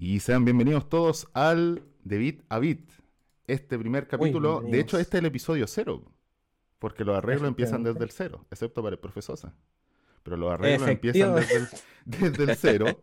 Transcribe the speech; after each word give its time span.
Y 0.00 0.20
sean 0.20 0.44
bienvenidos 0.44 0.88
todos 0.88 1.26
al 1.34 1.82
De 2.04 2.18
Bit 2.18 2.44
a 2.48 2.60
Bit. 2.60 2.88
Este 3.48 3.76
primer 3.76 4.06
capítulo, 4.06 4.60
de 4.60 4.78
hecho, 4.78 4.96
este 4.96 5.16
es 5.16 5.22
el 5.22 5.26
episodio 5.26 5.66
cero. 5.66 6.04
Porque 6.78 7.04
los 7.04 7.18
arreglos 7.18 7.48
empiezan 7.48 7.82
desde 7.82 8.04
el 8.04 8.12
cero, 8.12 8.46
excepto 8.52 8.80
para 8.80 8.94
el 8.94 9.00
profesor. 9.00 9.36
Pero 10.22 10.36
los 10.36 10.52
arreglos 10.52 10.88
empiezan 10.88 11.34
desde 11.34 11.56
el, 11.56 11.68
desde 12.04 12.44
el 12.44 12.56
cero. 12.56 13.00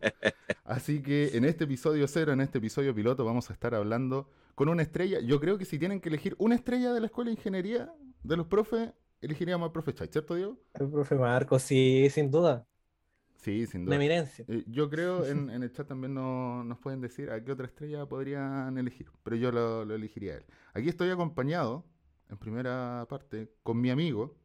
Así 0.64 1.02
que 1.02 1.36
en 1.36 1.44
este 1.44 1.64
episodio 1.64 2.08
cero, 2.08 2.32
en 2.32 2.40
este 2.40 2.58
episodio 2.58 2.94
piloto, 2.94 3.26
vamos 3.26 3.50
a 3.50 3.52
estar 3.52 3.74
hablando 3.74 4.30
con 4.54 4.70
una 4.70 4.80
estrella. 4.80 5.20
Yo 5.20 5.38
creo 5.38 5.58
que 5.58 5.66
si 5.66 5.78
tienen 5.78 6.00
que 6.00 6.08
elegir 6.08 6.34
una 6.38 6.54
estrella 6.54 6.94
de 6.94 7.00
la 7.00 7.06
escuela 7.08 7.28
de 7.28 7.36
ingeniería 7.36 7.92
de 8.22 8.36
los 8.38 8.46
profes, 8.46 8.88
elegiríamos 9.20 9.66
al 9.66 9.72
profe 9.72 9.92
Chay, 9.92 10.08
¿cierto, 10.10 10.34
Diego? 10.34 10.56
El 10.72 10.88
profe 10.88 11.16
Marco, 11.16 11.58
sí, 11.58 12.08
sin 12.08 12.30
duda. 12.30 12.66
Sí, 13.46 13.64
sin 13.68 13.84
duda. 13.84 13.94
Una 13.94 14.04
eminencia. 14.04 14.44
Eh, 14.48 14.64
yo 14.66 14.90
creo 14.90 15.24
en, 15.26 15.50
en, 15.50 15.62
el 15.62 15.70
chat 15.70 15.86
también 15.86 16.14
nos 16.14 16.78
pueden 16.78 17.00
decir 17.00 17.30
a 17.30 17.44
qué 17.44 17.52
otra 17.52 17.66
estrella 17.66 18.04
podrían 18.04 18.76
elegir, 18.76 19.08
pero 19.22 19.36
yo 19.36 19.52
lo, 19.52 19.84
lo 19.84 19.94
elegiría 19.94 20.32
a 20.32 20.36
él. 20.38 20.44
Aquí 20.74 20.88
estoy 20.88 21.10
acompañado, 21.10 21.84
en 22.28 22.38
primera 22.38 23.06
parte, 23.08 23.52
con 23.62 23.80
mi 23.80 23.90
amigo. 23.90 24.36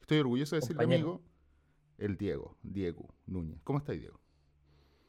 Estoy 0.00 0.20
orgulloso 0.20 0.54
de 0.54 0.60
decirle 0.60 0.84
amigo, 0.84 1.24
el 1.98 2.16
Diego, 2.16 2.56
Diego 2.62 3.12
Núñez. 3.26 3.58
¿Cómo 3.64 3.80
estás, 3.80 3.98
Diego? 3.98 4.20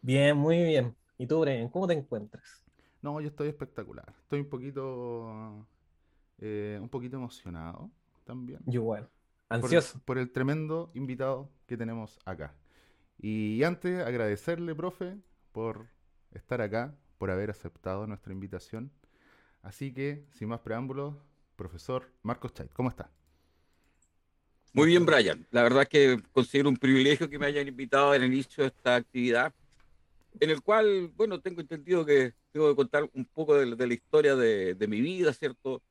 Bien, 0.02 0.36
muy 0.36 0.64
bien. 0.64 0.96
¿Y 1.20 1.28
tú, 1.28 1.40
Brian, 1.40 1.70
cómo 1.70 1.86
te 1.86 1.94
encuentras? 1.94 2.66
No, 3.04 3.22
yo 3.22 3.28
estoy 3.28 3.50
espectacular. 3.50 4.16
Estoy 4.24 4.40
un 4.40 4.50
poquito, 4.50 5.68
eh, 6.40 6.80
un 6.82 6.90
poquito 6.90 7.18
emocionado 7.18 7.92
también. 8.24 8.62
Yo 8.66 8.82
igual. 8.82 9.08
Ansioso. 9.50 10.02
Por, 10.06 10.18
el 10.18 10.32
tremendo 10.32 10.90
invitado 10.96 11.52
que 11.68 11.78
tenemos 11.78 12.18
acá. 12.26 12.56
Y 13.20 13.64
antes, 13.64 14.06
agradecerle, 14.06 14.76
profe, 14.76 15.18
por 15.52 15.88
estar 16.34 16.62
acá, 16.62 16.96
por 17.18 17.32
haber 17.32 17.50
aceptado 17.50 18.06
nuestra 18.06 18.34
invitación. 18.34 18.92
Así 19.64 19.92
que, 19.92 20.24
sin 20.32 20.50
más 20.50 20.62
preámbulos, 20.62 21.16
profesor 21.56 22.12
Marcos 22.22 22.54
Chait, 22.54 22.72
¿cómo 22.74 22.90
está? 22.90 23.10
Muy 24.74 24.88
bien, 24.88 25.06
Brian. 25.06 25.48
La 25.52 25.64
verdad 25.64 25.88
que 25.88 26.22
considero 26.32 26.70
un 26.70 26.78
privilegio 26.78 27.30
que 27.30 27.40
me 27.40 27.48
hayan 27.48 27.68
invitado 27.68 28.12
al 28.12 28.24
inicio 28.24 28.64
de 28.64 28.68
esta 28.68 28.96
actividad, 28.96 29.54
en 30.40 30.52
el 30.52 30.62
cual, 30.62 31.12
bueno, 31.16 31.42
tengo 31.42 31.62
entendido 31.62 32.06
que 32.06 32.34
tengo 32.52 32.70
que 32.70 32.76
contar 32.76 33.10
un 33.14 33.26
poco 33.26 33.56
de, 33.56 33.88
la 33.88 33.94
historia 33.94 34.36
de, 34.36 34.88
mi 34.88 35.02
vida, 35.02 35.34
¿cierto? 35.34 35.82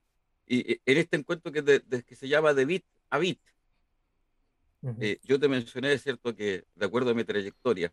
Y 0.46 0.80
en 0.86 0.98
este 0.98 1.16
encuentro 1.16 1.50
que, 1.50 1.64
que 2.06 2.14
se 2.14 2.28
llama 2.28 2.54
De 2.54 2.64
Bit 2.64 2.84
a 3.10 3.18
Bit. 3.18 3.40
Eh, 5.00 5.18
yo 5.24 5.40
te 5.40 5.48
mencioné, 5.48 5.98
¿cierto?, 5.98 6.34
que 6.34 6.64
de 6.74 6.86
acuerdo 6.86 7.10
a 7.10 7.14
mi 7.14 7.24
trayectoria, 7.24 7.92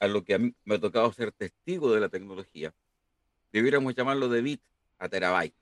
a 0.00 0.06
lo 0.08 0.24
que 0.24 0.34
a 0.34 0.38
mí 0.38 0.54
me 0.64 0.74
ha 0.76 0.80
tocado 0.80 1.12
ser 1.12 1.32
testigo 1.32 1.92
de 1.92 2.00
la 2.00 2.08
tecnología, 2.08 2.74
debiéramos 3.52 3.94
llamarlo 3.94 4.28
de 4.28 4.42
bit 4.42 4.62
a 4.98 5.08
terabyte. 5.08 5.54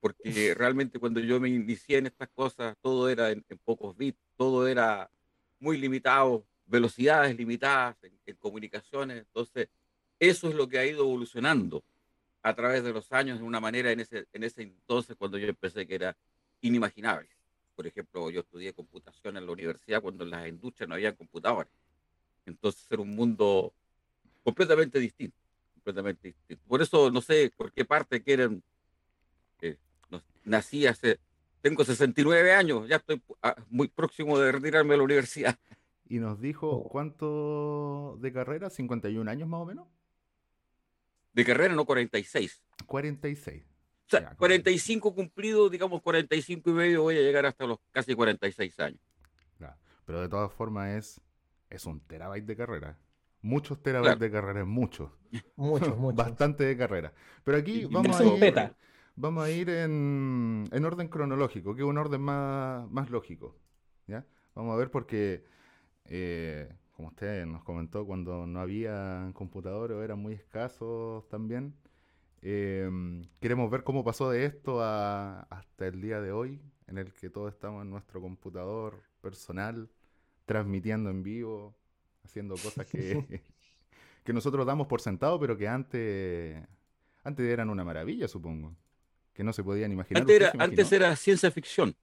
Porque 0.00 0.54
realmente 0.54 0.98
cuando 0.98 1.20
yo 1.20 1.40
me 1.40 1.48
inicié 1.48 1.98
en 1.98 2.06
estas 2.06 2.28
cosas, 2.28 2.76
todo 2.80 3.08
era 3.08 3.30
en, 3.30 3.44
pocos 3.64 3.96
bits, 3.96 4.18
todo 4.36 4.66
era 4.68 5.10
muy 5.58 5.76
limitado, 5.76 6.44
velocidades 6.66 7.36
limitadas 7.36 7.96
en, 8.02 8.36
comunicaciones. 8.36 9.18
Entonces, 9.18 9.68
eso 10.20 10.48
es 10.48 10.54
lo 10.54 10.68
que 10.68 10.78
ha 10.78 10.86
ido 10.86 11.00
evolucionando 11.00 11.84
a 12.42 12.54
través 12.54 12.84
de 12.84 12.92
los 12.92 13.10
años 13.12 13.38
de 13.38 13.44
una 13.44 13.60
manera 13.60 13.90
en 13.90 14.00
ese, 14.00 14.26
en 14.32 14.44
ese 14.44 14.62
entonces 14.62 15.16
cuando 15.16 15.36
yo 15.36 15.48
empecé 15.48 15.86
que 15.86 15.96
era 15.96 16.16
inimaginable. 16.60 17.28
Por 17.78 17.86
ejemplo, 17.86 18.28
yo 18.28 18.40
estudié 18.40 18.72
computación 18.72 19.36
en 19.36 19.46
la 19.46 19.52
universidad 19.52 20.02
cuando 20.02 20.24
en 20.24 20.30
las 20.30 20.48
industrias 20.48 20.88
no 20.88 20.96
había 20.96 21.14
computadores. 21.14 21.72
Entonces 22.44 22.84
era 22.90 23.00
un 23.00 23.14
mundo 23.14 23.72
completamente 24.42 24.98
distinto, 24.98 25.36
completamente 25.74 26.26
distinto. 26.26 26.64
Por 26.66 26.82
eso 26.82 27.08
no 27.12 27.20
sé 27.20 27.52
por 27.56 27.72
qué 27.72 27.84
parte 27.84 28.20
quieren. 28.20 28.64
Eh, 29.60 29.76
nací 30.44 30.88
hace, 30.88 31.20
tengo 31.60 31.84
69 31.84 32.52
años, 32.52 32.88
ya 32.88 32.96
estoy 32.96 33.22
ah, 33.44 33.54
muy 33.70 33.86
próximo 33.86 34.36
de 34.40 34.50
retirarme 34.50 34.94
de 34.94 34.96
la 34.96 35.04
universidad. 35.04 35.56
Y 36.10 36.18
nos 36.18 36.40
dijo 36.40 36.68
oh. 36.68 36.88
cuánto 36.88 38.18
de 38.20 38.32
carrera, 38.32 38.70
51 38.70 39.30
años 39.30 39.48
más 39.48 39.60
o 39.60 39.66
menos. 39.66 39.86
De 41.32 41.44
carrera 41.44 41.74
no 41.74 41.84
46. 41.84 42.60
46. 42.86 43.62
O 44.08 44.10
sea, 44.10 44.34
45 44.36 45.14
cumplidos, 45.14 45.70
digamos 45.70 46.00
45 46.00 46.70
y 46.70 46.72
medio, 46.72 47.02
voy 47.02 47.18
a 47.18 47.20
llegar 47.20 47.44
hasta 47.44 47.66
los 47.66 47.78
casi 47.92 48.14
46 48.14 48.80
años. 48.80 49.00
Pero 50.08 50.22
de 50.22 50.28
todas 50.30 50.50
formas 50.50 50.88
es, 50.96 51.20
es 51.68 51.84
un 51.84 52.00
terabyte 52.00 52.46
de 52.46 52.56
carrera. 52.56 52.98
Muchos 53.42 53.82
terabytes 53.82 54.18
de 54.18 54.30
carrera, 54.30 54.64
muchos. 54.64 55.10
Muchos, 55.54 55.98
muchos. 55.98 56.16
Bastante 56.16 56.64
de 56.64 56.78
carrera. 56.78 57.12
Pero 57.44 57.58
aquí 57.58 57.84
vamos 57.84 58.18
a, 58.18 58.24
ir, 58.24 58.72
vamos 59.16 59.44
a 59.44 59.50
ir 59.50 59.68
en, 59.68 60.64
en, 60.72 60.84
orden 60.86 61.08
cronológico, 61.08 61.74
que 61.74 61.82
es 61.82 61.86
un 61.86 61.98
orden 61.98 62.22
más, 62.22 62.90
más 62.90 63.10
lógico. 63.10 63.54
¿ya? 64.06 64.24
Vamos 64.54 64.72
a 64.72 64.78
ver 64.78 64.90
porque, 64.90 65.44
eh, 66.06 66.72
como 66.92 67.08
usted 67.08 67.44
nos 67.44 67.62
comentó, 67.62 68.06
cuando 68.06 68.46
no 68.46 68.60
había 68.60 69.30
computadores 69.34 69.94
o 69.94 70.02
eran 70.02 70.20
muy 70.20 70.32
escasos 70.32 71.28
también, 71.28 71.74
Em, 72.42 73.24
queremos 73.40 73.70
ver 73.70 73.82
cómo 73.82 74.04
pasó 74.04 74.30
de 74.30 74.44
esto 74.44 74.82
hasta 74.82 75.86
el 75.86 76.00
día 76.00 76.20
de 76.20 76.32
hoy, 76.32 76.60
en 76.86 76.98
el 76.98 77.12
que 77.12 77.30
todos 77.30 77.52
estamos 77.52 77.82
en 77.82 77.90
nuestro 77.90 78.20
computador 78.20 79.02
personal, 79.20 79.90
transmitiendo 80.46 81.10
en 81.10 81.22
vivo, 81.22 81.74
haciendo 82.24 82.54
cosas 82.54 82.86
que, 82.86 83.42
que 84.24 84.32
nosotros 84.32 84.66
damos 84.66 84.86
por 84.86 85.00
sentado, 85.00 85.38
pero 85.40 85.56
que 85.56 85.68
antes, 85.68 86.62
antes 87.24 87.46
eran 87.46 87.70
una 87.70 87.84
maravilla, 87.84 88.28
supongo. 88.28 88.76
Que 89.32 89.44
no 89.44 89.52
se 89.52 89.62
podían 89.62 89.92
imaginar. 89.92 90.22
Antes 90.22 90.36
era, 90.36 90.52
antes 90.58 90.92
era 90.92 91.14
ciencia 91.14 91.50
ficción. 91.50 91.94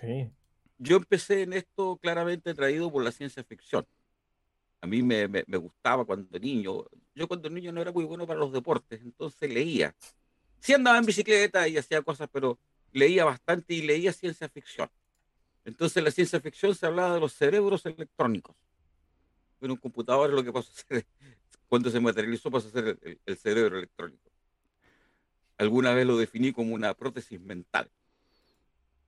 Sí. 0.00 0.30
Yo 0.78 0.96
empecé 0.96 1.42
en 1.42 1.54
esto 1.54 1.96
claramente 1.96 2.54
traído 2.54 2.90
por 2.92 3.02
la 3.02 3.10
ciencia 3.10 3.42
ficción 3.42 3.84
a 4.80 4.86
mí 4.86 5.02
me, 5.02 5.26
me, 5.28 5.58
gustaba 5.58 6.04
cuando 6.04 6.38
niño. 6.38 6.84
Yo 7.16 7.26
cuando 7.26 7.48
niño 7.48 7.72
no 7.72 7.80
era 7.80 7.92
muy 7.92 8.04
bueno 8.04 8.26
para 8.26 8.38
los 8.38 8.52
deportes, 8.52 9.00
entonces 9.00 9.50
leía. 9.50 9.96
Sí 10.60 10.74
andaba 10.74 10.98
en 10.98 11.06
bicicleta 11.06 11.66
y 11.66 11.78
hacía 11.78 12.02
cosas, 12.02 12.28
pero 12.30 12.58
leía 12.92 13.24
bastante 13.24 13.72
y 13.72 13.82
leía 13.82 14.12
ciencia 14.12 14.48
ficción. 14.50 14.90
Entonces 15.64 16.04
la 16.04 16.10
ciencia 16.10 16.38
ficción 16.40 16.74
se 16.74 16.84
hablaba 16.84 17.14
de 17.14 17.20
los 17.20 17.32
cerebros 17.32 17.86
electrónicos. 17.86 18.54
En 19.62 19.70
un 19.70 19.78
computador 19.78 20.30
lo 20.30 20.44
que 20.44 20.52
pasa 20.52 20.70
hacer, 20.70 21.06
cuando 21.68 21.90
se 21.90 21.98
materializó 22.00 22.50
pasa 22.50 22.68
a 22.68 22.70
ser 22.70 23.18
el 23.24 23.36
cerebro 23.38 23.78
electrónico. 23.78 24.30
Alguna 25.56 25.94
vez 25.94 26.06
lo 26.06 26.18
definí 26.18 26.52
como 26.52 26.74
una 26.74 26.92
prótesis 26.92 27.40
mental. 27.40 27.90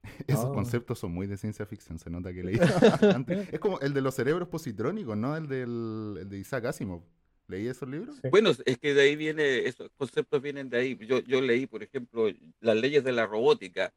Esos 0.27 0.47
ah. 0.47 0.53
conceptos 0.55 0.99
son 0.99 1.13
muy 1.13 1.27
de 1.27 1.37
ciencia 1.37 1.67
ficción, 1.67 1.99
se 1.99 2.09
nota 2.09 2.33
que 2.33 2.43
leí 2.43 2.59
antes. 3.15 3.53
Es 3.53 3.61
como 3.61 3.79
el 3.81 3.93
de 3.93 4.01
los 4.01 4.15
cerebros 4.15 4.49
positrónicos, 4.49 5.15
¿no? 5.15 5.37
El, 5.37 5.47
del, 5.47 6.27
de 6.27 6.39
Isaac 6.39 6.65
Asimov. 6.65 7.03
¿Leí 7.49 7.67
esos 7.67 7.89
libros? 7.89 8.21
Bueno, 8.31 8.53
es 8.65 8.79
que 8.79 8.93
de 8.93 9.03
ahí 9.03 9.17
viene, 9.17 9.67
esos 9.67 9.91
conceptos 9.97 10.43
vienen 10.43 10.69
de 10.69 10.79
ahí. 10.79 10.99
Yo, 11.07 11.21
yo 11.21 11.41
leí, 11.41 11.67
por 11.67 11.83
ejemplo, 11.83 12.31
las 12.61 12.77
leyes 12.77 13.03
de 13.03 13.13
la 13.13 13.27
robótica. 13.27 13.93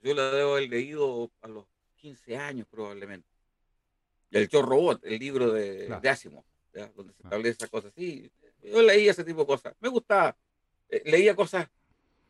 Yo 0.00 0.14
la 0.14 0.30
debo 0.30 0.52
haber 0.52 0.70
leído 0.70 1.30
a 1.42 1.48
los 1.48 1.66
15 1.96 2.38
años 2.38 2.66
probablemente. 2.70 3.28
El 4.30 4.48
Yo 4.48 4.62
Robot, 4.62 5.04
el 5.04 5.18
libro 5.18 5.52
de, 5.52 5.88
de 6.00 6.08
Asimov, 6.08 6.44
donde 6.96 7.12
se 7.12 7.22
establece 7.22 7.56
esas 7.58 7.70
cosas. 7.70 7.92
Sí, 7.94 8.30
yo 8.62 8.82
leía 8.82 9.10
ese 9.10 9.22
tipo 9.22 9.40
de 9.40 9.46
cosas. 9.46 9.74
Me 9.80 9.88
gustaba. 9.88 10.36
Eh, 10.88 11.02
leía 11.04 11.36
cosas, 11.36 11.68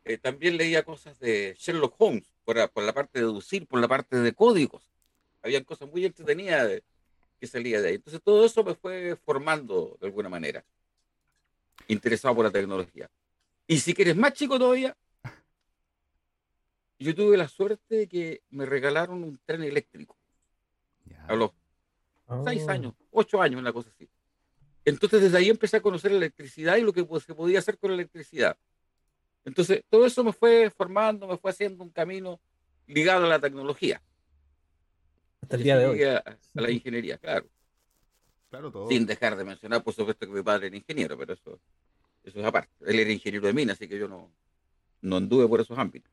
eh, 0.03 0.17
también 0.17 0.57
leía 0.57 0.83
cosas 0.83 1.19
de 1.19 1.55
Sherlock 1.57 1.95
Holmes 1.97 2.31
por 2.43 2.57
la, 2.57 2.67
parte 2.67 3.19
de 3.19 3.25
deducir, 3.25 3.65
por 3.65 3.79
la 3.79 3.87
parte 3.87 4.17
de 4.17 4.33
códigos. 4.33 4.89
Habían 5.41 5.63
cosas 5.63 5.89
muy 5.89 6.05
entretenidas 6.05 6.81
que 7.45 7.51
salía 7.51 7.81
de 7.81 7.89
ahí. 7.89 7.95
Entonces 7.95 8.21
todo 8.23 8.45
eso 8.45 8.63
me 8.63 8.73
fue 8.73 9.15
formando 9.23 9.97
de 9.99 10.07
alguna 10.07 10.29
manera, 10.29 10.65
interesado 11.87 12.35
por 12.35 12.45
la 12.45 12.51
tecnología. 12.51 13.09
Y 13.67 13.79
si 13.79 13.93
quieres 13.93 14.15
más 14.15 14.33
chico 14.33 14.57
todavía, 14.57 14.95
yo 16.99 17.13
tuve 17.13 17.37
la 17.37 17.47
suerte 17.47 17.95
de 17.95 18.07
que 18.07 18.41
me 18.49 18.65
regalaron 18.65 19.23
un 19.23 19.39
tren 19.45 19.63
eléctrico. 19.63 20.17
A 21.27 21.35
los 21.35 21.51
seis 22.43 22.63
oh. 22.67 22.71
años, 22.71 22.93
ocho 23.11 23.41
años, 23.41 23.59
una 23.59 23.73
cosa 23.73 23.89
así. 23.89 24.09
Entonces 24.83 25.21
desde 25.21 25.37
ahí 25.37 25.49
empecé 25.49 25.77
a 25.77 25.81
conocer 25.81 26.11
la 26.11 26.17
electricidad 26.17 26.77
y 26.77 26.81
lo 26.81 26.93
que 26.93 27.05
se 27.19 27.33
podía 27.33 27.59
hacer 27.59 27.77
con 27.77 27.91
la 27.91 27.95
electricidad. 27.95 28.57
Entonces, 29.43 29.83
todo 29.89 30.05
eso 30.07 30.23
me 30.23 30.33
fue 30.33 30.71
formando, 30.71 31.27
me 31.27 31.37
fue 31.37 31.51
haciendo 31.51 31.83
un 31.83 31.91
camino 31.91 32.39
ligado 32.87 33.25
a 33.25 33.29
la 33.29 33.39
tecnología. 33.39 34.01
Hasta 35.45 35.57
el 35.57 35.63
día 35.63 35.77
de 35.77 35.85
hoy. 35.85 36.03
A, 36.03 36.23
la 36.55 36.71
ingeniería, 36.71 37.19
claro. 37.19 37.45
Claro, 38.49 38.71
todo. 38.71 38.87
Sin 38.87 39.05
dejar 39.05 39.35
de 39.35 39.43
mencionar, 39.43 39.83
por 39.83 39.93
supuesto, 39.93 40.25
que 40.25 40.33
mi 40.33 40.41
padre 40.41 40.67
era 40.67 40.75
ingeniero, 40.75 41.15
pero 41.15 41.33
eso, 41.33 41.59
eso 42.23 42.39
es 42.39 42.45
aparte. 42.45 42.73
Él 42.81 42.99
era 42.99 43.11
ingeniero 43.11 43.45
de 43.45 43.53
mina, 43.53 43.73
así 43.73 43.87
que 43.87 43.99
yo 43.99 44.07
no, 44.07 44.31
no 45.01 45.17
anduve 45.17 45.47
por 45.47 45.61
esos 45.61 45.77
ámbitos. 45.77 46.11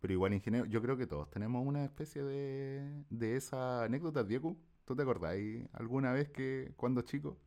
Pero 0.00 0.12
igual 0.12 0.34
ingeniero, 0.34 0.66
yo 0.66 0.82
creo 0.82 0.98
que 0.98 1.06
todos 1.06 1.30
tenemos 1.30 1.66
una 1.66 1.82
especie 1.82 2.22
de, 2.22 3.04
de 3.08 3.36
esa 3.36 3.84
anécdota, 3.84 4.22
Diego. 4.22 4.54
¿Tú 4.84 4.94
te 4.94 5.02
acordás 5.02 5.36
alguna 5.72 6.12
vez 6.12 6.28
que 6.28 6.72
cuando 6.76 7.00
chico? 7.00 7.38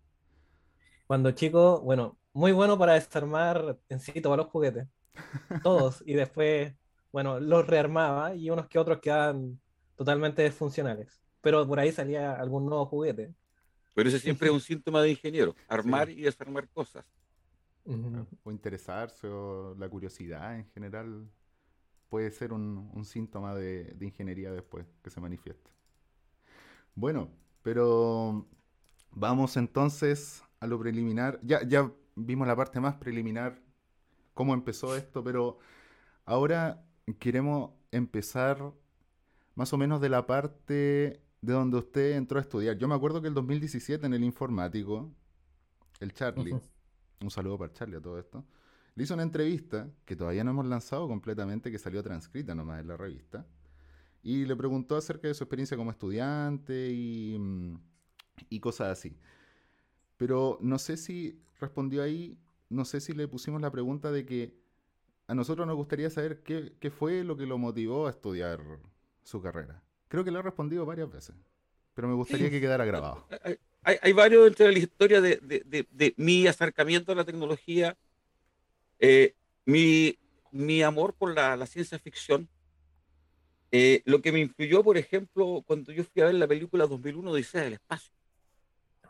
Cuando 1.05 1.31
chico, 1.33 1.81
bueno, 1.81 2.17
muy 2.33 2.51
bueno 2.51 2.79
para 2.79 2.93
desarmar 2.93 3.77
en 3.89 3.99
sí 3.99 4.21
todos 4.21 4.37
los 4.37 4.47
juguetes. 4.47 4.87
Todos. 5.63 6.01
y 6.03 6.13
después, 6.13 6.73
bueno, 7.11 7.39
los 7.39 7.67
rearmaba 7.67 8.33
y 8.33 8.49
unos 8.49 8.67
que 8.67 8.79
otros 8.79 8.99
quedaban 8.99 9.59
totalmente 10.01 10.41
desfuncionales. 10.41 11.21
Pero 11.41 11.67
por 11.67 11.79
ahí 11.79 11.91
salía 11.91 12.33
algún 12.33 12.65
nuevo 12.65 12.87
juguete. 12.87 13.35
Pero 13.93 14.09
ese 14.09 14.17
siempre 14.17 14.47
es 14.47 14.53
un 14.53 14.59
síntoma 14.71 14.99
de 15.03 15.11
ingeniero, 15.11 15.55
armar 15.67 16.09
y 16.09 16.21
desarmar 16.21 16.67
cosas. 16.69 17.05
O 18.43 18.49
interesarse, 18.51 19.27
o 19.27 19.75
la 19.77 19.87
curiosidad 19.87 20.55
en 20.55 20.65
general 20.71 21.29
puede 22.09 22.31
ser 22.31 22.51
un, 22.51 23.05
síntoma 23.05 23.53
de, 23.53 23.95
ingeniería 24.01 24.51
después 24.51 24.87
que 25.03 25.11
se 25.11 25.21
manifiesta. 25.21 25.69
Bueno, 26.95 27.29
pero 27.61 28.47
vamos 29.11 29.55
entonces 29.55 30.43
a 30.59 30.65
lo 30.65 30.79
preliminar. 30.79 31.39
Ya, 31.43 31.61
ya 31.61 31.91
vimos 32.15 32.47
la 32.47 32.55
parte 32.55 32.79
más 32.79 32.95
preliminar, 32.95 33.61
cómo 34.33 34.55
empezó 34.55 34.95
esto, 34.95 35.23
pero 35.23 35.59
ahora 36.25 36.83
queremos 37.19 37.69
empezar 37.91 38.73
más 39.61 39.71
o 39.73 39.77
menos 39.77 40.01
de 40.01 40.09
la 40.09 40.25
parte 40.25 41.21
de 41.39 41.53
donde 41.53 41.77
usted 41.77 42.13
entró 42.13 42.39
a 42.39 42.41
estudiar. 42.41 42.79
Yo 42.79 42.87
me 42.87 42.95
acuerdo 42.95 43.21
que 43.21 43.27
el 43.27 43.35
2017 43.35 44.07
en 44.07 44.15
el 44.15 44.23
informático, 44.23 45.11
el 45.99 46.11
Charlie, 46.13 46.59
un 47.21 47.29
saludo 47.29 47.59
para 47.59 47.71
Charlie 47.71 47.97
a 47.97 48.01
todo 48.01 48.17
esto, 48.17 48.43
le 48.95 49.03
hizo 49.03 49.13
una 49.13 49.21
entrevista 49.21 49.87
que 50.03 50.15
todavía 50.15 50.43
no 50.43 50.49
hemos 50.49 50.65
lanzado 50.65 51.07
completamente, 51.07 51.69
que 51.69 51.77
salió 51.77 52.01
transcrita 52.01 52.55
nomás 52.55 52.81
en 52.81 52.87
la 52.87 52.97
revista, 52.97 53.45
y 54.23 54.45
le 54.45 54.55
preguntó 54.55 54.97
acerca 54.97 55.27
de 55.27 55.35
su 55.35 55.43
experiencia 55.43 55.77
como 55.77 55.91
estudiante 55.91 56.89
y, 56.91 57.37
mm, 57.37 57.75
y 58.49 58.59
cosas 58.61 58.97
así. 58.97 59.15
Pero 60.17 60.57
no 60.59 60.79
sé 60.79 60.97
si 60.97 61.39
respondió 61.59 62.01
ahí, 62.01 62.35
no 62.67 62.83
sé 62.83 62.99
si 62.99 63.13
le 63.13 63.27
pusimos 63.27 63.61
la 63.61 63.69
pregunta 63.69 64.11
de 64.11 64.25
que 64.25 64.57
a 65.27 65.35
nosotros 65.35 65.67
nos 65.67 65.75
gustaría 65.75 66.09
saber 66.09 66.41
qué, 66.41 66.73
qué 66.79 66.89
fue 66.89 67.23
lo 67.23 67.37
que 67.37 67.45
lo 67.45 67.59
motivó 67.59 68.07
a 68.07 68.09
estudiar 68.09 68.59
su 69.23 69.41
carrera. 69.41 69.81
Creo 70.07 70.23
que 70.23 70.31
lo 70.31 70.39
ha 70.39 70.41
respondido 70.41 70.85
varias 70.85 71.09
veces, 71.09 71.35
pero 71.93 72.07
me 72.07 72.15
gustaría 72.15 72.49
que 72.49 72.59
quedara 72.59 72.85
grabado. 72.85 73.25
Hay, 73.83 73.97
hay, 74.01 74.11
varios 74.11 74.43
dentro 74.43 74.65
de 74.65 74.73
la 74.73 74.79
historia 74.79 75.21
de, 75.21 75.37
de, 75.37 75.87
de, 75.89 76.13
mi 76.17 76.45
acercamiento 76.47 77.11
a 77.11 77.15
la 77.15 77.23
tecnología, 77.23 77.97
eh, 78.99 79.33
mi, 79.65 80.17
mi, 80.51 80.83
amor 80.83 81.13
por 81.13 81.33
la, 81.33 81.55
la 81.55 81.65
ciencia 81.65 81.97
ficción, 81.97 82.47
eh, 83.71 84.01
lo 84.05 84.21
que 84.21 84.31
me 84.31 84.39
influyó, 84.39 84.83
por 84.83 84.97
ejemplo, 84.97 85.63
cuando 85.65 85.91
yo 85.91 86.03
fui 86.03 86.21
a 86.21 86.25
ver 86.25 86.35
la 86.35 86.47
película 86.47 86.85
2001 86.85 87.31
Odisea 87.31 87.63
del 87.63 87.73
Espacio. 87.73 88.11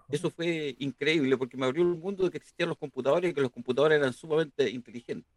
Eso 0.10 0.30
fue 0.30 0.76
increíble 0.80 1.38
porque 1.38 1.58
me 1.58 1.66
abrió 1.66 1.84
el 1.84 1.98
mundo 1.98 2.26
de 2.26 2.32
que 2.32 2.38
existían 2.38 2.70
los 2.70 2.78
computadores 2.78 3.32
y 3.32 3.34
que 3.34 3.42
los 3.42 3.52
computadores 3.52 3.98
eran 3.98 4.14
sumamente 4.14 4.70
inteligentes. 4.70 5.30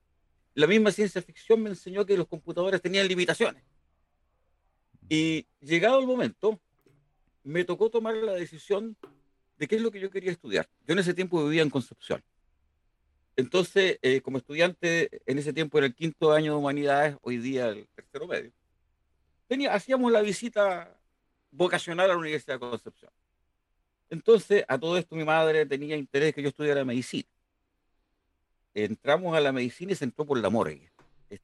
La 0.54 0.66
misma 0.66 0.92
ciencia 0.92 1.22
ficción 1.22 1.62
me 1.62 1.70
enseñó 1.70 2.04
que 2.04 2.16
los 2.16 2.28
computadores 2.28 2.82
tenían 2.82 3.08
limitaciones 3.08 3.62
y 5.08 5.46
llegado 5.60 5.98
el 6.00 6.06
momento, 6.06 6.60
me 7.42 7.64
tocó 7.64 7.90
tomar 7.90 8.14
la 8.16 8.32
decisión 8.32 8.96
de 9.58 9.68
qué 9.68 9.76
es 9.76 9.82
lo 9.82 9.90
que 9.90 10.00
yo 10.00 10.10
quería 10.10 10.32
estudiar. 10.32 10.68
Yo 10.86 10.94
en 10.94 10.98
ese 10.98 11.14
tiempo 11.14 11.44
vivía 11.44 11.62
en 11.62 11.70
Concepción. 11.70 12.22
Entonces, 13.36 13.98
eh, 14.02 14.20
como 14.20 14.38
estudiante, 14.38 15.22
en 15.26 15.38
ese 15.38 15.52
tiempo 15.52 15.78
era 15.78 15.86
el 15.86 15.94
quinto 15.94 16.32
año 16.32 16.52
de 16.52 16.58
humanidades, 16.58 17.16
hoy 17.22 17.38
día 17.38 17.68
el 17.68 17.86
tercero 17.88 18.26
medio, 18.26 18.52
tenía, 19.48 19.74
hacíamos 19.74 20.10
la 20.12 20.22
visita 20.22 20.96
vocacional 21.50 22.10
a 22.10 22.14
la 22.14 22.18
Universidad 22.18 22.54
de 22.54 22.60
Concepción. 22.60 23.10
Entonces, 24.08 24.64
a 24.68 24.78
todo 24.78 24.96
esto 24.96 25.16
mi 25.16 25.24
madre 25.24 25.66
tenía 25.66 25.96
interés 25.96 26.34
que 26.34 26.42
yo 26.42 26.48
estudiara 26.48 26.84
medicina. 26.84 27.28
Entramos 28.72 29.36
a 29.36 29.40
la 29.40 29.52
medicina 29.52 29.92
y 29.92 29.96
se 29.96 30.04
entró 30.04 30.24
por 30.24 30.38
la 30.38 30.50
morgue. 30.50 30.90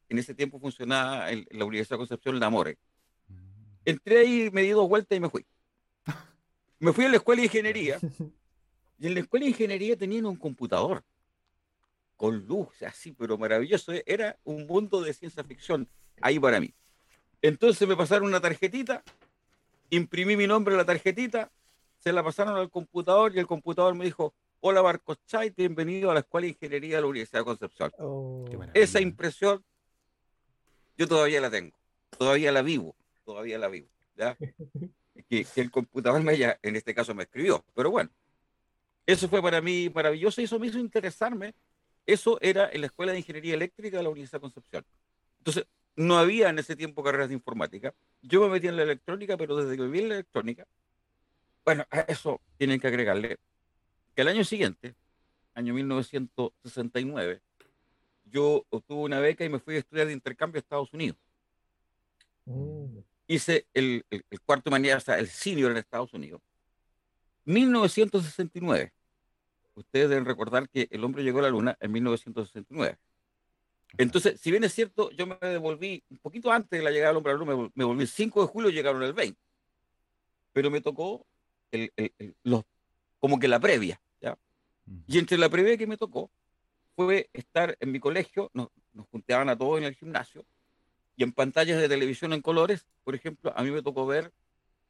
En 0.08 0.18
ese 0.18 0.34
tiempo 0.34 0.60
funcionaba 0.60 1.30
en 1.30 1.46
la 1.50 1.64
Universidad 1.64 1.96
de 1.96 2.00
Concepción 2.00 2.38
la 2.38 2.50
morgue 2.50 2.78
entré 3.84 4.18
ahí, 4.18 4.50
me 4.52 4.62
di 4.62 4.70
dos 4.70 4.88
vueltas 4.88 5.16
y 5.16 5.20
me 5.20 5.28
fui. 5.28 5.46
Me 6.78 6.92
fui 6.92 7.04
a 7.04 7.08
la 7.10 7.16
escuela 7.16 7.40
de 7.40 7.46
ingeniería 7.46 7.98
y 8.98 9.06
en 9.06 9.14
la 9.14 9.20
escuela 9.20 9.44
de 9.44 9.50
ingeniería 9.50 9.96
tenían 9.96 10.26
un 10.26 10.36
computador 10.36 11.04
con 12.16 12.46
luz, 12.46 12.82
así, 12.82 13.12
pero 13.12 13.38
maravilloso. 13.38 13.92
Era 14.06 14.38
un 14.44 14.66
mundo 14.66 15.00
de 15.00 15.12
ciencia 15.12 15.44
ficción 15.44 15.88
ahí 16.20 16.38
para 16.38 16.60
mí. 16.60 16.72
Entonces 17.42 17.88
me 17.88 17.96
pasaron 17.96 18.28
una 18.28 18.40
tarjetita, 18.40 19.02
imprimí 19.88 20.36
mi 20.36 20.46
nombre 20.46 20.74
en 20.74 20.78
la 20.78 20.84
tarjetita, 20.84 21.50
se 21.98 22.12
la 22.12 22.22
pasaron 22.22 22.56
al 22.56 22.70
computador 22.70 23.34
y 23.34 23.38
el 23.38 23.46
computador 23.46 23.94
me 23.94 24.04
dijo, 24.04 24.34
hola 24.60 24.82
Marcos 24.82 25.18
Chay, 25.26 25.50
bienvenido 25.50 26.10
a 26.10 26.14
la 26.14 26.20
Escuela 26.20 26.44
de 26.44 26.52
Ingeniería 26.52 26.96
de 26.96 27.02
la 27.02 27.08
Universidad 27.08 27.40
de 27.40 27.44
Concepción. 27.44 27.92
Oh. 27.98 28.44
Esa 28.74 29.00
impresión 29.00 29.64
yo 30.98 31.08
todavía 31.08 31.40
la 31.40 31.50
tengo, 31.50 31.74
todavía 32.18 32.52
la 32.52 32.60
vivo 32.60 32.94
todavía 33.30 33.58
la 33.58 33.68
vivo, 33.68 33.88
¿ya? 34.16 34.36
Que, 35.28 35.46
el 35.56 35.70
computador 35.70 36.20
me 36.22 36.32
haya, 36.32 36.58
en 36.62 36.74
este 36.74 36.94
caso 36.94 37.14
me 37.14 37.22
escribió, 37.22 37.64
pero 37.74 37.90
bueno, 37.90 38.10
eso 39.06 39.28
fue 39.28 39.40
para 39.40 39.60
mí 39.60 39.88
maravilloso 39.94 40.40
y 40.40 40.44
eso 40.44 40.58
me 40.58 40.66
hizo 40.66 40.78
interesarme. 40.78 41.54
Eso 42.06 42.38
era 42.40 42.68
en 42.72 42.80
la 42.80 42.88
Escuela 42.88 43.12
de 43.12 43.18
Ingeniería 43.18 43.54
Eléctrica 43.54 43.98
de 43.98 44.02
la 44.02 44.08
Universidad 44.08 44.40
Concepción. 44.40 44.84
Entonces, 45.38 45.66
no 45.94 46.18
había 46.18 46.48
en 46.48 46.58
ese 46.58 46.74
tiempo 46.74 47.04
carreras 47.04 47.28
de 47.28 47.34
informática. 47.34 47.94
Yo 48.22 48.40
me 48.40 48.48
metí 48.48 48.66
en 48.66 48.76
la 48.76 48.82
electrónica, 48.82 49.36
pero 49.36 49.54
desde 49.56 49.76
que 49.76 49.82
viví 49.84 50.00
en 50.00 50.08
la 50.08 50.14
electrónica, 50.16 50.66
bueno, 51.64 51.86
a 51.90 52.00
eso 52.00 52.40
tienen 52.56 52.80
que 52.80 52.88
agregarle 52.88 53.38
que 54.16 54.22
el 54.22 54.28
año 54.28 54.42
siguiente, 54.42 54.96
año 55.54 55.74
1969, 55.74 57.40
yo 58.24 58.64
obtuve 58.70 59.02
una 59.02 59.20
beca 59.20 59.44
y 59.44 59.48
me 59.48 59.60
fui 59.60 59.76
a 59.76 59.78
estudiar 59.78 60.08
de 60.08 60.14
intercambio 60.14 60.58
a 60.58 60.62
Estados 60.62 60.92
Unidos. 60.92 61.18
Mm 62.46 62.98
hice 63.30 63.68
el, 63.74 64.04
el, 64.10 64.40
cuarto 64.44 64.72
manera, 64.72 64.96
o 64.96 65.00
sea, 65.00 65.18
el 65.18 65.28
senior 65.28 65.70
en 65.70 65.76
Estados 65.76 66.12
Unidos. 66.12 66.40
1969. 67.44 68.92
Ustedes 69.74 70.08
deben 70.08 70.24
recordar 70.24 70.68
que 70.68 70.88
el 70.90 71.04
hombre 71.04 71.22
llegó 71.22 71.38
a 71.38 71.42
la 71.42 71.50
luna 71.50 71.76
en 71.80 71.92
1969. 71.92 72.98
Entonces, 73.98 74.40
si 74.40 74.50
bien 74.50 74.64
es 74.64 74.74
cierto, 74.74 75.10
yo 75.12 75.28
me 75.28 75.36
devolví 75.40 76.02
un 76.10 76.18
poquito 76.18 76.50
antes 76.50 76.76
de 76.76 76.84
la 76.84 76.90
llegada 76.90 77.10
del 77.10 77.18
hombre 77.18 77.32
a 77.32 77.36
la 77.36 77.38
luna, 77.38 77.70
me 77.72 77.84
volví 77.84 78.02
el 78.02 78.08
5 78.08 78.42
de 78.42 78.48
julio, 78.48 78.70
llegaron 78.70 79.02
el 79.04 79.12
20. 79.12 79.40
Pero 80.52 80.70
me 80.70 80.80
tocó 80.80 81.24
el, 81.70 81.92
los, 82.42 82.64
como 83.20 83.38
que 83.38 83.46
la 83.46 83.60
previa, 83.60 84.00
¿ya? 84.20 84.36
Y 85.06 85.18
entre 85.18 85.38
la 85.38 85.48
previa 85.48 85.76
que 85.76 85.86
me 85.86 85.96
tocó 85.96 86.32
fue 86.96 87.30
estar 87.32 87.76
en 87.78 87.92
mi 87.92 88.00
colegio, 88.00 88.50
nos, 88.54 88.70
nos 88.92 89.06
juntaban 89.06 89.48
a 89.48 89.56
todos 89.56 89.78
en 89.78 89.84
el 89.84 89.94
gimnasio, 89.94 90.44
y 91.20 91.22
en 91.22 91.32
pantallas 91.32 91.78
de 91.78 91.86
televisión 91.86 92.32
en 92.32 92.40
colores, 92.40 92.86
por 93.04 93.14
ejemplo, 93.14 93.52
a 93.54 93.62
mí 93.62 93.70
me 93.70 93.82
tocó 93.82 94.06
ver 94.06 94.32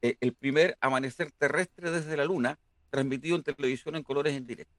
eh, 0.01 0.15
el 0.21 0.31
primer 0.31 0.77
amanecer 0.79 1.29
terrestre 1.29 1.91
desde 1.91 2.15
la 2.15 2.23
Luna, 2.23 2.57
transmitido 2.89 3.35
en 3.35 3.43
televisión 3.43 3.97
en 3.97 4.03
colores 4.03 4.33
en 4.33 4.47
directo. 4.47 4.73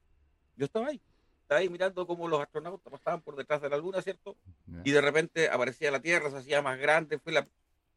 Yo 0.57 0.65
estaba 0.65 0.87
ahí, 0.87 0.99
estaba 1.43 1.59
ahí 1.59 1.69
mirando 1.69 2.07
cómo 2.07 2.27
los 2.27 2.41
astronautas 2.41 2.91
pasaban 2.91 3.21
por 3.21 3.35
detrás 3.35 3.61
de 3.61 3.69
la 3.69 3.77
Luna, 3.77 4.01
¿cierto? 4.01 4.35
Y 4.83 4.89
de 4.89 4.99
repente 4.99 5.47
aparecía 5.47 5.91
la 5.91 6.01
Tierra, 6.01 6.31
se 6.31 6.37
hacía 6.37 6.63
más 6.63 6.79
grande. 6.79 7.19
Fue 7.19 7.31
la, 7.31 7.47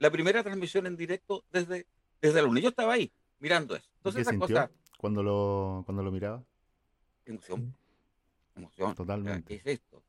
la 0.00 0.10
primera 0.10 0.42
transmisión 0.42 0.86
en 0.86 0.98
directo 0.98 1.42
desde, 1.50 1.86
desde 2.20 2.42
la 2.42 2.48
Luna. 2.48 2.60
Yo 2.60 2.68
estaba 2.68 2.92
ahí, 2.92 3.10
mirando 3.38 3.74
eso. 3.74 3.88
Entonces, 4.00 4.28
¿Qué 4.28 4.32
sintió 4.32 4.70
cuando 4.98 5.22
lo, 5.22 5.82
cuando 5.86 6.02
lo 6.02 6.12
miraba? 6.12 6.44
Emoción. 7.24 7.74
Emoción. 8.54 8.94
Totalmente. 8.94 9.62
¿Qué 9.62 9.72
es 9.72 9.80
esto? 9.80 10.02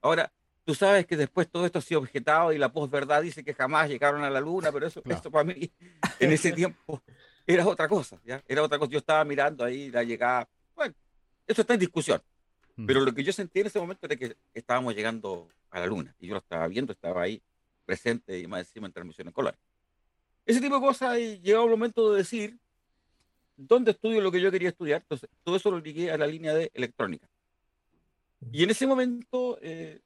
Ahora, 0.00 0.32
Tú 0.66 0.74
sabes 0.74 1.06
que 1.06 1.16
después 1.16 1.48
todo 1.48 1.64
esto 1.64 1.78
ha 1.78 1.82
sido 1.82 2.00
objetado 2.00 2.52
y 2.52 2.58
la 2.58 2.72
posverdad 2.72 3.22
dice 3.22 3.44
que 3.44 3.54
jamás 3.54 3.88
llegaron 3.88 4.24
a 4.24 4.30
la 4.30 4.40
luna, 4.40 4.72
pero 4.72 4.88
eso, 4.88 5.00
para 5.30 5.44
mí 5.44 5.70
en 6.18 6.32
ese 6.32 6.50
tiempo 6.50 7.00
era 7.46 7.64
otra 7.64 7.86
cosa, 7.86 8.20
¿ya? 8.24 8.42
Era 8.48 8.64
otra 8.64 8.76
cosa. 8.76 8.90
Yo 8.90 8.98
estaba 8.98 9.24
mirando 9.24 9.64
ahí 9.64 9.92
la 9.92 10.02
llegada. 10.02 10.48
Bueno, 10.74 10.92
eso 11.46 11.60
está 11.60 11.74
en 11.74 11.78
discusión. 11.78 12.20
Mm. 12.74 12.84
Pero 12.84 13.00
lo 13.02 13.14
que 13.14 13.22
yo 13.22 13.32
sentí 13.32 13.60
en 13.60 13.68
ese 13.68 13.78
momento 13.78 14.06
era 14.06 14.16
que 14.16 14.36
estábamos 14.52 14.92
llegando 14.96 15.48
a 15.70 15.78
la 15.78 15.86
luna 15.86 16.16
y 16.18 16.26
yo 16.26 16.32
lo 16.32 16.40
estaba 16.40 16.66
viendo, 16.66 16.92
estaba 16.92 17.22
ahí 17.22 17.40
presente 17.84 18.36
y 18.36 18.48
más 18.48 18.66
encima 18.66 18.88
en 18.88 18.92
transmisión 18.92 19.28
en 19.28 19.32
color. 19.32 19.56
Ese 20.44 20.60
tipo 20.60 20.74
de 20.74 20.80
cosas 20.80 21.16
y 21.16 21.38
llegó 21.38 21.62
el 21.62 21.70
momento 21.70 22.10
de 22.10 22.18
decir 22.18 22.58
dónde 23.56 23.92
estudio 23.92 24.20
lo 24.20 24.32
que 24.32 24.40
yo 24.40 24.50
quería 24.50 24.70
estudiar. 24.70 25.02
Entonces, 25.02 25.30
todo 25.44 25.54
eso 25.54 25.70
lo 25.70 25.78
ligué 25.78 26.10
a 26.10 26.18
la 26.18 26.26
línea 26.26 26.52
de 26.54 26.72
electrónica. 26.74 27.28
Y 28.50 28.64
en 28.64 28.70
ese 28.70 28.88
momento 28.88 29.60
eh, 29.62 30.00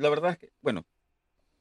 la 0.00 0.08
verdad 0.08 0.32
es 0.32 0.38
que, 0.38 0.52
bueno, 0.62 0.84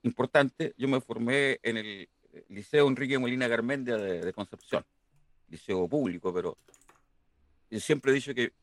importante, 0.03 0.74
yo 0.77 0.88
me 0.88 1.01
formé 1.01 1.60
en 1.62 1.77
el 1.77 2.10
Liceo 2.48 2.88
Enrique 2.88 3.19
Molina 3.19 3.48
Garmendia 3.48 3.98
de, 3.98 4.34
Concepción, 4.34 4.86
liceo 5.50 5.88
público, 5.88 6.34
pero 6.34 6.58
siempre 7.72 8.12
he 8.12 8.15
dicho 8.15 8.34
que 8.34 8.53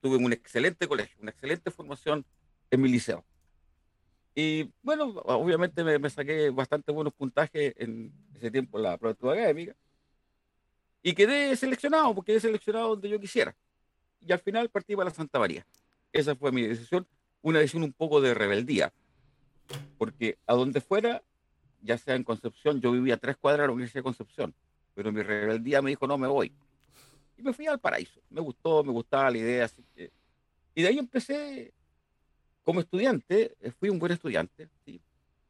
tuve 0.00 0.16
un 0.16 0.32
excelente 0.32 0.88
colegio, 0.88 1.16
una 1.20 1.30
excelente 1.30 1.70
formación 1.70 2.24
en 2.70 2.80
mi 2.80 2.88
liceo. 2.88 3.24
Y 4.34 4.70
bueno, 4.82 5.06
obviamente 5.24 5.82
me, 5.82 6.10
saqué 6.10 6.50
bastante 6.50 6.92
buenos 6.92 7.12
puntajes 7.12 7.74
en 7.76 8.12
ese 8.34 8.50
tiempo 8.50 8.78
en 8.78 8.84
la 8.84 8.96
prueba 8.96 9.32
académica. 9.32 9.74
Y 11.02 11.12
quedé 11.12 11.56
seleccionado, 11.56 12.14
porque 12.14 12.32
quedé 12.32 12.40
seleccionado 12.40 12.90
donde 12.90 13.08
yo 13.08 13.18
quisiera. 13.18 13.54
Y 14.20 14.32
al 14.32 14.38
final 14.38 14.68
partí 14.68 14.94
para 14.94 15.10
la 15.10 15.14
Santa 15.14 15.38
María. 15.38 15.66
esa 16.12 16.34
fue 16.36 16.52
mi 16.52 16.62
decisión, 16.62 17.06
una 17.42 17.58
decisión 17.58 17.82
un 17.82 17.92
poco 17.92 18.20
de 18.20 18.34
rebeldía, 18.34 18.92
porque 19.96 20.38
a 20.46 20.54
donde 20.54 20.80
fuera, 20.80 21.22
ya 21.82 21.98
sea 21.98 22.14
en 22.14 22.24
Concepción, 22.24 22.80
yo 22.80 22.92
vivía 22.92 23.16
tres 23.16 23.36
cuadras 23.36 23.62
de 23.62 23.66
la 23.68 23.72
Universidad 23.72 24.00
de 24.00 24.04
Concepción, 24.04 24.54
pero 24.94 25.12
mi 25.12 25.22
rebeldía 25.22 25.82
me 25.82 25.90
dijo, 25.90 26.06
no 26.06 26.18
me 26.18 26.26
voy. 26.26 26.52
Y 27.36 27.42
me 27.42 27.52
fui 27.52 27.66
al 27.66 27.78
paraíso. 27.78 28.20
Me 28.30 28.40
gustó, 28.40 28.82
me 28.82 28.92
gustaba 28.92 29.30
la 29.30 29.38
idea. 29.38 29.64
Así 29.64 29.84
que... 29.94 30.10
Y 30.74 30.82
de 30.82 30.88
ahí 30.88 30.98
empecé 30.98 31.72
como 32.64 32.80
estudiante, 32.80 33.56
eh, 33.60 33.70
fui 33.70 33.88
un 33.88 33.98
buen 33.98 34.12
estudiante, 34.12 34.68
¿sí? 34.84 35.00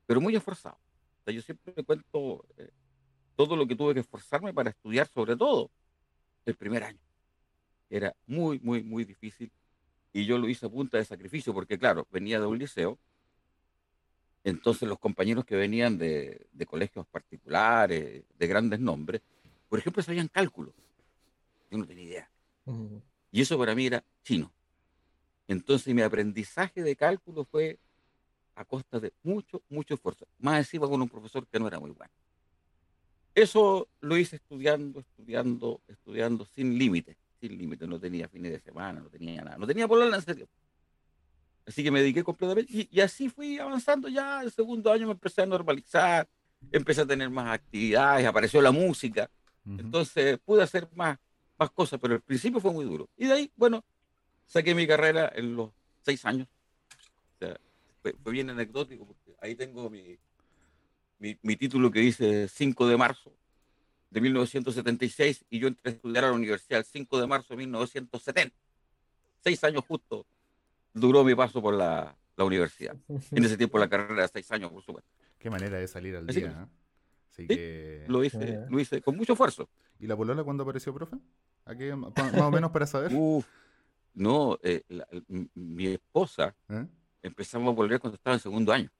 pero 0.06 0.20
muy 0.20 0.36
esforzado. 0.36 0.76
O 0.76 1.24
sea, 1.24 1.34
yo 1.34 1.42
siempre 1.42 1.72
me 1.76 1.82
cuento 1.82 2.44
eh, 2.56 2.70
todo 3.34 3.56
lo 3.56 3.66
que 3.66 3.74
tuve 3.74 3.94
que 3.94 4.00
esforzarme 4.00 4.54
para 4.54 4.70
estudiar, 4.70 5.08
sobre 5.08 5.36
todo 5.36 5.70
el 6.46 6.54
primer 6.54 6.84
año. 6.84 7.00
Era 7.90 8.14
muy, 8.26 8.60
muy, 8.60 8.82
muy 8.82 9.04
difícil 9.04 9.50
y 10.12 10.26
yo 10.26 10.38
lo 10.38 10.48
hice 10.48 10.66
a 10.66 10.68
punta 10.70 10.96
de 10.96 11.04
sacrificio 11.04 11.52
porque, 11.52 11.78
claro, 11.78 12.06
venía 12.10 12.40
de 12.40 12.46
un 12.46 12.58
liceo, 12.58 12.98
entonces 14.48 14.88
los 14.88 14.98
compañeros 14.98 15.44
que 15.44 15.56
venían 15.56 15.98
de, 15.98 16.46
de 16.52 16.66
colegios 16.66 17.06
particulares, 17.06 18.24
de 18.38 18.46
grandes 18.46 18.80
nombres, 18.80 19.22
por 19.68 19.78
ejemplo, 19.78 20.02
sabían 20.02 20.28
cálculo. 20.28 20.72
Yo 21.70 21.78
no 21.78 21.86
tenía 21.86 22.04
idea. 22.04 22.30
Y 23.30 23.42
eso 23.42 23.58
para 23.58 23.74
mí 23.74 23.86
era 23.86 24.04
chino. 24.22 24.52
Entonces 25.46 25.94
mi 25.94 26.02
aprendizaje 26.02 26.82
de 26.82 26.96
cálculo 26.96 27.44
fue 27.44 27.78
a 28.54 28.64
costa 28.64 28.98
de 28.98 29.12
mucho, 29.22 29.62
mucho 29.68 29.94
esfuerzo. 29.94 30.26
Más 30.38 30.58
encima 30.58 30.88
con 30.88 31.00
un 31.00 31.08
profesor 31.08 31.46
que 31.46 31.58
no 31.58 31.68
era 31.68 31.78
muy 31.78 31.90
bueno. 31.90 32.12
Eso 33.34 33.88
lo 34.00 34.16
hice 34.16 34.36
estudiando, 34.36 35.00
estudiando, 35.00 35.80
estudiando 35.86 36.44
sin 36.44 36.76
límite 36.76 37.16
sin 37.40 37.56
límite, 37.56 37.86
no 37.86 37.98
tenía 37.98 38.28
fines 38.28 38.52
de 38.52 38.60
semana, 38.60 39.00
no 39.00 39.08
tenía 39.08 39.42
nada, 39.42 39.56
no 39.58 39.66
tenía 39.66 39.86
por 39.86 40.02
en 40.02 40.22
serio. 40.22 40.48
Así 41.68 41.84
que 41.84 41.90
me 41.90 42.00
dediqué 42.00 42.24
completamente 42.24 42.72
y, 42.72 42.88
y, 42.90 43.00
así 43.02 43.28
fui 43.28 43.58
avanzando 43.58 44.08
ya. 44.08 44.40
El 44.40 44.50
segundo 44.50 44.90
año 44.90 45.06
me 45.06 45.12
empecé 45.12 45.42
a 45.42 45.46
normalizar, 45.46 46.26
empecé 46.72 47.02
a 47.02 47.06
tener 47.06 47.28
más 47.28 47.52
actividades, 47.52 48.26
apareció 48.26 48.62
la 48.62 48.72
música. 48.72 49.30
Entonces 49.66 50.38
pude 50.46 50.62
hacer 50.62 50.88
más, 50.94 51.18
más 51.58 51.70
cosas, 51.70 52.00
pero 52.00 52.14
el 52.14 52.22
principio 52.22 52.58
fue 52.58 52.72
muy 52.72 52.86
duro. 52.86 53.10
Y 53.18 53.26
de 53.26 53.34
ahí, 53.34 53.52
bueno, 53.54 53.84
saqué 54.46 54.74
mi 54.74 54.86
carrera 54.86 55.30
en 55.34 55.56
los 55.56 55.70
seis 56.00 56.24
años. 56.24 56.48
O 57.34 57.44
sea, 57.44 57.60
fue, 58.00 58.14
bien 58.32 58.48
anecdótico 58.48 59.04
porque 59.04 59.36
ahí 59.42 59.54
tengo 59.54 59.90
mi, 59.90 60.18
mi, 61.18 61.36
mi 61.42 61.56
título 61.56 61.90
que 61.90 62.00
dice 62.00 62.48
5 62.48 62.88
de 62.88 62.96
marzo 62.96 63.30
de 64.08 64.22
1976 64.22 65.44
y 65.50 65.58
yo 65.58 65.68
entré 65.68 65.90
a 65.90 65.94
estudiar 65.94 66.24
a 66.24 66.28
la 66.28 66.34
universidad 66.34 66.78
el 66.78 66.86
5 66.86 67.20
de 67.20 67.26
marzo 67.26 67.48
de 67.50 67.58
1970. 67.58 68.56
Seis 69.44 69.62
años 69.64 69.84
justo 69.86 70.24
duró 70.92 71.24
mi 71.24 71.34
paso 71.34 71.60
por 71.62 71.74
la, 71.74 72.16
la 72.36 72.44
universidad. 72.44 72.96
En 73.32 73.44
ese 73.44 73.56
tiempo 73.56 73.78
la 73.78 73.88
carrera 73.88 74.22
de 74.22 74.28
seis 74.28 74.50
años, 74.52 74.70
por 74.72 74.82
supuesto. 74.82 75.10
Qué 75.38 75.50
manera 75.50 75.78
de 75.78 75.86
salir 75.86 76.16
al 76.16 76.26
día, 76.26 76.48
¿eh? 76.48 76.66
Así 77.30 77.46
que... 77.46 78.04
lo, 78.08 78.24
hice, 78.24 78.66
lo 78.68 78.80
hice 78.80 79.00
con 79.00 79.16
mucho 79.16 79.34
esfuerzo. 79.34 79.68
¿Y 80.00 80.06
la 80.06 80.16
polola 80.16 80.42
cuándo 80.42 80.64
apareció, 80.64 80.92
profe? 80.92 81.16
Más 81.66 82.40
o 82.40 82.50
menos 82.50 82.70
para 82.72 82.86
saber. 82.86 83.12
Uf, 83.14 83.46
no, 84.14 84.58
eh, 84.62 84.82
mi 85.54 85.86
esposa 85.86 86.54
¿Eh? 86.68 86.86
empezamos 87.22 87.72
a 87.72 87.76
volver 87.76 88.00
cuando 88.00 88.16
estaba 88.16 88.34
en 88.34 88.40
segundo 88.40 88.72
año. 88.72 88.90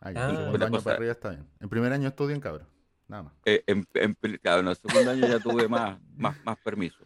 Ah, 0.00 0.12
ya, 0.12 0.30
en 0.30 0.36
segundo 0.36 0.66
año 0.66 0.80
para 0.80 0.96
arriba 0.96 1.12
está 1.12 1.30
bien. 1.30 1.46
En 1.60 1.68
primer 1.68 1.92
año 1.92 2.08
estudian, 2.08 2.40
cabrón. 2.40 2.68
Nada 3.08 3.24
más. 3.24 3.32
Eh, 3.44 3.62
en, 3.66 3.86
en, 3.94 4.16
el 4.22 4.40
segundo 4.76 5.10
año 5.10 5.26
ya 5.26 5.38
tuve 5.38 5.68
más, 5.68 5.98
más, 6.16 6.42
más 6.44 6.58
permiso. 6.58 7.04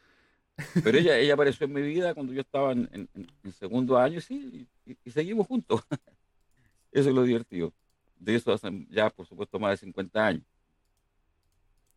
Pero 0.82 0.98
ella, 0.98 1.18
ella 1.18 1.34
apareció 1.34 1.66
en 1.66 1.72
mi 1.72 1.82
vida 1.82 2.14
cuando 2.14 2.32
yo 2.32 2.40
estaba 2.40 2.72
en, 2.72 3.08
en 3.12 3.52
segundo 3.52 3.98
año, 3.98 4.20
sí, 4.20 4.66
y, 4.86 5.10
seguimos 5.10 5.46
juntos. 5.46 5.82
Eso 6.92 7.08
es 7.08 7.14
lo 7.14 7.22
divertido. 7.22 7.72
De 8.18 8.34
eso 8.34 8.52
hace 8.52 8.68
ya, 8.90 9.08
por 9.08 9.26
supuesto, 9.26 9.58
más 9.58 9.70
de 9.70 9.86
50 9.86 10.26
años. 10.26 10.42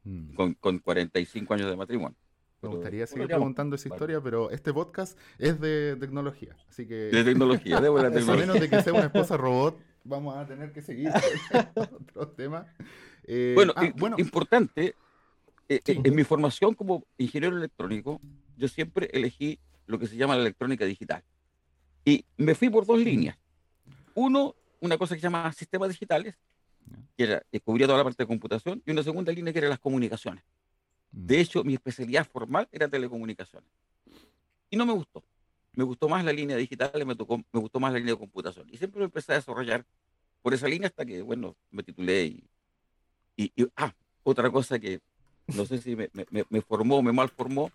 Mm. 0.04 0.36
Con, 0.36 0.54
con 0.54 0.80
45 0.80 1.54
años 1.54 1.70
de 1.70 1.76
matrimonio. 1.76 2.18
Me 2.62 2.70
gustaría 2.70 3.06
seguir 3.06 3.28
preguntando 3.28 3.76
esa 3.76 3.90
historia, 3.90 4.22
pero 4.22 4.50
este 4.50 4.72
podcast 4.72 5.18
es 5.38 5.60
de 5.60 5.98
tecnología, 6.00 6.56
así 6.70 6.88
que... 6.88 6.96
De 6.96 7.24
tecnología, 7.26 7.82
de 7.82 7.90
buena 7.90 8.10
tecnología. 8.12 8.44
A 8.44 8.48
menos 8.48 8.62
de 8.62 8.70
que 8.70 8.82
sea 8.82 8.94
una 8.94 9.06
esposa 9.06 9.36
robot, 9.36 9.78
vamos 10.06 10.38
a 10.38 10.46
tener 10.48 10.72
que 10.72 10.82
seguir 10.82 11.10
otro 11.76 12.30
tema. 12.30 12.66
Eh, 13.26 13.52
bueno, 13.54 13.74
ah, 13.76 13.92
bueno, 13.98 14.16
importante, 14.18 14.96
eh, 15.68 15.82
eh, 15.86 16.02
en 16.04 16.16
mi 16.16 16.24
formación 16.24 16.74
como 16.74 17.06
ingeniero 17.18 17.58
electrónico, 17.58 18.22
yo 18.58 18.68
siempre 18.68 19.10
elegí 19.14 19.60
lo 19.88 20.00
que 20.00 20.08
se 20.08 20.16
llama 20.16 20.36
la 20.36 20.42
electrónica 20.42 20.86
digital. 20.86 21.24
Y 22.06 22.26
me 22.38 22.56
fui 22.56 22.70
por 22.70 22.86
dos 22.86 23.00
líneas. 23.00 23.38
Uno, 24.16 24.56
una 24.80 24.98
cosa 24.98 25.16
que 25.16 25.22
se 25.22 25.28
llama 25.28 25.52
sistemas 25.54 25.90
digitales, 25.90 26.36
que, 27.18 27.24
era, 27.24 27.44
cubría 27.64 27.88
toda 27.88 28.00
la 28.00 28.04
parte 28.04 28.24
de 28.24 28.28
computación, 28.28 28.82
y 28.86 28.92
una 28.92 29.04
segunda 29.04 29.32
línea 29.32 29.54
que 29.54 29.60
era 29.60 29.70
las 29.70 29.80
comunicaciones. 29.80 30.44
Mm. 31.12 31.26
De 31.26 31.40
hecho, 31.40 31.64
mi 31.64 31.74
especialidad 31.74 32.28
formal 32.28 32.68
era 32.72 32.88
telecomunicaciones. 32.88 33.70
Y 34.70 34.78
no 34.78 34.86
me 34.86 34.94
gustó. 34.94 35.24
Me 35.74 35.84
gustó 35.84 36.08
más 36.08 36.24
la 36.24 36.34
línea 36.34 36.56
digital, 36.58 36.92
me, 37.06 37.16
tocó, 37.16 37.38
me 37.38 37.60
gustó 37.60 37.80
más 37.80 37.92
la 37.94 38.00
línea 38.00 38.14
de 38.14 38.20
computación. 38.20 38.68
Y 38.70 38.78
siempre 38.78 39.00
me 39.00 39.06
empecé 39.06 39.32
a 39.32 39.36
desarrollar 39.36 39.86
por 40.42 40.54
esa 40.54 40.68
línea 40.68 40.88
hasta 40.88 41.06
que, 41.06 41.22
bueno, 41.22 41.56
me 41.72 41.84
titulé 41.84 42.26
y 42.26 42.44
y, 43.36 43.52
ah, 43.76 43.94
otra 44.24 44.50
cosa 44.52 44.80
que 44.80 45.00
no 45.48 45.66
sé 45.66 45.80
si 45.80 45.96
me, 45.96 46.10
me, 46.14 46.46
me 46.50 46.62
formó 46.62 46.98
o 46.98 47.02
me 47.02 47.12
malformó, 47.12 47.72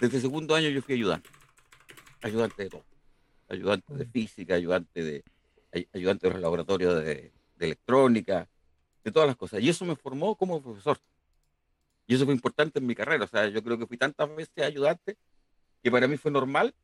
desde 0.00 0.16
el 0.16 0.22
segundo 0.22 0.54
año 0.54 0.68
yo 0.70 0.80
fui 0.80 0.94
ayudante, 0.94 1.28
ayudante 2.22 2.62
de 2.64 2.70
todo, 2.70 2.84
ayudante 3.48 3.94
de 3.94 4.06
mm. 4.06 4.10
física, 4.10 4.54
ayudante 4.54 5.02
de, 5.02 5.24
ayudante 5.92 6.26
de 6.26 6.32
los 6.32 6.42
laboratorios 6.42 7.04
de, 7.04 7.32
de 7.56 7.66
electrónica, 7.66 8.48
de 9.04 9.12
todas 9.12 9.26
las 9.26 9.36
cosas. 9.36 9.60
Y 9.60 9.68
eso 9.68 9.84
me 9.84 9.96
formó 9.96 10.34
como 10.36 10.62
profesor. 10.62 10.98
Y 12.06 12.14
eso 12.14 12.24
fue 12.24 12.34
importante 12.34 12.78
en 12.78 12.86
mi 12.86 12.94
carrera. 12.94 13.24
O 13.24 13.28
sea, 13.28 13.46
yo 13.48 13.62
creo 13.62 13.78
que 13.78 13.86
fui 13.86 13.96
tantas 13.96 14.34
veces 14.34 14.64
ayudante 14.64 15.16
que 15.82 15.90
para 15.90 16.08
mí 16.08 16.16
fue 16.16 16.30
normal. 16.30 16.74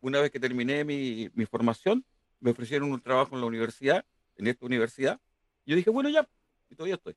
Una 0.00 0.20
vez 0.20 0.30
que 0.30 0.40
terminé 0.40 0.84
mi, 0.84 1.30
mi 1.34 1.46
formación, 1.46 2.04
me 2.40 2.50
ofrecieron 2.50 2.90
un 2.90 3.00
trabajo 3.00 3.34
en 3.36 3.42
la 3.42 3.46
universidad, 3.46 4.04
en 4.36 4.48
esta 4.48 4.66
universidad. 4.66 5.20
Y 5.64 5.70
yo 5.70 5.76
dije, 5.76 5.90
bueno, 5.90 6.08
ya, 6.08 6.26
y 6.68 6.74
todavía 6.74 6.96
estoy. 6.96 7.14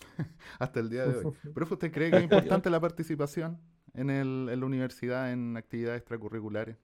hasta 0.58 0.80
el 0.80 0.90
día 0.90 1.06
de 1.06 1.18
hoy. 1.18 1.34
Profe, 1.54 1.74
¿usted 1.74 1.92
cree 1.92 2.10
que 2.10 2.16
es 2.16 2.22
importante 2.24 2.70
la 2.70 2.80
participación 2.80 3.60
en, 3.94 4.10
el, 4.10 4.48
en 4.50 4.60
la 4.60 4.66
universidad 4.66 5.32
en 5.32 5.56
actividades 5.56 6.00
extracurriculares? 6.00 6.76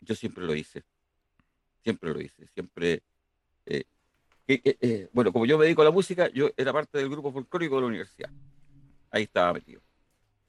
Yo 0.00 0.14
siempre 0.14 0.44
lo 0.44 0.54
hice. 0.54 0.82
Siempre 1.82 2.12
lo 2.12 2.20
hice. 2.20 2.46
Siempre. 2.48 3.02
Eh, 3.66 3.84
eh, 4.46 5.08
bueno, 5.12 5.32
como 5.32 5.46
yo 5.46 5.56
me 5.56 5.64
dedico 5.64 5.82
a 5.82 5.86
la 5.86 5.90
música, 5.90 6.28
yo 6.28 6.50
era 6.56 6.72
parte 6.72 6.98
del 6.98 7.08
grupo 7.08 7.32
folclórico 7.32 7.76
de 7.76 7.80
la 7.80 7.86
universidad. 7.86 8.30
Ahí 9.10 9.22
estaba 9.24 9.54
metido. 9.54 9.80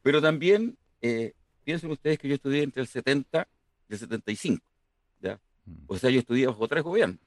Pero 0.01 0.21
también, 0.21 0.77
eh, 1.01 1.33
piensen 1.63 1.91
ustedes 1.91 2.19
que 2.19 2.27
yo 2.27 2.35
estudié 2.35 2.63
entre 2.63 2.81
el 2.81 2.87
70 2.87 3.47
y 3.89 3.93
el 3.93 3.99
75. 3.99 4.65
¿ya? 5.21 5.39
Mm. 5.65 5.83
O 5.87 5.97
sea, 5.97 6.09
yo 6.09 6.19
estudié 6.19 6.47
bajo 6.47 6.67
tres 6.67 6.83
gobiernos 6.83 7.25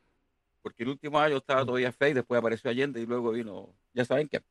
porque 0.69 0.83
el 0.83 0.91
último 0.91 1.19
año 1.19 1.39
estaba 1.39 1.65
todavía 1.65 1.93
fake, 1.93 2.17
después 2.17 2.39
apareció 2.39 2.71
Allende 2.71 3.01
y 3.01 3.07
luego 3.07 3.31
vino, 3.31 3.75
ya 3.95 4.05
saben 4.05 4.29
qué. 4.29 4.43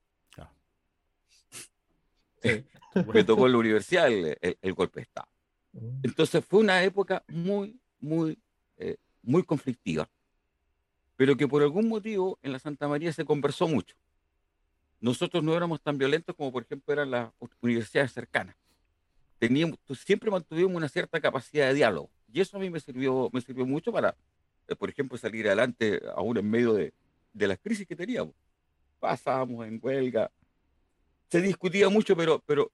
Me 3.13 3.23
tocó 3.23 3.45
en 3.45 3.51
la 3.51 3.57
universidad 3.57 4.07
el, 4.09 4.73
golpe 4.73 4.99
de 4.99 5.03
Estado. 5.03 5.27
Mm. 5.73 5.99
Entonces 6.03 6.43
fue 6.45 6.59
una 6.59 6.83
época 6.83 7.23
muy, 7.27 7.79
muy, 7.99 8.39
eh, 8.77 8.97
muy 9.21 9.43
conflictiva, 9.43 10.09
pero 11.15 11.35
que 11.35 11.47
por 11.47 11.61
algún 11.61 11.87
motivo 11.87 12.39
en 12.41 12.51
la 12.51 12.59
Santa 12.59 12.87
María 12.87 13.11
se 13.11 13.25
conversó 13.25 13.67
mucho. 13.67 13.95
Nosotros 14.99 15.43
no 15.43 15.55
éramos 15.55 15.81
tan 15.81 15.97
violentos 15.97 16.35
como 16.35 16.51
por 16.51 16.63
ejemplo 16.63 16.93
eran 16.93 17.11
las 17.11 17.31
universidades 17.61 18.11
cercanas. 18.13 18.55
Teníamos, 19.39 19.77
siempre 19.99 20.31
mantuvimos 20.31 20.75
una 20.75 20.89
cierta 20.89 21.21
capacidad 21.21 21.67
de 21.67 21.75
diálogo 21.75 22.09
y 22.31 22.41
eso 22.41 22.57
a 22.57 22.59
mí 22.59 22.69
me 22.69 22.79
sirvió, 22.79 23.29
me 23.31 23.41
sirvió 23.41 23.65
mucho 23.65 23.91
para, 23.91 24.15
eh, 24.67 24.75
por 24.75 24.89
ejemplo, 24.89 25.17
salir 25.17 25.45
adelante 25.45 26.01
aún 26.15 26.37
en 26.37 26.49
medio 26.49 26.73
de, 26.73 26.93
de 27.33 27.47
las 27.47 27.59
crisis 27.59 27.85
que 27.85 27.95
teníamos. 27.95 28.33
Pasábamos 28.99 29.67
en 29.67 29.79
huelga, 29.81 30.31
se 31.29 31.41
discutía 31.41 31.89
mucho, 31.89 32.15
pero, 32.15 32.41
pero 32.45 32.71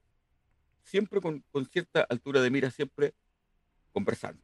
siempre 0.84 1.22
con, 1.22 1.44
con 1.52 1.66
cierta 1.66 2.02
altura 2.10 2.42
de 2.42 2.50
mira, 2.50 2.70
siempre 2.72 3.14
conversando. 3.92 4.42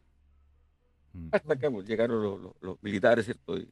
Mm. 1.13 1.29
Hasta 1.31 1.55
que 1.57 1.69
llegaron 1.83 2.21
los, 2.21 2.55
los, 2.61 2.83
militares, 2.83 3.25
¿cierto? 3.25 3.57
Y, 3.57 3.69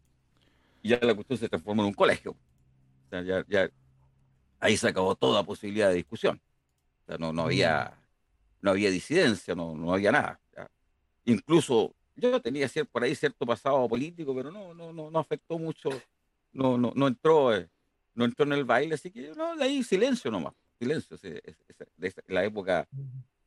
ya 0.84 1.00
la 1.02 1.14
cuestión 1.14 1.38
se 1.38 1.50
transformó 1.50 1.82
en 1.84 1.90
un 1.90 1.94
colegio. 1.94 2.32
O 2.32 3.10
sea, 3.10 3.22
ya, 3.22 3.46
ya, 3.48 3.70
ahí 4.60 4.78
se 4.78 4.88
acabó 4.88 5.16
toda 5.16 5.44
posibilidad 5.44 5.90
de 5.90 5.96
discusión. 5.96 6.42
O 7.04 7.06
sea, 7.06 7.18
no, 7.18 7.34
no, 7.34 7.44
había, 7.44 7.98
no 8.62 8.72
había 8.72 8.90
disidencia, 8.90 9.54
no, 9.56 9.76
no 9.76 9.94
había 9.94 10.12
nada. 10.12 10.40
Incluso 11.26 11.94
yo 12.16 12.42
tenía 12.42 12.68
cierto, 12.68 12.92
por 12.92 13.04
ahí 13.04 13.16
cierto 13.16 13.46
pasado 13.46 13.88
político, 13.88 14.36
pero 14.36 14.52
no, 14.52 14.74
no, 14.74 14.92
no, 14.92 15.12
no 15.12 15.20
afectó 15.20 15.60
mucho, 15.60 15.90
no, 16.52 16.78
no, 16.78 16.92
no 16.96 17.08
entró, 17.08 17.54
eh, 17.56 17.70
no 18.16 18.26
entró 18.26 18.46
en 18.46 18.54
el 18.54 18.66
baile, 18.66 18.96
así 18.96 19.12
que 19.12 19.34
no, 19.36 19.56
de 19.56 19.64
ahí 19.64 19.84
silencio 19.84 20.32
nomás, 20.32 20.54
silencio, 20.78 21.18
la 22.28 22.44
época 22.46 22.88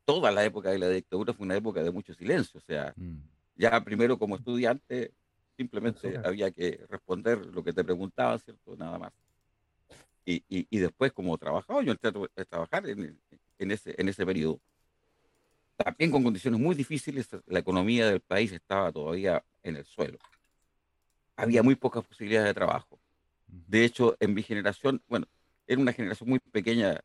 toda 0.05 0.31
la 0.31 0.43
época 0.43 0.71
de 0.71 0.79
la 0.79 0.89
dictadura 0.89 1.33
fue 1.33 1.45
una 1.45 1.55
época 1.55 1.81
de 1.83 1.91
mucho 1.91 2.13
silencio. 2.13 2.57
O 2.57 2.61
sea, 2.61 2.93
mm. 2.95 3.17
ya 3.55 3.81
primero 3.83 4.17
como 4.17 4.35
estudiante, 4.35 5.13
simplemente 5.55 6.19
había 6.23 6.51
que 6.51 6.85
responder 6.89 7.45
lo 7.45 7.63
que 7.63 7.73
te 7.73 7.83
preguntaban, 7.83 8.39
¿cierto? 8.39 8.75
Nada 8.75 8.97
más. 8.97 9.13
Y, 10.25 10.43
y, 10.47 10.79
después 10.79 11.11
como 11.11 11.37
trabajador, 11.37 11.83
yo 11.83 11.91
entré 11.93 12.11
a 12.37 12.45
trabajar 12.45 12.87
en, 12.87 13.19
en, 13.57 13.71
ese, 13.71 13.95
en 13.97 14.07
ese 14.07 14.25
periodo. 14.25 14.61
También 15.75 16.11
con 16.11 16.23
condiciones 16.23 16.59
muy 16.59 16.75
difíciles, 16.75 17.27
la 17.47 17.59
economía 17.59 18.05
del 18.05 18.19
país 18.19 18.51
estaba 18.51 18.91
todavía 18.91 19.43
en 19.63 19.77
el 19.77 19.85
suelo. 19.85 20.19
Había 21.35 21.63
muy 21.63 21.75
pocas 21.75 22.05
posibilidades 22.05 22.49
de 22.49 22.53
trabajo. 22.53 22.99
De 23.47 23.83
hecho, 23.83 24.15
en 24.19 24.35
mi 24.35 24.43
generación, 24.43 25.01
bueno, 25.07 25.25
era 25.65 25.81
una 25.81 25.91
generación 25.91 26.29
muy 26.29 26.39
pequeña, 26.39 27.01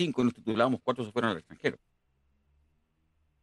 cinco 0.00 0.24
nos 0.24 0.32
titulamos, 0.32 0.80
cuatro 0.82 1.04
se 1.04 1.12
fueron 1.12 1.32
al 1.32 1.38
extranjero. 1.38 1.76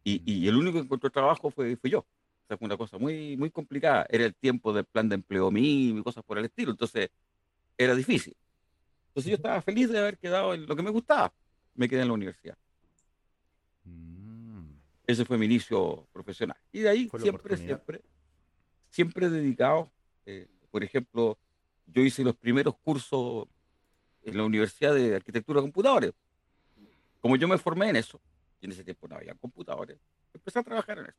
Y, 0.04 0.24
y 0.26 0.48
el 0.48 0.56
único 0.56 0.80
que 0.80 0.86
encontró 0.86 1.10
trabajo 1.12 1.52
fue, 1.52 1.76
fui 1.76 1.92
yo. 1.92 2.00
O 2.00 2.48
sea, 2.48 2.58
fue 2.58 2.66
una 2.66 2.78
cosa 2.78 2.98
muy, 2.98 3.38
muy 3.38 3.52
complicada. 3.52 4.08
Era 4.10 4.26
el 4.26 4.34
tiempo 4.34 4.74
del 4.74 4.86
plan 4.86 5.08
de 5.08 5.16
empleo 5.16 5.52
mínimo 5.52 6.00
y 6.00 6.04
cosas 6.04 6.24
por 6.24 6.38
el 6.38 6.46
estilo. 6.46 6.72
Entonces, 6.72 7.10
era 7.78 7.94
difícil. 7.94 8.36
Entonces, 9.10 9.30
yo 9.30 9.36
estaba 9.36 9.62
feliz 9.62 9.90
de 9.90 10.00
haber 10.00 10.18
quedado 10.18 10.54
en 10.54 10.66
lo 10.66 10.76
que 10.76 10.82
me 10.82 10.90
gustaba. 10.90 11.32
Me 11.76 11.88
quedé 11.88 12.02
en 12.02 12.08
la 12.08 12.14
universidad. 12.14 12.58
Mm. 13.84 14.72
Ese 15.06 15.26
fue 15.26 15.38
mi 15.38 15.46
inicio 15.46 16.08
profesional. 16.12 16.58
Y 16.72 16.80
de 16.80 16.90
ahí 16.90 17.12
siempre, 17.20 17.58
siempre, 17.58 18.02
siempre 18.90 19.30
dedicado, 19.30 19.92
eh, 20.26 20.48
por 20.72 20.84
ejemplo, 20.84 21.38
yo 21.86 22.02
hice 22.02 22.24
los 22.24 22.36
primeros 22.36 22.76
cursos 22.78 23.48
en 24.24 24.38
la 24.38 24.44
Universidad 24.44 24.96
de 24.96 25.16
Arquitectura 25.16 25.60
de 25.60 25.66
Computadores. 25.66 26.14
Como 27.22 27.36
yo 27.36 27.48
me 27.48 27.58
formé 27.58 27.90
en 27.90 27.96
eso, 27.96 28.20
y 28.62 28.66
en 28.66 28.72
ese 28.72 28.84
tiempo 28.84 29.08
no 29.08 29.16
había 29.16 29.34
computadores, 29.36 29.98
empecé 30.34 30.60
a 30.60 30.64
trabajar 30.64 31.00
en 31.00 31.06
eso. 31.06 31.18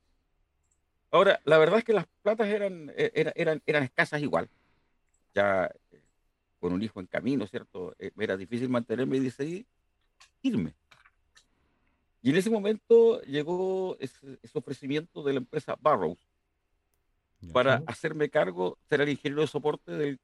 Ahora, 1.11 1.41
la 1.45 1.59
verdad 1.59 1.79
es 1.79 1.85
que 1.85 1.93
las 1.93 2.07
platas 2.23 2.49
eran, 2.49 2.91
e, 2.97 3.11
eran, 3.15 3.33
eran, 3.37 3.63
eran 3.67 3.83
escasas 3.83 4.21
igual. 4.21 4.49
Ya 5.35 5.71
eh, 5.91 6.03
con 6.61 6.73
un 6.73 6.83
hijo 6.83 7.01
en 7.01 7.07
camino, 7.07 7.47
¿cierto? 7.47 7.95
Eh, 7.99 8.11
era 8.19 8.37
difícil 8.37 8.69
mantenerme 8.69 9.17
y 9.17 9.21
decidí 9.21 9.67
irme. 10.43 10.75
Y 12.21 12.31
en 12.31 12.37
ese 12.37 12.51
momento 12.51 13.23
llegó 13.23 13.97
ese, 14.01 14.39
ofrecimiento 14.53 15.23
de 15.23 15.33
la 15.35 15.39
empresa 15.39 15.77
Barrows 15.81 16.19
para 17.53 17.83
hacerme 17.87 18.29
cargo, 18.29 18.77
ser 18.89 19.01
el 19.01 19.11
ingeniero 19.11 19.43
de 19.43 19.47
soporte 19.47 19.93
del, 19.93 20.19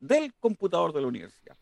del 0.00 0.34
computador 0.34 0.92
de 0.92 1.00
la 1.00 1.08
universidad. 1.08 1.56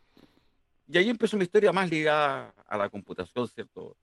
Y 0.91 0.99
ahí 0.99 1.09
empezó 1.09 1.37
una 1.37 1.45
historia 1.45 1.73
más 1.73 1.89
ligada 1.89 2.53
a 2.67 2.77
la 2.77 2.89
computación, 2.89 3.47
¿cierto? 3.49 3.97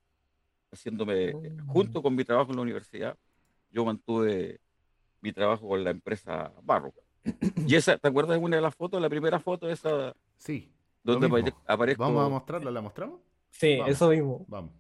Haciéndome, 0.72 1.34
mm. 1.34 1.68
junto 1.68 2.02
con 2.02 2.16
mi 2.16 2.24
trabajo 2.24 2.52
en 2.52 2.58
la 2.58 2.62
universidad, 2.62 3.18
yo 3.70 3.84
mantuve 3.84 4.62
mi 5.22 5.34
trabajo 5.34 5.68
con 5.68 5.84
la 5.84 5.92
empresa 5.92 6.54
Barrows. 6.64 6.96
Y 7.66 7.76
esa, 7.76 7.98
¿te 7.98 8.08
acuerdas 8.08 8.38
de 8.38 8.46
una 8.46 8.56
de 8.56 8.62
las 8.62 8.76
fotos? 8.76 9.02
La 9.02 9.10
primera 9.10 9.40
foto, 9.40 9.70
esa. 9.70 10.16
Sí. 10.38 10.72
Donde 11.04 11.54
aparezco. 11.66 12.04
¿Vamos 12.04 12.26
a 12.26 12.30
mostrarla? 12.30 12.72
¿La 12.72 12.82
mostramos? 12.82 13.20
Sí, 13.50 13.80
eso 13.86 14.10
mismo. 14.10 14.46
Vamos. 14.48 14.72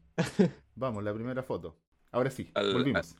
Vamos, 0.75 1.03
la 1.03 1.13
primera 1.13 1.43
foto. 1.43 1.77
Ahora 2.11 2.31
sí, 2.31 2.49
al, 2.53 2.73
volvimos. 2.73 3.15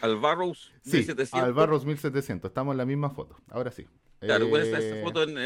al, 0.00 0.16
Barrows 0.16 0.72
1700. 0.84 1.34
al 1.34 1.52
Barrows 1.52 1.84
1700. 1.86 2.48
Estamos 2.48 2.72
en 2.72 2.78
la 2.78 2.86
misma 2.86 3.10
foto. 3.10 3.36
Ahora 3.48 3.70
sí. 3.70 3.86
Claro, 4.20 4.46
eh, 4.56 4.70
esa 4.70 5.04
foto 5.04 5.24
en, 5.24 5.36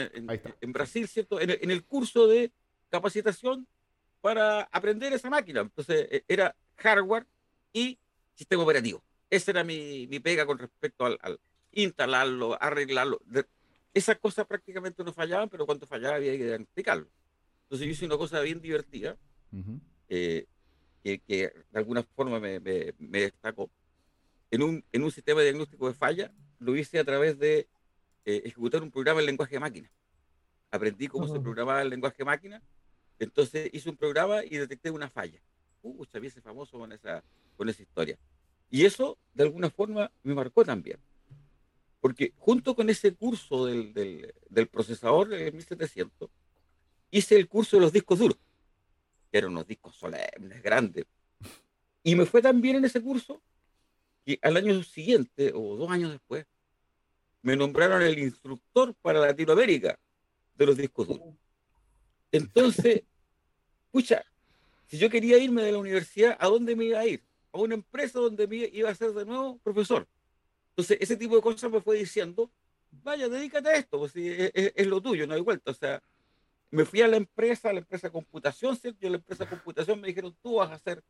en, 0.60 0.72
Brasil, 0.72 1.08
¿cierto? 1.08 1.40
En, 1.40 1.70
el 1.70 1.84
curso 1.84 2.26
de 2.26 2.52
capacitación 2.90 3.66
para 4.20 4.62
aprender 4.72 5.12
esa 5.12 5.30
máquina. 5.30 5.60
Entonces, 5.60 6.06
e, 6.10 6.24
era 6.28 6.54
hardware 6.76 7.26
y 7.72 7.98
sistema 8.34 8.62
operativo. 8.62 9.02
Esa 9.30 9.50
era 9.50 9.64
mi, 9.64 10.06
mi 10.06 10.20
pega 10.20 10.46
con 10.46 10.58
respecto 10.58 11.04
al, 11.04 11.40
instalarlo, 11.72 12.60
arreglarlo. 12.60 13.20
esas 13.92 14.18
cosas 14.18 14.46
prácticamente 14.46 15.04
no 15.04 15.12
fallaban, 15.12 15.48
pero 15.48 15.66
cuando 15.66 15.86
fallaba 15.86 16.16
había 16.16 16.32
que 16.32 16.44
diagnosticarlo. 16.44 17.08
Entonces 17.64 17.86
yo 17.86 17.92
hice 17.92 18.06
una 18.06 18.16
cosa 18.16 18.40
bien 18.40 18.60
divertida, 18.60 19.16
eh, 20.08 20.46
que, 21.02 21.18
de 21.28 21.78
alguna 21.78 22.02
forma 22.02 22.40
me, 22.40 22.60
me, 22.60 23.20
destacó. 23.20 23.70
En 24.50 24.62
un, 24.62 24.84
en 24.92 25.02
un 25.02 25.10
sistema 25.10 25.40
de 25.40 25.46
diagnóstico 25.46 25.88
de 25.88 25.94
falla, 25.94 26.32
lo 26.58 26.76
hice 26.76 26.98
a 26.98 27.04
través 27.04 27.38
de 27.38 27.68
eh, 28.24 28.42
ejecutar 28.44 28.82
un 28.82 28.90
programa 28.90 29.20
en 29.20 29.26
lenguaje 29.26 29.54
de 29.54 29.60
máquina. 29.60 29.90
Aprendí 30.70 31.08
cómo 31.08 31.28
se 31.28 31.40
programaba 31.40 31.82
el 31.82 31.90
lenguaje 31.90 32.18
de 32.18 32.24
máquina, 32.24 32.62
entonces 33.18 33.70
hice 33.72 33.88
un 33.90 33.96
programa 33.96 34.44
y 34.44 34.56
detecté 34.56 34.90
una 34.90 35.08
falla. 35.08 35.40
Uh, 35.82 36.04
sabía 36.06 36.28
ese 36.28 36.40
famoso 36.40 36.78
con 36.78 36.92
esa, 36.92 37.22
con 37.56 37.68
esa 37.68 37.82
historia. 37.82 38.18
Y 38.70 38.84
eso, 38.84 39.18
de 39.34 39.44
alguna 39.44 39.70
forma, 39.70 40.10
me 40.22 40.34
marcó 40.34 40.64
también. 40.64 40.98
Porque 42.00 42.32
junto 42.36 42.74
con 42.74 42.90
ese 42.90 43.14
curso 43.14 43.66
del, 43.66 43.92
del, 43.94 44.34
del 44.48 44.68
procesador 44.68 45.28
de 45.28 45.50
1700, 45.52 46.30
hice 47.10 47.36
el 47.36 47.48
curso 47.48 47.76
de 47.76 47.82
los 47.82 47.92
discos 47.92 48.18
duros, 48.18 48.38
que 49.30 49.38
eran 49.38 49.50
unos 49.50 49.66
discos 49.66 49.96
solemnes, 49.96 50.62
grandes. 50.62 51.04
Y 52.02 52.14
me 52.14 52.26
fue 52.26 52.42
tan 52.42 52.60
bien 52.60 52.76
en 52.76 52.84
ese 52.84 53.00
curso 53.00 53.42
que 54.24 54.38
al 54.42 54.56
año 54.56 54.82
siguiente, 54.82 55.52
o 55.54 55.76
dos 55.76 55.90
años 55.90 56.10
después, 56.10 56.46
me 57.42 57.56
nombraron 57.56 58.02
el 58.02 58.18
instructor 58.18 58.94
para 59.00 59.20
Latinoamérica 59.20 59.98
de 60.56 60.66
los 60.66 60.76
discos 60.76 61.06
duros. 61.06 61.34
Entonces, 62.32 63.02
escucha, 63.86 64.24
si 64.86 64.98
yo 64.98 65.10
quería 65.10 65.38
irme 65.38 65.62
de 65.62 65.72
la 65.72 65.78
universidad, 65.78 66.36
¿a 66.38 66.46
dónde 66.48 66.76
me 66.76 66.84
iba 66.84 67.00
a 67.00 67.06
ir? 67.06 67.22
A 67.52 67.58
una 67.58 67.74
empresa 67.74 68.18
donde 68.18 68.46
me 68.46 68.56
iba 68.72 68.90
a 68.90 68.94
ser 68.94 69.12
de 69.12 69.24
nuevo 69.24 69.58
profesor. 69.58 70.06
Entonces, 70.70 70.98
ese 71.00 71.16
tipo 71.16 71.36
de 71.36 71.42
cosas 71.42 71.70
me 71.70 71.80
fue 71.80 71.96
diciendo, 71.96 72.50
vaya, 73.02 73.28
dedícate 73.28 73.68
a 73.68 73.76
esto, 73.76 73.98
pues, 73.98 74.12
es, 74.14 74.86
lo 74.86 75.00
tuyo, 75.00 75.26
no 75.26 75.34
hay 75.34 75.40
vuelta. 75.40 75.70
O 75.70 75.74
sea, 75.74 76.02
me 76.70 76.84
fui 76.84 77.00
a 77.00 77.08
la 77.08 77.16
empresa, 77.16 77.70
a 77.70 77.72
la 77.72 77.78
empresa 77.80 78.10
computación, 78.10 78.76
¿cierto? 78.76 78.98
Y 79.02 79.06
a 79.06 79.10
la 79.10 79.16
empresa 79.16 79.48
computación 79.48 80.00
me 80.00 80.08
dijeron, 80.08 80.36
tú 80.42 80.56
vas 80.56 80.70
a 80.70 80.78
ser 80.78 81.02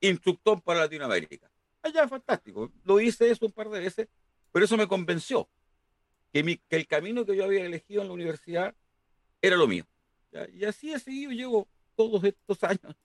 instructor 0.00 0.60
para 0.62 0.80
Latinoamérica. 0.80 1.50
Allá, 1.82 2.08
fantástico. 2.08 2.72
Lo 2.84 3.00
hice 3.00 3.30
eso 3.30 3.46
un 3.46 3.52
par 3.52 3.68
de 3.68 3.80
veces, 3.80 4.08
pero 4.52 4.64
eso 4.64 4.76
me 4.76 4.88
convenció 4.88 5.48
que, 6.32 6.42
mi, 6.42 6.56
que 6.56 6.76
el 6.76 6.86
camino 6.86 7.24
que 7.24 7.36
yo 7.36 7.44
había 7.44 7.64
elegido 7.64 8.02
en 8.02 8.08
la 8.08 8.14
universidad 8.14 8.74
era 9.40 9.56
lo 9.56 9.68
mío. 9.68 9.86
Y 10.52 10.64
así 10.64 10.92
he 10.92 10.98
seguido, 10.98 11.32
llevo 11.32 11.68
todos 11.96 12.24
estos 12.24 12.62
años, 12.64 12.96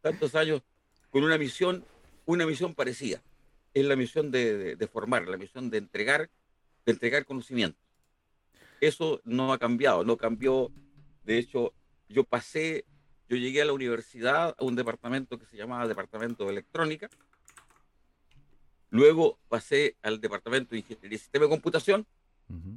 tantos 0.00 0.34
años, 0.34 0.62
con 1.10 1.24
una 1.24 1.38
misión, 1.38 1.84
una 2.26 2.46
misión 2.46 2.74
parecida 2.74 3.22
es 3.74 3.86
la 3.86 3.96
misión 3.96 4.30
de, 4.30 4.88
formar, 4.90 5.28
la 5.28 5.36
misión 5.36 5.70
de 5.70 5.78
entregar, 5.78 6.30
de 6.84 6.92
entregar 6.92 7.24
conocimiento. 7.24 7.78
Eso 8.80 9.20
no 9.24 9.52
ha 9.52 9.58
cambiado, 9.58 10.04
no 10.04 10.16
cambió. 10.16 10.70
De 11.24 11.38
hecho, 11.38 11.72
yo 12.08 12.24
pasé, 12.24 12.84
yo 13.28 13.36
llegué 13.36 13.62
a 13.62 13.64
la 13.64 13.72
universidad 13.72 14.54
a 14.58 14.64
un 14.64 14.76
departamento 14.76 15.38
que 15.38 15.46
se 15.46 15.56
llamaba 15.56 15.86
Departamento 15.86 16.44
de 16.44 16.52
Electrónica. 16.52 17.08
Luego 18.90 19.38
pasé 19.48 19.96
al 20.02 20.20
Departamento 20.20 20.70
de 20.70 20.78
Ingeniería 20.78 21.16
y 21.16 21.18
Sistema 21.18 21.44
de 21.44 21.50
Computación, 21.50 22.06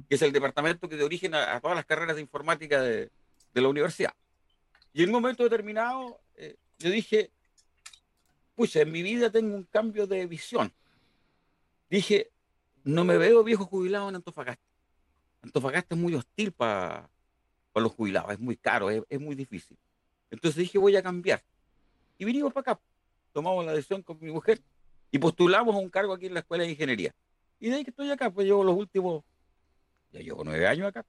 que 0.08 0.14
es 0.14 0.22
el 0.22 0.32
departamento 0.32 0.88
que 0.88 0.96
dio 0.96 1.06
origen 1.06 1.34
a, 1.34 1.60
todas 1.60 1.76
las 1.76 1.86
carreras 1.86 2.16
de 2.16 2.22
informática 2.22 2.80
de, 2.82 3.10
la 3.54 3.68
universidad. 3.68 4.14
Y 4.92 5.02
en 5.02 5.08
un 5.08 5.14
momento 5.14 5.42
determinado, 5.42 6.20
eh, 6.36 6.56
yo 6.78 6.90
dije, 6.90 7.30
pucha, 8.54 8.80
en 8.80 8.92
mi 8.92 9.02
vida 9.02 9.30
tengo 9.30 9.54
un 9.54 9.64
cambio 9.64 10.06
de 10.06 10.26
visión 10.26 10.72
dije, 11.96 12.30
no 12.84 13.04
me 13.04 13.18
veo 13.18 13.44
viejo 13.44 13.66
jubilado 13.66 14.08
en 14.08 14.16
Antofagasta. 14.16 14.64
Antofagasta 15.42 15.94
es 15.94 16.00
muy 16.00 16.14
hostil 16.14 16.52
para 16.52 17.10
los 17.74 17.92
jubilados, 17.92 18.32
es 18.32 18.40
muy 18.40 18.56
caro, 18.56 18.90
es, 18.90 19.20
muy 19.20 19.34
difícil. 19.34 19.76
Entonces 20.30 20.56
dije, 20.56 20.78
voy 20.78 20.96
a 20.96 21.02
cambiar. 21.02 21.42
Y 22.16 22.24
vinimos 22.24 22.52
para 22.52 22.72
acá. 22.72 22.80
Tomamos 23.32 23.64
la 23.66 23.72
decisión 23.72 24.02
con 24.02 24.18
mi 24.20 24.30
mujer 24.30 24.60
y 25.10 25.18
postulamos 25.18 25.74
a 25.74 25.78
un 25.78 25.90
cargo 25.90 26.14
aquí 26.14 26.26
en 26.26 26.34
la 26.34 26.40
Escuela 26.40 26.64
de 26.64 26.70
Ingeniería. 26.70 27.14
Y 27.60 27.68
de 27.68 27.76
ahí 27.76 27.84
que 27.84 27.90
estoy 27.90 28.10
acá, 28.10 28.30
pues 28.30 28.46
llevo 28.46 28.64
los 28.64 28.76
últimos, 28.76 29.22
ya 30.12 30.20
llevo 30.20 30.44
nueve 30.44 30.66
años 30.66 30.88
acá. 30.88 31.04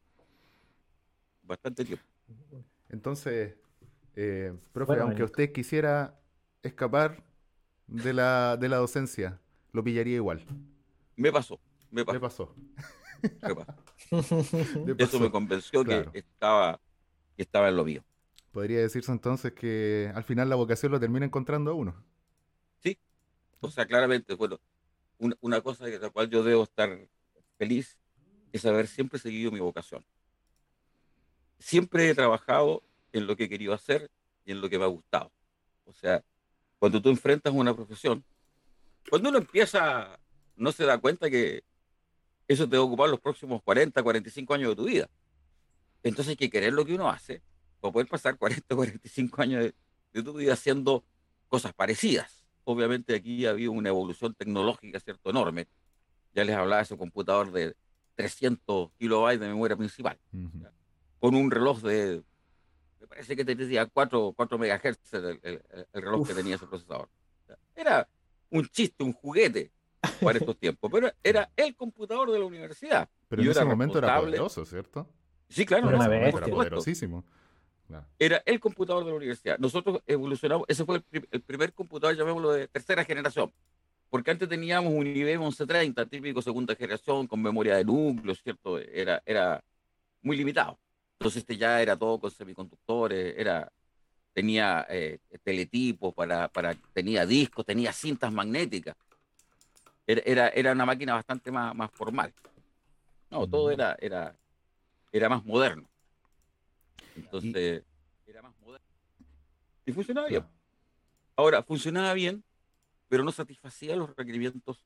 Bastante 1.44 1.84
tiempo. 1.84 2.06
Entonces, 2.90 3.56
eh, 4.16 4.54
profe, 4.72 5.00
aunque 5.00 5.24
usted 5.24 5.52
quisiera 5.52 6.20
escapar 6.62 7.24
de 7.88 8.14
la, 8.14 8.58
de 8.58 8.70
la 8.70 8.78
docencia, 8.78 9.40
lo 9.72 9.84
pillaría 9.84 10.16
igual. 10.16 10.46
Me 11.16 11.32
pasó, 11.32 11.60
me 11.92 12.06
pasó. 12.06 12.56
Me 13.22 13.56
pasó. 13.56 13.76
Eso 14.98 15.20
me 15.20 15.32
convenció 15.32 15.84
que, 15.84 16.10
estaba, 16.14 16.80
que 17.36 17.44
estaba 17.44 17.70
en 17.70 17.78
lo 17.78 17.84
mío. 17.84 18.04
Podría 18.52 18.80
decirse 18.80 19.12
entonces 19.12 19.54
que 19.54 20.12
al 20.14 20.24
final 20.24 20.50
la 20.50 20.56
vocación 20.56 20.92
lo 20.92 21.00
termina 21.00 21.26
encontrando 21.26 21.72
a 21.72 21.74
uno. 21.74 22.04
Sí, 22.84 22.98
o 23.60 23.70
sea, 23.70 23.86
claramente, 23.86 24.36
bueno, 24.36 24.60
una, 25.42 25.62
cosa 25.62 25.86
de 25.86 25.98
la 26.00 26.10
cual 26.10 26.30
yo 26.30 26.44
debo 26.44 26.64
estar 26.64 26.90
feliz 27.58 27.98
es 28.54 28.66
haber 28.66 28.88
siempre 28.88 29.20
seguido 29.20 29.52
mi 29.52 29.60
vocación. 29.60 30.06
Siempre 31.60 32.10
he 32.10 32.16
trabajado 32.16 32.84
en 33.12 33.26
lo 33.26 33.36
que 33.36 33.46
he 33.46 33.50
querido 33.50 33.74
hacer 33.74 34.12
y 34.46 34.52
en 34.52 34.62
lo 34.62 34.70
que 34.70 34.78
me 34.78 34.86
ha 34.86 34.88
gustado. 34.88 35.32
O 35.86 35.94
sea, 35.94 36.24
cuando 36.78 37.02
tú 37.02 37.10
enfrentas 37.10 37.52
una 37.52 37.76
profesión, 37.76 38.24
cuando 39.10 39.30
uno 39.30 39.40
empieza, 39.40 40.20
no 40.56 40.72
se 40.72 40.86
da 40.86 41.00
cuenta 41.00 41.30
que 41.30 41.64
eso 42.48 42.70
te 42.70 42.78
va 42.78 42.84
a 42.84 42.86
ocupar 42.86 43.10
los 43.10 43.20
próximos 43.20 43.64
40, 43.64 44.04
45 44.04 44.54
años 44.54 44.70
de 44.70 44.76
tu 44.76 44.86
vida. 44.86 45.10
Entonces 46.04 46.32
hay 46.32 46.36
que 46.36 46.50
querer 46.50 46.74
lo 46.74 46.86
que 46.86 46.94
uno 46.94 47.10
hace 47.10 47.42
para 47.82 47.92
poder 47.92 48.08
pasar 48.08 48.38
40, 48.38 48.76
45 48.76 49.42
años 49.42 49.64
de, 49.64 49.76
de 50.14 50.24
tu 50.24 50.34
vida 50.34 50.54
haciendo 50.54 51.04
cosas 51.48 51.74
parecidas. 51.74 52.46
Obviamente 52.66 53.16
aquí 53.16 53.48
ha 53.48 53.50
habido 53.50 53.72
una 53.72 53.90
evolución 53.90 54.36
tecnológica, 54.36 55.00
¿cierto? 55.00 55.32
Enorme. 55.32 55.68
Ya 56.36 56.44
les 56.44 56.56
hablaba 56.56 56.78
de 56.78 56.84
ese 56.84 56.98
computador 56.98 57.52
de 57.52 57.76
300 58.16 58.92
kilobytes 58.98 59.40
de 59.40 59.48
memoria 59.48 59.76
principal, 59.76 60.18
con 61.20 61.36
un 61.36 61.52
reloj 61.52 61.82
de, 61.82 62.24
me 63.00 63.08
parece 63.08 63.36
que 63.36 63.46
tenía 63.46 63.86
4, 63.86 64.34
4 64.36 64.58
megahertz 64.58 65.14
el, 65.14 65.62
reloj 65.94 66.28
que 66.28 66.34
tenía 66.34 66.56
ese 66.56 66.68
procesador. 66.68 67.10
Era 67.76 68.08
un 68.50 68.68
chiste, 68.68 69.04
un 69.04 69.14
juguete 69.14 69.72
para 70.22 70.38
estos 70.38 70.58
tiempos, 70.60 70.92
pero 70.92 71.12
era 71.24 71.50
el 71.56 71.76
computador 71.76 72.32
de 72.32 72.40
la 72.40 72.46
universidad. 72.46 73.10
Pero 73.28 73.42
en 73.42 73.50
ese 73.50 73.66
momento 73.66 73.98
era 73.98 74.20
poderoso, 74.20 74.66
¿cierto? 74.66 75.08
Sí, 75.50 75.66
claro, 75.66 75.90
era 75.90 76.32
poderosísimo. 76.32 77.24
Era 78.18 78.42
el 78.46 78.60
computador 78.60 79.04
de 79.04 79.12
la 79.12 79.18
universidad. 79.18 79.58
Nosotros 79.60 80.02
evolucionamos, 80.08 80.66
ese 80.68 80.86
fue 80.86 81.04
el, 81.12 81.42
primer 81.42 81.74
computador, 81.74 82.16
llamémoslo 82.16 82.52
de 82.52 82.68
tercera 82.68 83.04
generación, 83.04 83.52
porque 84.14 84.30
antes 84.30 84.48
teníamos 84.48 84.94
un 84.94 85.08
IBM 85.08 85.40
1130, 85.40 86.06
típico 86.06 86.40
segunda 86.40 86.76
generación, 86.76 87.26
con 87.26 87.42
memoria 87.42 87.78
de 87.78 87.84
núcleo, 87.84 88.36
¿cierto? 88.36 88.78
Era, 88.78 89.24
era 89.26 89.60
muy 90.22 90.38
limitado. 90.38 90.78
Entonces 91.14 91.42
este 91.42 91.58
ya 91.58 91.82
era 91.82 91.98
todo 91.98 92.20
con 92.20 92.30
semiconductores, 92.30 93.34
era, 93.36 93.72
tenía 94.32 94.86
eh, 94.88 95.18
teletipos, 95.42 96.14
para, 96.14 96.48
para, 96.48 96.76
tenía 96.94 97.26
discos, 97.26 97.66
tenía 97.66 97.92
cintas 97.92 98.32
magnéticas. 98.32 98.96
Era, 100.06 100.50
era, 100.50 100.74
una 100.74 100.86
máquina 100.86 101.16
bastante 101.16 101.50
más, 101.50 101.74
más 101.74 101.90
formal. 101.90 102.32
No, 103.32 103.48
todo 103.48 103.72
era, 103.72 103.98
era, 104.00 104.38
era 105.12 105.28
más 105.28 105.44
moderno. 105.44 105.90
Entonces, 107.16 107.82
era 108.28 108.44
más 108.44 108.54
moderno. 108.60 108.86
Y 109.88 109.92
funcionaba 109.92 110.28
bien. 110.28 110.46
Ahora, 111.36 111.64
funcionaba 111.64 112.14
bien, 112.14 112.44
pero 113.08 113.24
no 113.24 113.32
satisfacía 113.32 113.96
los 113.96 114.16
requerimientos 114.16 114.86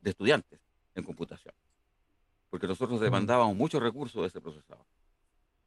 de 0.00 0.10
estudiantes 0.10 0.60
en 0.94 1.04
computación. 1.04 1.54
Porque 2.50 2.66
nosotros 2.66 3.00
demandábamos 3.00 3.56
muchos 3.56 3.82
recursos 3.82 4.20
de 4.20 4.28
ese 4.28 4.40
procesador. 4.40 4.84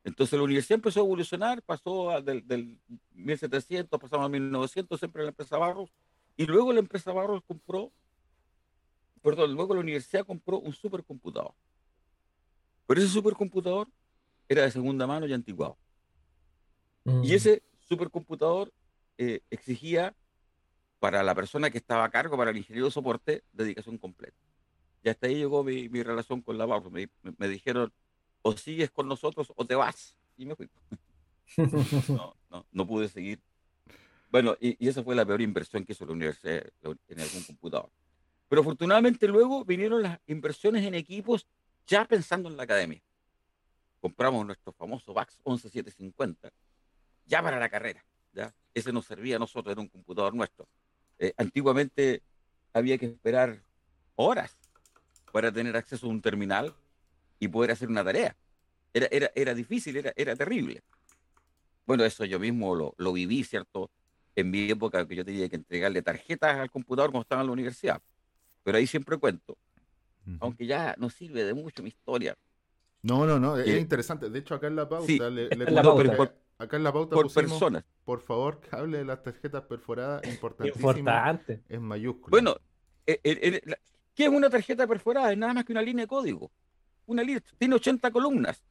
Entonces 0.04 0.38
la 0.38 0.44
universidad 0.44 0.76
empezó 0.76 1.00
a 1.00 1.04
evolucionar, 1.04 1.64
pasó 1.64 2.22
del, 2.22 2.48
del 2.48 2.78
1700, 3.14 4.00
pasamos 4.00 4.28
a 4.28 4.30
1900, 4.30 5.00
siempre 5.00 5.24
la 5.24 5.30
empresa 5.30 5.58
Barros, 5.58 5.92
y 6.38 6.46
luego 6.46 6.72
la 6.74 6.80
empresa 6.80 7.12
Barros 7.12 7.42
compró, 7.48 7.92
perdón, 9.24 9.56
luego 9.56 9.74
la 9.74 9.80
universidad 9.80 10.26
compró 10.26 10.60
un 10.60 10.74
supercomputador. 10.74 11.54
Pero 12.86 13.02
ese 13.02 13.10
supercomputador 13.10 13.88
era 14.48 14.62
de 14.64 14.72
segunda 14.72 15.08
mano 15.08 15.26
y 15.26 15.34
antiguado. 15.34 15.78
Y 17.06 17.10
mm. 17.10 17.24
ese 17.24 17.64
supercomputador 17.80 18.72
eh, 19.18 19.42
exigía 19.50 20.16
para 21.06 21.22
la 21.22 21.36
persona 21.36 21.70
que 21.70 21.78
estaba 21.78 22.04
a 22.04 22.10
cargo, 22.10 22.36
para 22.36 22.50
el 22.50 22.58
ingeniero 22.58 22.88
de 22.88 22.92
soporte, 22.92 23.44
dedicación 23.54 24.00
completa. 24.00 24.36
Y 25.04 25.10
hasta 25.10 25.28
ahí 25.28 25.36
llegó 25.36 25.64
mi, 25.64 25.88
mi 25.88 26.02
relación 26.02 26.42
con 26.42 26.58
la 26.58 26.66
Barros. 26.66 26.92
Me, 26.92 27.08
me, 27.38 27.48
dijeron, 27.48 27.94
o 28.42 28.58
sigues 28.58 28.90
con 28.90 29.08
nosotros 29.08 29.54
o 29.56 29.66
te 29.66 29.76
vas. 29.76 30.18
Y 30.36 30.48
me 30.48 30.56
fui. 30.56 30.68
no, 32.10 32.36
no, 32.50 32.66
no 32.72 32.88
pude 32.88 33.08
seguir. 33.08 33.40
Bueno, 34.32 34.58
y, 34.60 34.84
y, 34.84 34.90
esa 34.90 35.04
fue 35.04 35.14
la 35.14 35.28
peor 35.28 35.42
inversión 35.42 35.86
que 35.86 35.92
hizo 35.92 36.08
la 36.08 36.14
universidad 36.14 36.66
en 36.82 37.20
algún 37.20 37.44
computador. 37.44 37.92
Pero 38.50 38.62
afortunadamente 38.62 39.28
luego 39.28 39.64
vinieron 39.64 40.02
las 40.02 40.20
inversiones 40.26 40.84
en 40.84 40.96
equipos 40.96 41.46
ya 41.86 42.06
pensando 42.06 42.50
en 42.50 42.58
la 42.58 42.64
academia 42.64 43.04
compramos 44.06 44.46
nuestro 44.46 44.72
famoso 44.74 45.14
VAX 45.14 45.40
11750, 45.44 46.52
ya 47.26 47.42
para 47.42 47.60
la 47.60 47.70
carrera. 47.70 48.06
¿ya? 48.34 48.54
Ese 48.72 48.94
nos 48.94 49.06
servía 49.06 49.38
a 49.38 49.40
nosotros, 49.40 49.72
era 49.72 49.82
un 49.82 49.88
computador 49.88 50.36
nuestro. 50.36 50.68
Eh, 51.20 51.34
antiguamente 51.38 52.22
había 52.74 52.98
que 52.98 53.06
esperar 53.06 53.64
horas 54.16 54.58
para 55.32 55.52
tener 55.52 55.76
acceso 55.76 56.08
a 56.08 56.10
un 56.10 56.22
terminal 56.22 56.74
y 57.40 57.48
poder 57.48 57.72
hacer 57.72 57.90
una 57.90 58.04
tarea. 58.04 58.36
Era, 58.94 59.08
era, 59.12 59.32
era 59.36 59.54
difícil, 59.54 59.98
era, 59.98 60.14
era 60.16 60.36
terrible. 60.36 60.82
Bueno, 61.86 62.04
eso 62.04 62.26
yo 62.26 62.40
mismo 62.40 62.76
lo, 62.76 62.94
lo 62.98 63.14
viví, 63.14 63.44
¿cierto? 63.44 63.92
En 64.36 64.50
mi 64.50 64.70
época 64.70 65.08
que 65.08 65.16
yo 65.16 65.26
tenía 65.26 65.48
que 65.50 65.56
entregarle 65.56 66.02
tarjetas 66.02 66.58
al 66.58 66.72
computador 66.72 67.12
cuando 67.12 67.24
estaba 67.24 67.42
en 67.42 67.48
la 67.48 67.54
universidad. 67.54 68.02
Pero 68.64 68.78
ahí 68.78 68.88
siempre 68.88 69.18
cuento, 69.18 69.58
aunque 70.40 70.66
ya 70.66 70.96
no 70.98 71.10
sirve 71.10 71.44
de 71.44 71.54
mucho 71.54 71.84
mi 71.84 71.90
historia, 71.90 72.36
no, 73.06 73.24
no, 73.28 73.40
no, 73.40 73.56
es 73.56 73.80
interesante. 73.80 74.32
De 74.32 74.40
hecho, 74.40 74.56
acá 74.56 74.66
en 74.66 74.76
la 74.76 74.90
pauta, 74.90 75.30
le, 75.30 75.48
acá 76.58 76.78
en 76.78 76.84
la 76.84 76.94
pauta 76.94 77.16
por 77.16 77.34
personas. 77.34 77.84
Por 78.04 78.22
favor, 78.22 78.60
que 78.60 78.76
hable 78.76 79.00
de 79.00 79.06
las 79.06 79.22
tarjetas 79.24 79.64
perforadas, 79.64 80.26
importantísimo. 80.28 80.92
Importante. 80.92 81.64
Es 81.68 81.80
mayúscula. 81.80 82.30
Bueno, 82.30 82.56
¿qué 83.06 83.20
es 84.16 84.30
una 84.30 84.50
tarjeta 84.50 84.88
perforada? 84.88 85.32
Es 85.32 85.38
nada 85.38 85.54
más 85.54 85.66
que 85.66 85.72
una 85.72 85.82
línea 85.82 86.04
de 86.04 86.08
código. 86.08 86.52
Una 87.08 87.24
línea, 87.24 87.44
tiene 87.58 87.76
80 87.76 88.12
columnas. 88.12 88.64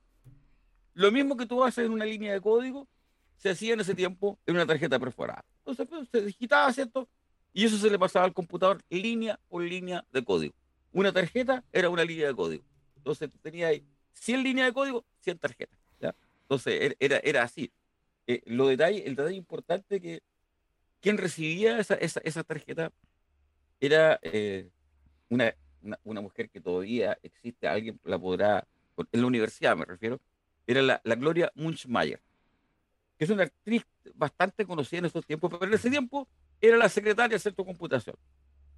Lo 0.94 1.10
mismo 1.10 1.36
que 1.36 1.46
tú 1.46 1.62
haces 1.64 1.86
en 1.86 1.92
una 1.92 2.04
línea 2.04 2.32
de 2.32 2.40
código, 2.40 2.88
se 3.36 3.50
hacía 3.50 3.74
en 3.74 3.80
ese 3.80 3.94
tiempo 3.94 4.38
en 4.46 4.54
una 4.54 4.66
tarjeta 4.66 4.98
perforada. 4.98 5.44
Entonces, 5.58 5.86
pues, 5.88 6.08
se 6.10 6.22
digitaba, 6.22 6.72
¿cierto? 6.72 7.08
Y 7.52 7.64
eso 7.64 7.76
se 7.76 7.90
le 7.90 7.98
pasaba 7.98 8.24
al 8.24 8.32
computador 8.32 8.82
línea 8.88 9.38
por 9.48 9.62
línea 9.62 10.04
de 10.12 10.24
código. 10.24 10.54
Una 10.92 11.12
tarjeta 11.12 11.64
era 11.72 11.90
una 11.90 12.04
línea 12.04 12.28
de 12.28 12.34
código. 12.34 12.64
Entonces, 12.96 13.30
tú 13.30 13.38
tenías 13.38 13.70
ahí 13.70 13.84
100 14.12 14.42
líneas 14.42 14.68
de 14.68 14.72
código, 14.72 15.04
100 15.20 15.38
tarjetas. 15.38 15.78
Entonces, 16.54 16.80
er, 16.80 16.96
era, 17.00 17.18
era 17.18 17.42
así. 17.42 17.72
Eh, 18.28 18.40
lo 18.46 18.68
detalle, 18.68 19.04
el 19.06 19.16
detalle 19.16 19.36
importante 19.36 20.00
que 20.00 20.22
quien 21.00 21.18
recibía 21.18 21.80
esa, 21.80 21.94
esa, 21.96 22.44
tarjeta 22.44 22.92
era 23.80 24.20
eh, 24.22 24.70
una, 25.28 25.52
una, 26.04 26.20
mujer 26.20 26.48
que 26.48 26.60
todavía 26.60 27.18
existe, 27.22 27.66
alguien 27.66 27.98
la 28.04 28.18
podrá, 28.18 28.66
en 29.12 29.20
la 29.20 29.26
universidad 29.26 29.76
me 29.76 29.84
refiero, 29.84 30.20
era 30.66 30.80
la, 30.80 31.00
la 31.04 31.16
Gloria 31.16 31.50
Munchmeyer, 31.56 32.22
que 33.18 33.24
es 33.24 33.30
una 33.30 33.42
actriz 33.42 33.84
bastante 34.14 34.64
conocida 34.64 35.00
en 35.00 35.06
estos 35.06 35.26
tiempos, 35.26 35.50
pero 35.50 35.66
en 35.66 35.74
ese 35.74 35.90
tiempo 35.90 36.28
era 36.60 36.78
la 36.78 36.88
secretaria 36.88 37.34
de 37.34 37.40
Centro 37.40 37.64
Computación 37.64 38.16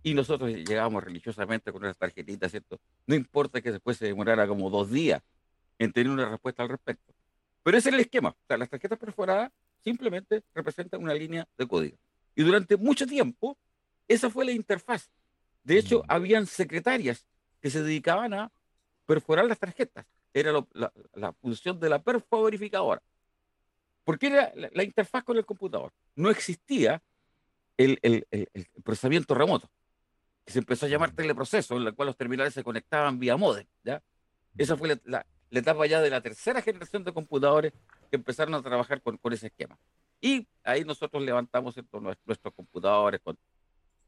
y 0.02 0.14
nosotros 0.14 0.50
llegábamos 0.50 1.04
religiosamente 1.04 1.70
con 1.70 1.82
nuestras 1.82 2.10
tarjetitas, 2.10 2.50
¿cierto? 2.50 2.80
No 3.06 3.14
importa 3.14 3.60
que 3.60 3.70
después 3.70 3.98
se 3.98 4.06
demorara 4.06 4.48
como 4.48 4.70
dos 4.70 4.90
días 4.90 5.22
en 5.78 5.92
tener 5.92 6.10
una 6.10 6.28
respuesta 6.28 6.62
al 6.62 6.70
respecto. 6.70 7.15
Pero 7.66 7.78
ese 7.78 7.88
es 7.88 7.94
el 7.96 8.00
esquema. 8.00 8.28
O 8.28 8.46
sea, 8.46 8.56
las 8.56 8.70
tarjetas 8.70 8.96
perforadas 8.96 9.50
simplemente 9.82 10.44
representan 10.54 11.02
una 11.02 11.12
línea 11.12 11.48
de 11.58 11.66
código. 11.66 11.98
Y 12.36 12.44
durante 12.44 12.76
mucho 12.76 13.08
tiempo, 13.08 13.58
esa 14.06 14.30
fue 14.30 14.44
la 14.44 14.52
interfaz. 14.52 15.10
De 15.64 15.76
hecho, 15.76 15.98
mm. 15.98 16.04
habían 16.06 16.46
secretarias 16.46 17.26
que 17.60 17.68
se 17.68 17.82
dedicaban 17.82 18.34
a 18.34 18.52
perforar 19.04 19.46
las 19.46 19.58
tarjetas. 19.58 20.06
Era 20.32 20.52
la, 20.74 21.32
función 21.40 21.80
de 21.80 21.88
la 21.88 22.00
perfoverificadora. 22.00 23.02
Porque 24.04 24.28
era 24.28 24.52
la, 24.54 24.84
interfaz 24.84 25.24
con 25.24 25.36
el 25.36 25.44
computador. 25.44 25.92
No 26.14 26.30
existía 26.30 27.02
el 27.76 27.98
procesamiento 28.84 29.34
remoto 29.34 29.68
que 30.44 30.52
se 30.52 30.60
empezó 30.60 30.86
a 30.86 30.88
llamar 30.88 31.10
teleproceso, 31.10 31.76
en 31.76 31.84
la 31.84 31.90
cual 31.90 32.06
los 32.06 32.16
terminales 32.16 32.54
se 32.54 32.62
conectaban 32.62 33.18
vía 33.18 33.36
modem. 33.36 33.66
¿ya? 33.82 34.00
Esa 34.56 34.76
fue 34.76 35.00
la, 35.02 35.26
etapa 35.50 35.86
ya 35.86 36.00
de 36.00 36.10
la 36.10 36.20
tercera 36.20 36.62
generación 36.62 37.04
de 37.04 37.12
computadores 37.12 37.72
que 38.10 38.16
empezaron 38.16 38.54
a 38.54 38.62
trabajar 38.62 39.00
con, 39.00 39.16
con 39.16 39.32
ese 39.32 39.46
esquema. 39.48 39.78
Y 40.20 40.46
ahí 40.64 40.84
nosotros 40.84 41.22
levantamos 41.22 41.74
nuestros, 42.00 42.54
computadores 42.54 43.20
con, 43.20 43.38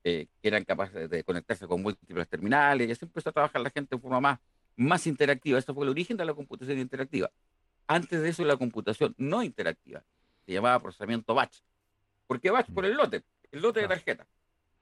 eh, 0.04 0.26
que 0.40 0.48
eran 0.48 0.64
capaces 0.64 1.08
de 1.08 1.24
conectarse 1.24 1.66
con 1.66 1.82
múltiples 1.82 2.28
terminales, 2.28 2.88
y 2.88 2.92
así 2.92 3.04
empezó 3.04 3.30
a 3.30 3.32
trabajar 3.32 3.60
la 3.60 3.70
gente 3.70 3.96
de 3.96 4.00
forma 4.00 4.20
más, 4.20 4.38
más 4.76 5.06
interactiva. 5.06 5.58
Eso 5.58 5.74
fue 5.74 5.84
el 5.84 5.90
origen 5.90 6.16
de 6.16 6.24
la 6.24 6.34
computación 6.34 6.78
interactiva. 6.78 7.30
Antes 7.86 8.20
de 8.20 8.28
eso, 8.28 8.44
la 8.44 8.56
computación 8.56 9.14
no 9.16 9.42
interactiva 9.42 10.02
se 10.48 10.54
llamaba 10.54 10.80
procesamiento 10.80 11.34
batch. 11.34 11.58
¿Por 12.26 12.40
qué 12.40 12.50
batch? 12.50 12.70
Por 12.70 12.86
el 12.86 12.94
lote, 12.94 13.22
el 13.52 13.60
lote 13.60 13.80
de 13.80 13.88
tarjeta. 13.88 14.26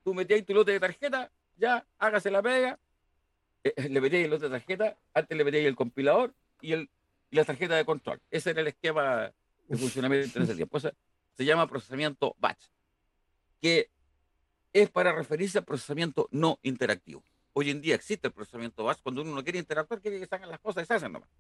Tú 0.05 0.15
metías 0.15 0.47
tu 0.47 0.55
lote 0.55 0.71
de 0.71 0.79
tarjeta 0.79 1.31
ya, 1.57 1.85
hágase 1.99 2.31
la 2.31 2.41
pega, 2.41 2.79
eh, 3.65 3.89
le 3.89 4.01
metéis 4.01 4.27
el 4.27 4.33
otro 4.33 4.49
tarjeta, 4.49 4.97
antes 5.13 5.37
le 5.37 5.43
metéis 5.43 5.67
el 5.67 5.75
compilador 5.75 6.33
y, 6.61 6.73
el, 6.73 6.91
la 7.31 7.45
tarjeta 7.45 7.75
de 7.75 7.85
control. 7.85 8.21
Ese 8.31 8.51
era 8.51 8.61
el 8.61 8.69
esquema 8.69 9.33
de 9.69 9.77
funcionamiento 9.77 10.39
en 10.39 10.45
ese 10.45 10.55
tiempo. 10.55 10.79
se 10.81 11.45
llama 11.45 11.67
procesamiento 11.67 12.35
batch, 12.39 12.65
que 13.61 13.91
es 14.73 14.91
para 14.91 15.13
referirse 15.13 15.59
al 15.59 15.65
procesamiento 15.65 16.29
no 16.31 16.59
interactivo. 16.63 17.23
Hoy 17.53 17.71
en 17.71 17.81
día 17.81 17.95
existe 17.95 18.29
el 18.29 18.33
procesamiento 18.33 18.85
batch 18.85 19.01
cuando 19.03 19.23
uno 19.23 19.35
no 19.35 19.43
quiere 19.43 19.59
interactuar, 19.59 20.01
quiere 20.01 20.21
que 20.21 20.27
se 20.27 20.35
hagan 20.35 20.51
las 20.51 20.61
cosas 20.61 20.85
y 20.85 20.87
se 20.87 20.95
hacen 20.95 21.13
nomás. 21.13 21.31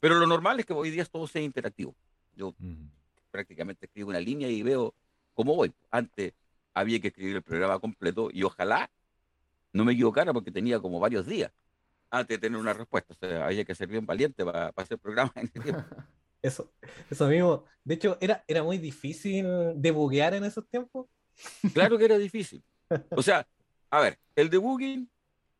Pero 0.00 0.14
lo 0.14 0.26
normal 0.26 0.60
es 0.60 0.66
que 0.66 0.72
hoy 0.72 0.90
día 0.90 1.04
todo 1.04 1.26
sea 1.26 1.42
interactivo. 1.42 1.94
Yo 2.34 2.54
prácticamente 3.30 3.86
escribo 3.86 4.10
una 4.10 4.20
línea 4.20 4.48
y 4.48 4.62
veo 4.62 4.94
como 5.34 5.54
hoy. 5.54 5.72
Antes 5.90 6.32
había 6.74 7.00
que 7.00 7.08
escribir 7.08 7.36
el 7.36 7.42
programa 7.42 7.78
completo 7.78 8.28
y 8.32 8.42
ojalá 8.42 8.90
no 9.72 9.84
me 9.84 9.92
equivocara 9.92 10.32
porque 10.32 10.50
tenía 10.50 10.80
como 10.80 11.00
varios 11.00 11.26
días 11.26 11.50
antes 12.18 12.36
de 12.36 12.40
tener 12.40 12.60
una 12.60 12.72
respuesta. 12.72 13.14
O 13.14 13.16
sea, 13.16 13.46
había 13.46 13.64
que 13.64 13.74
ser 13.74 13.88
bien 13.88 14.06
valiente 14.06 14.44
para, 14.44 14.72
hacer 14.76 14.98
programa 14.98 15.32
en 15.36 15.46
ese 15.46 15.60
tiempo. 15.60 15.84
Eso, 16.42 16.70
eso 17.10 17.26
mismo. 17.26 17.64
De 17.82 17.94
hecho, 17.94 18.18
era, 18.20 18.44
era 18.46 18.62
muy 18.62 18.78
difícil 18.78 19.46
debuguear 19.74 20.32
en 20.34 20.44
esos 20.44 20.68
tiempos. 20.68 21.08
Claro 21.72 21.98
que 21.98 22.04
era 22.04 22.18
difícil. 22.18 22.62
O 23.10 23.22
sea, 23.22 23.48
a 23.90 24.00
ver, 24.00 24.20
el 24.36 24.48
debugging, 24.48 25.10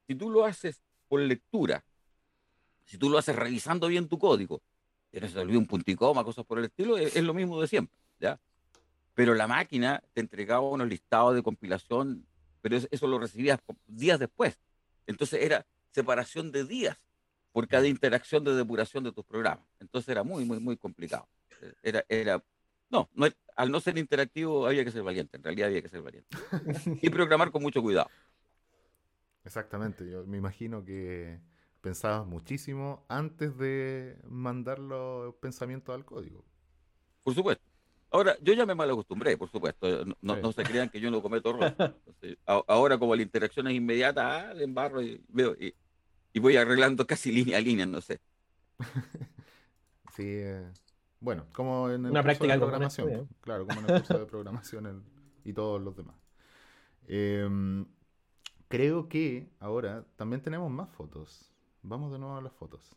si 0.07 0.15
tú 0.15 0.31
lo 0.31 0.45
haces 0.45 0.81
por 1.09 1.19
lectura, 1.21 1.85
si 2.85 2.99
tú 2.99 3.11
lo 3.11 3.19
haces 3.19 3.35
revisando 3.35 3.89
bien 3.89 4.09
tu 4.09 4.17
código, 4.17 4.63
tienes 5.11 5.33
que 5.33 5.57
un 5.57 5.67
punticoma, 5.67 6.25
cosas 6.25 6.45
por 6.45 6.59
el 6.59 6.67
estilo, 6.67 6.97
es, 6.99 7.17
lo 7.17 7.35
mismo 7.35 7.61
de 7.61 7.67
siempre, 7.67 7.97
¿ya? 8.21 8.39
Pero 9.15 9.35
la 9.35 9.47
máquina 9.47 10.03
te 10.13 10.21
entregaba 10.21 10.69
unos 10.69 10.89
listados 10.89 11.35
de 11.35 11.43
compilación, 11.43 12.27
pero 12.61 12.77
eso, 12.77 13.07
lo 13.07 13.19
recibías 13.19 13.59
días 13.87 14.19
después. 14.19 14.59
Entonces 15.07 15.43
era 15.43 15.67
separación 15.97 16.53
de 16.53 16.65
días 16.65 16.99
por 17.53 17.67
cada 17.69 17.89
interacción 17.89 18.45
de 18.45 18.55
depuración 18.55 19.03
de 19.03 19.13
tus 19.13 19.25
programas. 19.25 19.65
Entonces 19.81 20.11
era 20.11 20.23
muy, 20.23 20.45
muy, 20.45 20.61
muy 20.61 20.77
complicado. 20.77 21.27
Era, 21.83 22.05
era, 22.07 22.45
no, 22.91 23.09
no, 23.15 23.27
al 23.57 23.71
no 23.71 23.81
ser 23.81 23.97
interactivo 23.97 24.67
había 24.67 24.85
que 24.85 24.91
ser 24.91 25.03
valiente, 25.03 25.39
en 25.39 25.43
realidad 25.43 25.69
había 25.69 25.81
que 25.81 25.89
ser 25.89 26.03
valiente. 26.03 26.29
y 27.03 27.09
programar 27.09 27.51
con 27.51 27.63
mucho 27.63 27.81
cuidado. 27.81 28.11
Exactamente, 29.43 30.07
yo 30.11 30.27
me 30.27 30.37
imagino 30.37 30.85
que 30.85 31.41
pensabas 31.81 32.27
muchísimo 32.27 33.07
antes 33.09 33.57
de 33.57 34.19
mandar 34.29 34.79
los 34.79 35.35
pensamientos 35.37 35.95
al 35.95 36.05
código. 36.05 36.45
Por 37.23 37.35
supuesto. 37.35 37.65
Ahora, 38.11 38.37
yo 38.43 38.53
ya 38.53 38.67
me 38.67 38.75
mal 38.75 38.91
acostumbré, 38.91 39.37
por 39.39 39.51
supuesto. 39.51 40.05
No, 40.21 40.53
se 40.53 40.63
crean 40.63 40.91
que 40.91 41.01
yo 41.01 41.11
no 41.11 41.23
cometo 41.23 41.51
errores. 41.51 41.75
ahora, 42.47 42.99
como 42.99 43.17
la 43.17 43.23
interacción 43.23 43.67
es 43.69 43.75
inmediata, 43.75 44.51
ah, 44.51 44.55
le 44.55 44.65
embarro 44.65 45.01
y 45.01 45.23
veo 45.29 45.55
y, 45.55 45.75
voy 46.41 46.57
arreglando 46.57 47.07
casi 47.07 47.33
línea 47.33 47.59
a 47.59 47.61
línea, 47.61 47.87
no 47.87 48.01
sé. 48.01 48.21
sí, 50.17 50.25
eh, 50.27 50.71
bueno, 51.21 51.47
como 51.53 51.89
en 51.91 52.05
el 52.07 52.11
Una 52.11 52.23
curso 52.23 52.47
de 52.47 52.59
programación. 52.59 53.29
Claro, 53.41 53.67
como 53.67 53.81
en 53.81 53.91
el 53.91 54.03
curso 54.03 54.19
de 54.19 54.27
programación 54.27 55.05
y 55.45 55.53
todos 55.53 55.81
los 55.81 55.97
demás. 55.97 56.17
Em, 57.09 57.87
creo 58.69 59.09
que 59.09 59.51
ahora 59.61 60.05
también 60.17 60.43
tenemos 60.43 60.71
más 60.71 60.91
fotos. 60.91 61.51
Vamos 61.83 62.13
de 62.13 62.19
nuevo 62.19 62.37
a 62.37 62.43
las 62.43 62.53
fotos. 62.53 62.97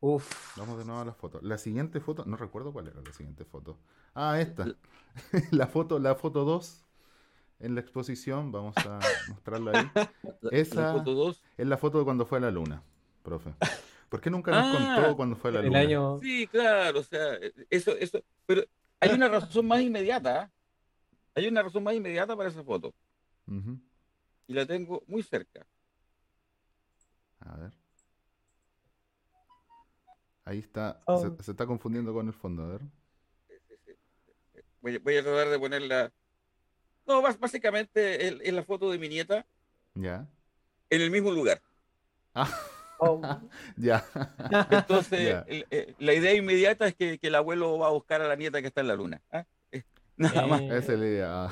Uf. 0.00 0.56
Vamos 0.56 0.78
de 0.78 0.84
nuevo 0.84 1.00
a 1.00 1.04
las 1.04 1.16
fotos. 1.16 1.42
La 1.42 1.58
siguiente 1.58 2.00
foto, 2.00 2.24
no 2.26 2.36
recuerdo 2.36 2.72
cuál 2.72 2.88
era 2.88 3.00
la 3.00 3.12
siguiente 3.12 3.44
foto. 3.44 3.78
Ah, 4.14 4.40
esta. 4.40 4.66
la 5.50 5.66
foto, 5.66 5.98
la 5.98 6.14
foto 6.14 6.44
2 6.44 6.85
en 7.58 7.74
la 7.74 7.80
exposición, 7.80 8.52
vamos 8.52 8.76
a 8.78 8.98
mostrarla 9.28 9.90
ahí. 9.94 10.06
Esa 10.50 10.92
foto 10.94 11.14
2? 11.14 11.44
es 11.56 11.66
la 11.66 11.76
foto 11.76 11.98
de 11.98 12.04
cuando 12.04 12.26
fue 12.26 12.38
a 12.38 12.42
la 12.42 12.50
luna, 12.50 12.82
profe. 13.22 13.54
¿Por 14.08 14.20
qué 14.20 14.30
nunca 14.30 14.52
nos 14.52 14.76
ah, 14.76 14.96
contó 14.96 15.16
cuando 15.16 15.36
fue 15.36 15.50
a 15.50 15.54
la 15.54 15.62
luna? 15.62 15.78
año... 15.80 16.18
Sí, 16.18 16.46
claro, 16.46 17.00
o 17.00 17.02
sea, 17.02 17.38
eso, 17.70 17.96
eso, 17.96 18.22
pero 18.46 18.62
hay 19.00 19.10
una 19.10 19.28
razón 19.28 19.66
más 19.66 19.80
inmediata. 19.80 20.42
¿ah? 20.42 20.50
Hay 21.34 21.46
una 21.48 21.62
razón 21.62 21.82
más 21.82 21.94
inmediata 21.94 22.36
para 22.36 22.48
esa 22.48 22.64
foto. 22.64 22.94
Y 24.46 24.54
la 24.54 24.66
tengo 24.66 25.02
muy 25.06 25.22
cerca. 25.22 25.66
A 27.40 27.56
ver. 27.56 27.72
Ahí 30.44 30.58
está. 30.58 31.00
Se, 31.06 31.26
oh. 31.26 31.36
está 31.40 31.66
confundiendo 31.66 32.12
con 32.12 32.26
el 32.28 32.32
fondo, 32.32 32.64
a 32.64 32.68
ver. 32.68 32.80
Voy, 34.80 35.16
a 35.16 35.22
tratar 35.22 35.48
de 35.48 35.58
ponerla. 35.58 36.12
No, 37.06 37.22
básicamente 37.22 38.48
es 38.48 38.52
la 38.52 38.62
foto 38.64 38.90
de 38.90 38.98
mi 38.98 39.08
nieta. 39.08 39.46
Ya. 39.94 40.26
En 40.90 41.00
el 41.00 41.10
mismo 41.10 41.30
lugar. 41.30 41.60
Ah. 42.34 42.48
Oh. 42.98 43.20
ya. 43.76 44.04
Entonces, 44.70 45.44
eh, 45.46 45.94
la 45.98 46.14
idea 46.14 46.34
inmediata 46.34 46.86
es 46.86 46.94
que, 46.94 47.18
el 47.20 47.34
abuelo 47.34 47.78
va 47.78 47.88
a 47.88 47.92
buscar 47.92 48.22
a 48.22 48.28
la 48.28 48.36
nieta 48.36 48.60
que 48.60 48.68
está 48.68 48.80
en 48.80 48.88
la 48.88 48.94
luna. 48.94 49.20
¿ah? 49.32 49.44
Nada 50.16 50.46
más. 50.46 50.62
Esa 50.62 50.92
es 50.94 50.98
la 50.98 51.06
idea. 51.06 51.48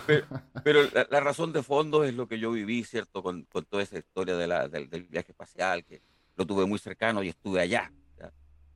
Pero, 0.62 0.80
la, 1.10 1.20
razón 1.20 1.52
de 1.52 1.62
fondo 1.62 2.04
es 2.04 2.14
lo 2.14 2.26
que 2.26 2.38
yo 2.38 2.50
viví, 2.52 2.82
¿cierto? 2.84 3.22
Con, 3.22 3.44
toda 3.46 3.82
esa 3.82 3.98
historia 3.98 4.36
de 4.36 4.46
la, 4.46 4.68
del, 4.68 4.88
viaje 5.04 5.32
espacial, 5.32 5.84
que 5.84 6.00
lo 6.36 6.46
tuve 6.46 6.66
muy 6.66 6.78
cercano 6.78 7.22
y 7.22 7.28
estuve 7.28 7.60
allá. 7.60 7.92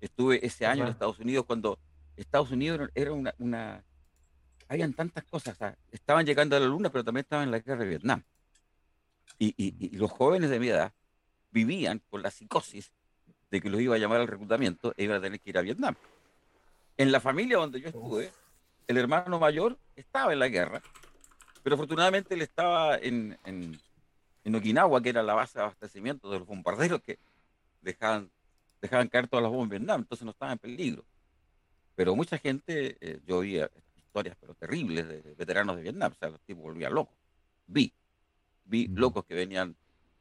Estuve 0.00 0.44
ese 0.46 0.64
año 0.64 0.84
en 0.84 0.90
Estados 0.90 1.18
Unidos 1.18 1.44
cuando 1.44 1.78
Estados 2.16 2.50
Unidos 2.52 2.88
era 2.94 3.12
una... 3.12 3.34
una 3.38 3.84
habían 4.68 4.92
tantas 4.92 5.24
cosas. 5.24 5.58
estaban 5.90 6.26
llegando 6.26 6.56
a 6.56 6.60
la 6.60 6.66
luna, 6.66 6.90
pero 6.90 7.04
también 7.04 7.24
estaban 7.24 7.46
en 7.46 7.50
la 7.50 7.58
guerra 7.60 7.82
de 7.82 7.88
Vietnam. 7.88 8.22
Y, 9.38 9.54
y, 9.56 9.96
los 9.96 10.10
jóvenes 10.10 10.50
de 10.50 10.58
mi 10.58 10.68
edad 10.68 10.92
vivían 11.50 12.02
con 12.10 12.22
la 12.22 12.30
psicosis 12.30 12.92
de 13.50 13.60
que 13.60 13.70
los 13.70 13.80
iba 13.80 13.94
a 13.94 13.98
llamar 13.98 14.20
al 14.20 14.26
reclutamiento 14.26 14.92
e 14.96 15.04
iban 15.04 15.18
a 15.18 15.20
tener 15.20 15.40
que 15.40 15.50
ir 15.50 15.58
a 15.58 15.62
Vietnam. 15.62 15.94
En 16.96 17.12
la 17.12 17.20
familia 17.20 17.58
donde 17.58 17.80
yo 17.80 17.88
estuve, 17.88 18.32
el 18.86 18.96
hermano 18.96 19.38
mayor 19.38 19.78
estaba 19.94 20.32
en 20.32 20.40
la 20.40 20.48
guerra, 20.48 20.82
pero 21.62 21.74
afortunadamente 21.74 22.34
él 22.34 22.42
estaba 22.42 22.96
en, 22.96 23.38
en, 23.44 23.80
en 24.44 24.54
Okinawa, 24.54 25.00
que 25.00 25.10
era 25.10 25.22
la 25.22 25.34
base 25.34 25.58
de 25.58 25.64
abastecimiento 25.64 26.30
de 26.30 26.40
los 26.40 26.48
bombarderos 26.48 27.00
que 27.00 27.18
dejaban, 27.80 28.30
dejaban 28.82 29.08
caer 29.08 29.28
todas 29.28 29.42
las 29.42 29.50
bombas 29.52 29.66
en 29.66 29.70
Vietnam, 29.70 30.00
entonces 30.00 30.24
no 30.24 30.32
estaba 30.32 30.52
en 30.52 30.58
peligro. 30.58 31.04
Pero 31.94 32.16
mucha 32.16 32.38
gente, 32.38 32.96
eh, 33.00 33.20
yo 33.26 33.38
oía 33.38 33.70
historias 34.18 34.36
pero 34.40 34.54
terribles 34.54 35.08
de, 35.08 35.34
veteranos 35.36 35.76
de 35.76 35.82
Vietnam, 35.82 36.12
o 36.12 36.14
sea, 36.14 36.30
los 36.30 36.40
tipos 36.42 36.62
volvían 36.62 36.94
locos. 36.94 37.14
Vi, 37.66 37.92
vi 38.64 38.88
mm. 38.88 38.96
locos 38.96 39.24
que 39.24 39.34
venían 39.34 39.76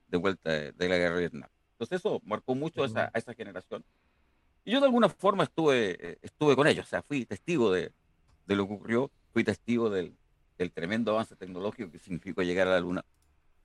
de 0.08 0.18
vuelta 0.18 0.52
de, 0.52 0.74
la 0.90 0.98
guerra 0.98 1.16
de 1.16 1.22
Vietnam. 1.22 1.50
Entonces 1.72 2.00
eso 2.00 2.22
marcó 2.26 2.56
mucho 2.56 2.84
a 2.84 2.86
esa, 2.86 3.12
a 3.14 3.18
esa 3.18 3.34
generación. 3.34 3.84
Y 4.64 4.72
yo 4.72 4.80
de 4.80 4.86
alguna 4.86 5.10
forma 5.10 5.44
estuve, 5.44 5.98
eh, 6.00 6.18
estuve 6.22 6.56
con 6.56 6.68
ellos, 6.68 6.86
o 6.86 6.90
sea, 6.90 7.02
fui 7.02 7.26
testigo 7.26 7.72
de, 7.72 7.92
de 8.46 8.56
lo 8.56 8.68
que 8.68 8.74
ocurrió, 8.74 9.12
fui 9.32 9.44
testigo 9.44 9.90
del, 9.90 10.14
del, 10.58 10.72
tremendo 10.72 11.12
avance 11.12 11.36
tecnológico 11.36 11.92
que 11.92 12.00
significó 12.00 12.42
llegar 12.44 12.68
a 12.68 12.72
la 12.72 12.80
Luna, 12.80 13.06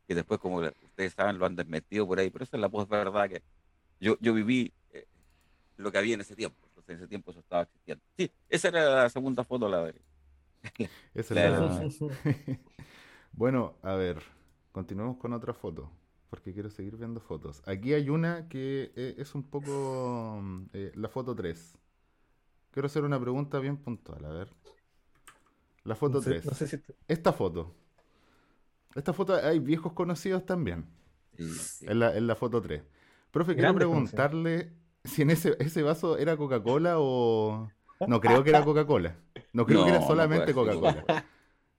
que 0.07 0.15
después, 0.15 0.39
como 0.41 0.59
ustedes 0.59 1.13
saben, 1.13 1.39
lo 1.39 1.47
han 1.47 1.57
desmetido 1.57 2.07
por 2.07 2.19
ahí, 2.19 2.31
pero 2.31 2.45
esa 2.45 2.57
es 2.57 2.61
la 2.61 2.69
verdad 2.69 3.29
que 3.29 3.43
yo, 4.01 4.17
yo 4.21 4.35
viví 4.35 4.73
eh, 4.91 5.07
lo 5.77 5.91
que 5.91 5.99
había 5.99 6.15
en 6.15 6.21
ese 6.21 6.37
tiempo, 6.37 6.57
entonces 6.69 6.91
en 6.91 6.97
ese 6.97 7.09
tiempo 7.09 7.31
eso 7.31 7.41
estaba 7.41 7.63
existiendo. 7.63 8.05
Sí, 8.17 8.31
esa 8.49 8.69
era 8.69 9.03
la 9.03 9.09
segunda 9.09 9.45
foto, 9.45 9.69
la 9.69 9.85
de... 9.85 9.95
esa 11.15 11.35
la... 11.35 11.89
bueno, 13.33 13.75
a 13.83 13.95
ver, 13.95 14.23
continuemos 14.73 15.17
con 15.17 15.33
otra 15.33 15.55
foto 15.55 15.91
porque 16.33 16.55
quiero 16.55 16.71
seguir 16.71 16.97
viendo 16.97 17.21
fotos. 17.21 17.63
Aquí 17.67 17.93
hay 17.93 18.09
una 18.09 18.49
que 18.49 18.91
eh, 18.97 19.17
es 19.19 19.35
un 19.35 19.43
poco 19.43 20.39
mm, 20.41 20.63
eh, 20.73 20.91
la 20.95 21.11
foto 21.11 21.35
3. 21.35 21.77
Quiero 22.71 22.87
hacer 22.87 23.05
una 23.05 23.21
pregunta 23.21 23.59
bien 23.59 23.77
puntual, 23.77 24.25
a 24.25 24.31
ver. 24.31 24.49
La 25.85 25.95
foto 25.95 26.23
3. 26.23 26.43
Esta 27.07 27.35
foto. 27.35 27.75
Esta 28.95 29.13
foto 29.13 29.35
hay 29.35 29.59
viejos 29.59 29.93
conocidos 29.93 30.47
también. 30.47 30.87
Sí, 31.37 31.85
En, 31.87 31.99
la, 31.99 32.17
en, 32.17 32.27
la, 32.27 32.35
foto 32.35 32.63
3. 32.63 32.83
Profe, 33.31 33.55
quiero 33.55 33.75
preguntarle 33.75 34.73
si 35.05 35.21
en 35.21 35.33
ese, 35.33 35.55
ese 35.59 35.83
vaso 35.83 36.17
era 36.17 36.39
Coca-Cola 36.39 36.95
o... 36.99 37.71
No 38.09 38.23
creo 38.23 38.43
que 38.43 38.49
era 38.49 38.65
Coca-Cola. 38.65 39.19
No 39.53 39.67
creo 39.67 39.85
que 39.85 39.91
era 39.91 40.03
solamente 40.03 40.55
Coca-Cola. 40.55 41.27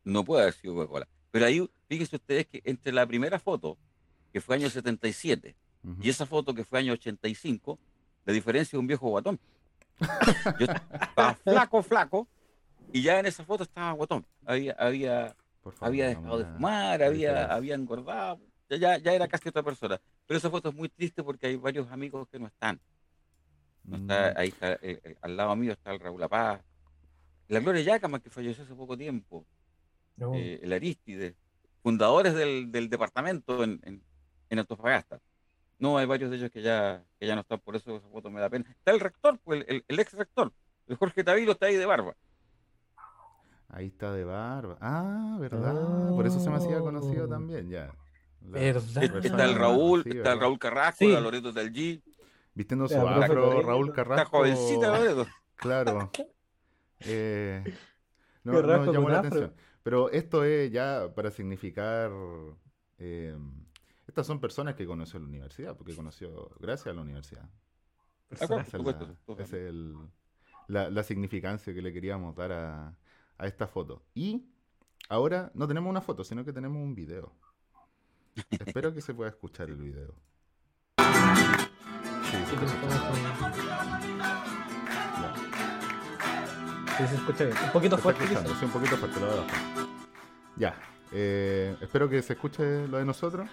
No 0.03 0.23
puede 0.23 0.43
haber 0.43 0.53
sido 0.53 0.75
Coca-Cola. 0.75 1.07
Pero 1.31 1.45
ahí, 1.45 1.69
fíjense 1.87 2.17
ustedes 2.17 2.45
que 2.45 2.61
entre 2.65 2.91
la 2.91 3.07
primera 3.07 3.39
foto, 3.39 3.77
que 4.31 4.41
fue 4.41 4.55
año 4.55 4.69
77, 4.69 5.55
y 6.01 6.09
esa 6.09 6.25
foto 6.25 6.53
que 6.53 6.63
fue 6.63 6.79
año 6.79 6.93
85, 6.93 7.79
la 8.25 8.33
diferencia 8.33 8.77
es 8.77 8.79
un 8.79 8.87
viejo 8.87 9.09
guatón. 9.09 9.39
Yo 10.59 10.65
estaba 10.65 11.33
flaco, 11.43 11.83
flaco, 11.83 12.27
y 12.91 13.01
ya 13.01 13.19
en 13.19 13.25
esa 13.25 13.43
foto 13.43 13.63
estaba 13.63 13.91
guatón. 13.93 14.25
Había, 14.45 14.73
había, 14.73 15.35
había 15.79 16.07
dejado 16.09 16.39
de 16.39 16.45
fumar, 16.45 17.01
había, 17.01 17.45
había 17.53 17.75
engordado, 17.75 18.39
ya, 18.69 18.97
ya 18.97 19.13
era 19.13 19.27
casi 19.27 19.49
otra 19.49 19.63
persona. 19.63 19.99
Pero 20.25 20.37
esa 20.37 20.49
foto 20.49 20.69
es 20.69 20.75
muy 20.75 20.89
triste 20.89 21.23
porque 21.23 21.47
hay 21.47 21.55
varios 21.55 21.91
amigos 21.91 22.27
que 22.29 22.39
no 22.39 22.47
están. 22.47 22.79
No 23.83 23.97
está, 23.97 24.31
mm. 24.31 24.37
ahí 24.37 24.47
está, 24.49 24.73
eh, 24.73 24.79
eh, 24.81 25.15
al 25.21 25.35
lado 25.35 25.55
mío 25.55 25.73
está 25.73 25.91
el 25.91 25.99
Raúl 25.99 26.23
Apaz, 26.23 26.61
la 27.53 27.59
Gloria 27.59 27.81
Yacama, 27.81 28.19
que 28.19 28.29
falleció 28.29 28.63
hace 28.63 28.75
poco 28.75 28.97
tiempo, 28.97 29.45
eh, 30.35 30.59
el 30.61 30.73
Aristide, 30.73 31.35
fundadores 31.81 32.33
del, 32.33 32.71
del 32.71 32.89
departamento 32.89 33.63
en, 33.63 33.79
en, 33.83 34.01
en, 34.49 34.59
Antofagasta. 34.59 35.19
No, 35.79 35.97
hay 35.97 36.05
varios 36.05 36.31
de 36.31 36.37
ellos 36.37 36.51
que 36.51 36.61
ya, 36.61 37.03
que 37.19 37.27
ya 37.27 37.35
no 37.35 37.41
están, 37.41 37.59
por 37.59 37.75
eso 37.75 37.97
esa 37.97 38.07
foto 38.09 38.29
me 38.29 38.39
da 38.39 38.49
pena. 38.49 38.65
Está 38.69 38.91
el 38.91 38.99
rector, 38.99 39.39
pues, 39.43 39.65
el, 39.67 39.83
el 39.87 39.99
ex 39.99 40.13
rector, 40.13 40.51
el 40.87 40.95
Jorge 40.95 41.23
Tavilo 41.23 41.53
está 41.53 41.67
ahí 41.67 41.75
de 41.75 41.85
barba. 41.85 42.15
Ahí 43.69 43.87
está 43.87 44.13
de 44.13 44.23
barba. 44.23 44.77
Ah, 44.81 45.37
¿verdad? 45.39 46.09
Por 46.09 46.25
eso 46.25 46.39
se 46.39 46.49
me 46.49 46.57
hacía 46.57 46.79
conocido 46.79 47.25
oh. 47.25 47.29
también, 47.29 47.69
ya. 47.69 47.91
¿Verdad? 48.41 48.83
Está 49.23 49.45
el 49.45 49.55
Raúl, 49.55 50.03
está 50.05 50.33
el 50.33 50.39
Raúl 50.39 50.59
Carrasco, 50.59 51.05
la 51.05 51.19
Loreto 51.19 51.51
del 51.51 51.73
G. 51.73 52.01
Vistiendo 52.53 52.87
su 52.87 52.99
afro, 53.07 53.61
Raúl 53.61 53.91
Carrasco. 53.93 54.21
Está 54.21 54.29
jovencita 54.29 54.87
Loreto. 54.99 55.27
Claro. 55.55 56.11
Eh, 57.05 57.63
no, 58.43 58.61
no 58.61 58.91
llamó 58.91 59.09
la 59.09 59.19
atención. 59.19 59.53
Pero 59.83 60.09
esto 60.11 60.43
es 60.43 60.71
ya 60.71 61.13
para 61.15 61.31
significar... 61.31 62.11
Eh, 62.97 63.37
estas 64.07 64.27
son 64.27 64.39
personas 64.39 64.75
que 64.75 64.85
conoció 64.85 65.19
la 65.19 65.25
universidad, 65.25 65.75
porque 65.75 65.95
conoció 65.95 66.51
gracias 66.59 66.87
a 66.87 66.93
la 66.93 67.01
universidad. 67.01 67.49
Esa 68.29 68.61
es, 68.61 68.73
la, 70.67 71.03
significancia 71.03 71.73
que 71.73 71.81
le 71.81 71.93
queríamos 71.93 72.35
dar 72.35 72.51
a, 72.51 72.95
a 73.37 73.47
esta 73.47 73.67
foto. 73.67 74.05
Y 74.13 74.49
ahora 75.09 75.51
no 75.53 75.67
tenemos 75.67 75.89
una 75.89 76.01
foto, 76.01 76.23
sino 76.23 76.43
que 76.45 76.53
tenemos 76.53 76.81
un 76.81 76.95
video. 76.95 77.33
Espero 78.49 78.93
que 78.93 79.01
se 79.01 79.13
pueda 79.13 79.29
escuchar 79.29 79.69
el 79.69 79.77
video. 79.77 80.15
Sí, 80.97 82.37
se, 82.45 82.55
escucha 82.55 82.73
bien. 86.97 87.53
Un 87.63 87.71
poquito 87.71 87.97
fuerte. 87.97 88.27
Sí, 88.27 88.65
un 88.65 88.71
poquito 88.71 88.97
fuerte, 88.97 89.19
lo 89.19 89.27
verdad. 89.27 89.43
Ya. 90.55 90.75
Eh, 91.11 91.75
espero 91.81 92.09
que 92.09 92.21
se 92.21 92.33
escuche 92.33 92.87
lo 92.87 92.97
de 92.97 93.05
nosotros. 93.05 93.47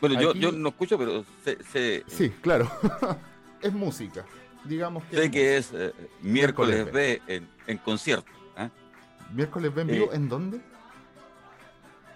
Bueno, 0.00 0.20
yo, 0.20 0.32
yo 0.34 0.52
no 0.52 0.68
escucho, 0.68 0.96
pero 0.96 1.24
se... 1.44 2.04
Sí, 2.06 2.30
claro. 2.40 2.70
es 3.62 3.72
música. 3.72 4.24
Digamos 4.64 5.04
que 5.04 5.16
sé 5.16 5.30
que 5.30 5.56
es 5.56 5.72
eh, 5.72 5.92
miércoles, 6.20 6.92
B, 6.92 7.22
en, 7.66 7.78
concierto. 7.78 8.30
¿ah? 8.56 8.70
¿Miércoles 9.32 9.74
B 9.74 9.82
en 9.82 9.86
vivo? 9.88 10.12
Eh, 10.12 10.16
¿En 10.16 10.28
dónde? 10.28 10.60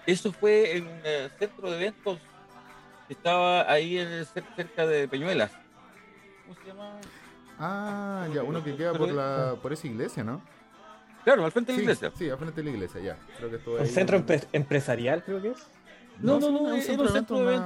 Eso 0.07 0.33
fue 0.33 0.77
en 0.77 0.87
un 0.87 1.01
eh, 1.05 1.31
centro 1.39 1.71
de 1.71 1.77
eventos 1.77 2.19
estaba 3.09 3.71
ahí 3.71 3.99
en 3.99 4.25
cerca 4.25 4.87
de 4.87 5.07
Peñuelas. 5.07 5.53
¿Cómo 6.43 6.59
se 6.61 6.67
llama? 6.67 6.99
Ah, 7.65 8.27
ya, 8.35 8.43
uno 8.43 8.65
que 8.65 8.75
queda 8.75 8.93
por, 8.93 9.13
la, 9.13 9.55
por 9.63 9.73
esa 9.73 9.87
iglesia, 9.87 10.25
¿no? 10.25 10.43
Claro, 11.23 11.45
al 11.45 11.53
frente 11.53 11.71
de 11.71 11.79
la 11.79 11.83
iglesia. 11.85 12.11
Sí, 12.17 12.29
al 12.29 12.37
frente 12.37 12.61
de 12.61 12.65
la 12.65 12.71
iglesia, 12.71 13.01
ya. 13.01 13.17
Creo 13.39 13.51
que 13.51 13.71
¿Un 13.71 13.87
centro 13.87 14.25
empresarial, 14.53 15.23
creo 15.23 15.41
que 15.41 15.51
es? 15.51 15.67
No, 16.19 16.41
no, 16.41 16.51
no, 16.51 16.73
es 16.73 16.89
un 16.89 17.09
centro 17.09 17.45
de. 17.47 17.61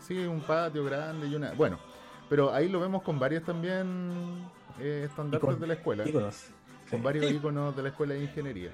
Sí, 0.00 0.18
un 0.18 0.40
patio 0.40 0.84
grande 0.84 1.26
y 1.28 1.34
una. 1.34 1.52
Bueno, 1.52 1.78
pero 2.30 2.52
ahí 2.54 2.70
lo 2.70 2.80
vemos 2.80 3.02
con 3.02 3.18
varios 3.18 3.42
también 3.44 4.48
eh, 4.80 5.04
estandartes 5.06 5.60
de 5.60 5.66
la 5.66 5.74
escuela. 5.74 6.04
Con 6.90 7.02
varios 7.02 7.30
íconos 7.30 7.76
de 7.76 7.82
la 7.82 7.88
escuela 7.90 8.14
de 8.14 8.22
ingeniería. 8.22 8.70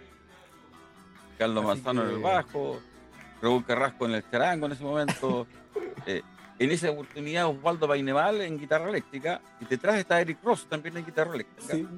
Carlos 1.38 1.64
Manzano 1.64 2.04
en 2.04 2.10
el 2.10 2.22
bajo, 2.22 2.78
Raúl 3.42 3.64
Carrasco 3.64 4.06
en 4.06 4.12
el 4.12 4.30
charango 4.30 4.66
en 4.66 4.72
ese 4.72 4.84
momento. 4.84 5.46
Eh, 6.06 6.22
en 6.58 6.70
esa 6.70 6.90
oportunidad 6.90 7.46
Osvaldo 7.46 7.86
Paineval 7.86 8.40
en 8.40 8.58
guitarra 8.58 8.88
eléctrica 8.88 9.40
y 9.60 9.64
detrás 9.64 9.96
está 9.96 10.20
Eric 10.20 10.38
Ross 10.42 10.66
también 10.68 10.96
en 10.96 11.06
guitarra 11.06 11.34
eléctrica. 11.34 11.88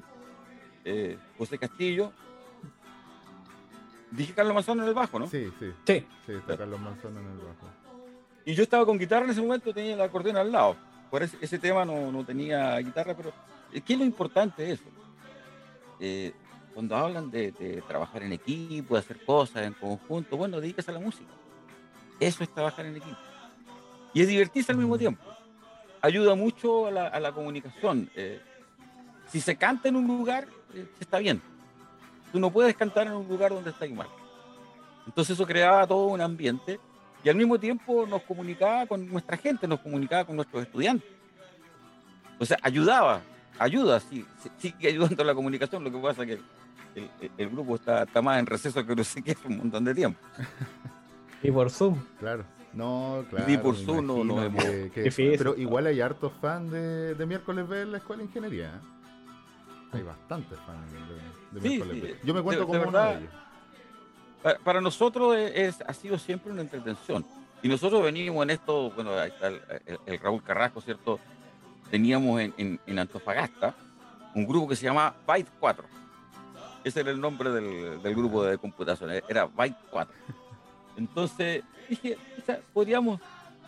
Eh, 0.84 1.18
José 1.38 1.58
Castillo. 1.58 2.12
Dije 4.10 4.34
Carlos 4.34 4.54
Manzano 4.54 4.82
en 4.82 4.88
el 4.88 4.94
bajo, 4.94 5.18
¿no? 5.18 5.28
Sí, 5.28 5.50
sí. 5.58 5.72
Sí, 5.86 6.06
sí 6.26 6.32
está 6.32 6.56
Carlos 6.56 6.80
Manzano 6.80 7.20
en 7.20 7.26
el 7.26 7.38
bajo. 7.38 7.68
Y 8.44 8.54
yo 8.54 8.62
estaba 8.62 8.84
con 8.84 8.98
guitarra 8.98 9.24
en 9.24 9.30
ese 9.30 9.40
momento, 9.40 9.72
tenía 9.72 9.94
el 9.94 10.00
acordeón 10.00 10.36
al 10.36 10.50
lado. 10.50 10.76
Por 11.10 11.22
ese, 11.22 11.58
tema 11.58 11.84
no, 11.84 12.10
no, 12.10 12.24
tenía 12.24 12.76
guitarra, 12.78 13.14
pero 13.16 13.32
¿qué 13.72 13.92
es 13.92 13.98
lo 13.98 14.04
importante 14.04 14.62
de 14.62 14.72
eso? 14.72 14.84
Eh, 15.98 16.32
cuando 16.74 16.96
hablan 16.96 17.30
de, 17.30 17.82
trabajar 17.86 18.22
en 18.22 18.32
equipo, 18.32 18.94
de 18.94 19.00
hacer 19.00 19.24
cosas 19.24 19.66
en 19.66 19.74
conjunto, 19.74 20.36
bueno, 20.36 20.60
dedíquese 20.60 20.90
a 20.90 20.94
la 20.94 21.00
música. 21.00 21.30
Eso 22.18 22.44
es 22.44 22.52
trabajar 22.52 22.86
en 22.86 22.96
equipo. 22.96 23.18
Y 24.12 24.22
es 24.22 24.28
divertirse 24.28 24.72
al 24.72 24.78
mismo 24.78 24.98
tiempo. 24.98 25.22
Ayuda 26.02 26.34
mucho 26.34 26.86
a 26.86 27.20
la, 27.20 27.32
comunicación. 27.32 28.10
Eh, 28.14 28.40
si 29.28 29.40
se 29.40 29.56
canta 29.56 29.88
en 29.88 29.96
un 29.96 30.06
lugar, 30.06 30.48
eh, 30.74 30.86
está 30.98 31.18
bien. 31.18 31.40
Tú 32.32 32.38
no 32.38 32.50
puedes 32.50 32.74
cantar 32.76 33.06
en 33.06 33.12
un 33.14 33.28
lugar 33.28 33.52
donde 33.52 33.70
está 33.70 33.86
mal. 33.88 34.08
Entonces 35.06 35.34
eso 35.34 35.46
creaba 35.46 35.86
todo 35.86 36.06
un 36.06 36.20
ambiente 36.20 36.78
y 37.24 37.28
al 37.28 37.36
mismo 37.36 37.58
tiempo 37.58 38.06
nos 38.06 38.22
comunicaba 38.22 38.86
con 38.86 39.06
nuestra 39.10 39.36
gente, 39.36 39.66
nos 39.66 39.80
comunicaba 39.80 40.24
con 40.24 40.36
nuestros 40.36 40.62
estudiantes. 40.62 41.08
O 42.38 42.46
sea, 42.46 42.56
ayudaba, 42.62 43.20
ayuda, 43.58 44.00
sí, 44.00 44.24
sigue 44.58 44.88
ayudando 44.88 45.22
a 45.22 45.26
la 45.26 45.34
comunicación, 45.34 45.84
lo 45.84 45.90
que 45.90 45.98
pasa 45.98 46.22
es 46.22 46.28
que 46.94 47.10
el, 47.36 47.50
grupo 47.50 47.76
está, 47.76 48.04
está, 48.04 48.22
más 48.22 48.38
en 48.38 48.46
receso 48.46 48.84
que 48.84 48.96
no 48.96 49.04
sé 49.04 49.22
qué, 49.22 49.36
un 49.44 49.58
montón 49.58 49.84
de 49.84 49.94
tiempo. 49.94 50.18
Y 51.42 51.50
por 51.50 51.70
Zoom. 51.70 51.98
Claro. 52.18 52.44
No, 52.72 53.24
claro. 53.28 53.50
Y 53.50 53.58
por 53.58 53.76
Zoom 53.76 54.06
no, 54.06 54.24
no 54.24 54.36
Pero 54.94 55.56
igual 55.56 55.86
hay 55.86 56.00
hartos 56.00 56.32
fans 56.40 56.70
de, 56.70 57.14
de 57.14 57.26
miércoles 57.26 57.68
B 57.68 57.82
en 57.82 57.92
la 57.92 57.98
escuela 57.98 58.22
de 58.22 58.28
ingeniería. 58.28 58.68
¿eh? 58.68 59.00
Hay 59.92 60.02
bastantes 60.02 60.58
fans 60.60 60.92
de, 61.52 61.60
miércoles 61.60 62.02
B. 62.02 62.16
Yo 62.22 62.34
me 62.34 62.42
cuento 62.42 62.66
como 62.66 62.82
uno 62.82 62.98
de 62.98 63.18
ellos. 63.18 63.30
Para, 64.64 64.80
nosotros 64.80 65.36
es, 65.36 65.82
ha 65.86 65.92
sido 65.92 66.18
siempre 66.18 66.52
una 66.52 66.62
entretención. 66.62 67.26
Y 67.62 67.68
nosotros 67.68 68.02
venimos 68.02 68.42
en 68.42 68.50
esto, 68.50 68.90
bueno, 68.92 69.12
ahí 69.12 69.28
está 69.28 69.48
el, 69.48 70.18
Raúl 70.18 70.42
Carrasco, 70.42 70.80
¿cierto? 70.80 71.18
Teníamos 71.90 72.40
en, 72.40 72.80
en, 72.86 72.98
Antofagasta 72.98 73.74
un 74.34 74.46
grupo 74.46 74.68
que 74.68 74.76
se 74.76 74.84
llama 74.84 75.12
Byte 75.26 75.50
4. 75.58 75.84
Ese 76.84 77.00
era 77.00 77.10
el 77.10 77.20
nombre 77.20 77.50
del, 77.50 78.00
del 78.00 78.14
grupo 78.14 78.44
de 78.44 78.56
computación, 78.56 79.10
era 79.28 79.44
Byte 79.44 79.76
4. 79.90 80.14
Entonces 81.00 81.64
dije, 81.88 82.18
podríamos 82.74 83.20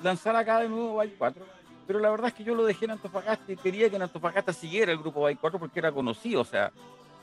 lanzar 0.03 0.37
acá 0.37 0.61
de 0.61 0.68
nuevo 0.68 0.97
Byte 0.97 1.16
4, 1.16 1.45
pero 1.87 1.99
la 1.99 2.11
verdad 2.11 2.29
es 2.29 2.35
que 2.35 2.45
yo 2.45 2.55
lo 2.55 2.64
dejé 2.64 2.85
en 2.85 2.92
Antofagasta 2.92 3.51
y 3.51 3.57
quería 3.57 3.88
que 3.88 3.97
en 3.97 4.03
Antofagasta 4.03 4.53
siguiera 4.53 4.92
el 4.92 4.99
grupo 4.99 5.23
Byte 5.23 5.40
4 5.40 5.59
porque 5.59 5.79
era 5.79 5.90
conocido. 5.90 6.42
O 6.42 6.45
sea, 6.45 6.71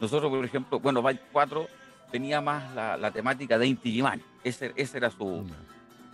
nosotros, 0.02 0.32
por 0.32 0.44
ejemplo, 0.44 0.80
bueno, 0.80 1.04
Byte 1.04 1.22
4 1.32 1.68
tenía 2.12 2.42
más 2.42 2.74
la, 2.74 3.12
temática 3.12 3.60
de 3.60 3.68
Inti 3.68 4.04
Ese, 4.44 4.74
ese 4.76 4.98
era 4.98 5.12
su, 5.12 5.46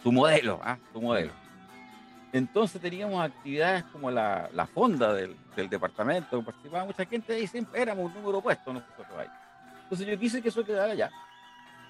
su 0.03 0.11
modelo, 0.11 0.59
¿ah? 0.61 0.77
su 0.91 1.01
modelo. 1.01 1.31
Entonces 2.33 2.81
teníamos 2.81 3.23
actividades 3.23 3.85
como 3.85 4.11
la, 4.11 4.49
la 4.53 4.67
fonda 4.67 5.13
del, 5.13 5.37
del, 5.55 5.69
departamento, 5.69 6.43
participaba 6.43 6.83
mucha 6.83 7.05
gente 7.05 7.39
y 7.39 7.47
siempre 7.47 7.81
éramos 7.81 8.07
un 8.07 8.13
número 8.15 8.41
puesto 8.41 8.73
nosotros 8.73 9.07
ahí. 9.17 9.27
Entonces 9.83 10.05
yo 10.05 10.19
quise 10.19 10.41
que 10.41 10.49
eso 10.49 10.65
quedara 10.65 10.91
allá. 10.91 11.09